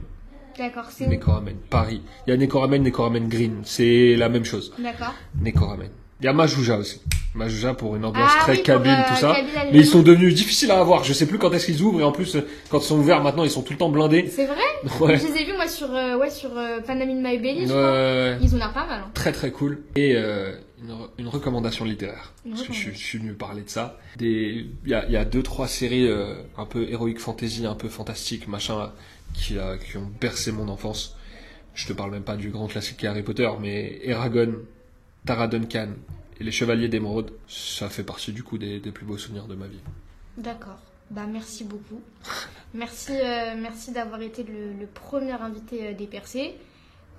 D'accord, 0.58 0.86
c'est 0.92 1.08
Neko 1.08 1.32
Ramen, 1.32 1.56
Paris. 1.70 2.02
Il 2.28 2.30
y 2.30 2.34
a 2.34 2.38
Neko 2.38 2.60
Ramen, 2.60 2.84
Neko 2.84 3.04
Ramen 3.04 3.28
Green. 3.28 3.62
C'est 3.64 4.16
la 4.16 4.30
même 4.30 4.46
chose. 4.46 4.74
D'accord. 4.78 5.14
Neko 5.42 5.66
Ramen. 5.66 5.90
Il 6.24 6.28
y 6.28 6.30
a 6.30 6.34
Majouja 6.34 6.78
aussi. 6.78 7.02
Majouja 7.36 7.74
pour 7.74 7.96
une 7.96 8.06
ambiance 8.06 8.32
Ah 8.38 8.44
très 8.44 8.54
oui, 8.58 8.64
kabyle, 8.64 8.92
euh, 8.92 9.10
tout 9.10 9.16
ça. 9.20 9.34
Kabyle, 9.34 9.52
Mais 9.74 9.80
ils 9.80 9.86
sont 9.86 10.02
devenus 10.04 10.34
difficiles 10.36 10.72
à 10.72 10.80
avoir. 10.80 11.04
Je 11.04 11.12
sais 11.14 11.26
plus 11.26 11.38
quand 11.38 11.52
est-ce 11.52 11.66
qu'ils 11.66 11.82
ouvrent 11.82 12.00
et 12.00 12.04
en 12.04 12.12
plus, 12.12 12.38
quand 12.70 12.80
ils 12.80 12.86
sont 12.86 12.98
ouverts 12.98 13.22
maintenant, 13.22 13.44
ils 13.44 13.50
sont 13.52 13.62
tout 13.64 13.74
le 13.74 13.80
temps 13.80 13.90
blindés. 13.90 14.28
C'est 14.34 14.46
vrai 14.46 14.56
Ouais. 15.00 15.18
Je 15.18 15.28
les 15.28 15.42
ai 15.42 15.46
vus 15.46 15.54
moi 15.54 15.68
sur, 15.68 15.94
euh, 15.94 16.18
ouais, 16.18 16.30
sur 16.30 16.58
euh, 16.58 16.80
Panam 16.82 17.10
in 17.10 17.16
My 17.16 17.38
Belly, 17.40 17.68
je 17.68 17.74
Ouais. 17.74 18.38
Ils 18.42 18.54
ont 18.56 18.58
l'air 18.58 18.72
pas 18.74 18.86
mal. 18.86 19.02
hein. 19.02 19.12
très 19.14 19.32
très 19.32 19.52
cool. 19.52 19.82
Et 19.96 20.16
euh, 20.16 20.54
une, 20.82 20.92
re- 20.92 21.10
une 21.18 21.28
recommandation 21.28 21.86
littéraire. 21.86 22.34
Une 22.46 22.52
parce 22.52 22.64
que 22.68 22.74
je, 22.74 22.78
suis- 22.78 22.82
recommandation. 22.90 23.02
je 23.04 23.08
suis 23.10 23.18
venu 23.18 23.34
parler 23.34 23.62
de 23.64 23.70
ça. 23.70 23.98
Il 24.22 24.68
y 24.86 24.94
a, 24.94 25.10
y 25.10 25.18
a 25.18 25.26
deux 25.26 25.44
trois 25.44 25.68
séries 25.68 26.08
euh, 26.08 26.36
un 26.58 26.66
peu 26.66 26.88
héroïque 26.90 27.20
fantasy, 27.20 27.66
un 27.66 27.76
peu 27.76 27.90
fantastique, 27.90 28.48
machin, 28.48 28.92
qui, 29.34 29.58
a, 29.60 29.78
qui 29.78 29.98
ont 29.98 30.10
bercé 30.22 30.52
mon 30.54 30.70
enfance. 30.70 31.18
Je 31.74 31.88
te 31.88 31.94
parle 31.94 32.12
même 32.12 32.24
pas 32.24 32.36
du 32.38 32.50
grand 32.50 32.68
classique 32.68 33.04
Harry 33.04 33.24
Potter, 33.24 33.50
mais 33.60 34.00
Eragon, 34.04 34.54
Tara 35.26 35.48
Duncan 35.48 35.88
et 36.40 36.44
les 36.44 36.52
Chevaliers 36.52 36.88
d'Émeraude, 36.90 37.32
ça 37.48 37.90
fait 37.90 38.04
partie 38.04 38.32
du 38.34 38.44
coup 38.44 38.58
des, 38.58 38.80
des 38.80 38.92
plus 38.92 39.06
beaux 39.06 39.18
souvenirs 39.18 39.46
de 39.48 39.56
ma 39.56 39.68
vie. 39.68 39.80
D'accord. 40.38 40.80
Bah 41.12 41.26
merci 41.32 41.64
beaucoup. 41.64 42.02
merci 42.74 43.12
euh, 43.14 43.56
merci 43.58 43.92
d'avoir 43.92 44.22
été 44.22 44.44
le, 44.44 44.74
le 44.80 44.88
premier 44.88 45.34
invité 45.34 45.88
euh, 45.88 45.94
des 45.94 46.08
percés. 46.08 46.56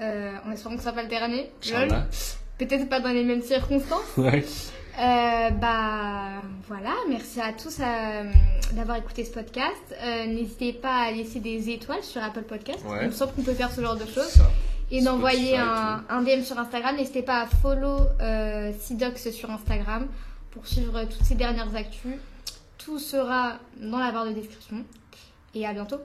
Euh, 0.00 0.32
en 0.44 0.50
espérant 0.50 0.76
que 0.76 0.82
ça 0.82 0.90
va 0.90 0.96
pas 0.96 1.02
le 1.04 1.08
dernier. 1.08 1.50
Peut-être 2.58 2.88
pas 2.88 3.00
dans 3.00 3.10
les 3.12 3.24
mêmes 3.24 3.42
circonstances. 3.42 4.00
Ouais. 4.16 4.44
Euh, 4.96 5.50
bah 5.50 6.40
voilà, 6.68 6.92
merci 7.08 7.40
à 7.40 7.52
tous 7.52 7.78
euh, 7.80 8.30
d'avoir 8.74 8.96
écouté 8.96 9.24
ce 9.24 9.32
podcast. 9.32 9.74
Euh, 10.00 10.26
N'hésitez 10.26 10.72
pas 10.72 11.06
à 11.06 11.10
laisser 11.10 11.40
des 11.40 11.68
étoiles 11.70 12.04
sur 12.04 12.22
Apple 12.22 12.42
Podcast. 12.44 12.78
Ouais. 12.86 13.06
Me 13.06 13.10
semble 13.10 13.32
qu'on 13.32 13.42
peut 13.42 13.54
faire 13.54 13.72
ce 13.72 13.80
genre 13.80 13.96
de 13.96 14.06
choses. 14.06 14.40
Et 14.90 15.02
d'envoyer 15.02 15.56
un, 15.56 16.04
un 16.08 16.22
DM 16.22 16.42
sur 16.42 16.58
Instagram. 16.58 16.96
N'hésitez 16.96 17.22
pas 17.22 17.40
à 17.42 17.46
follow 17.46 17.98
euh, 18.20 18.72
Sidox 18.78 19.30
sur 19.30 19.50
Instagram 19.50 20.06
pour 20.50 20.66
suivre 20.66 21.04
toutes 21.04 21.24
ces 21.24 21.34
dernières 21.34 21.74
actus. 21.74 22.14
Tout 22.78 22.98
sera 22.98 23.54
dans 23.80 23.98
la 23.98 24.12
barre 24.12 24.26
de 24.26 24.32
description. 24.32 24.84
Et 25.54 25.66
à 25.66 25.72
bientôt. 25.72 25.98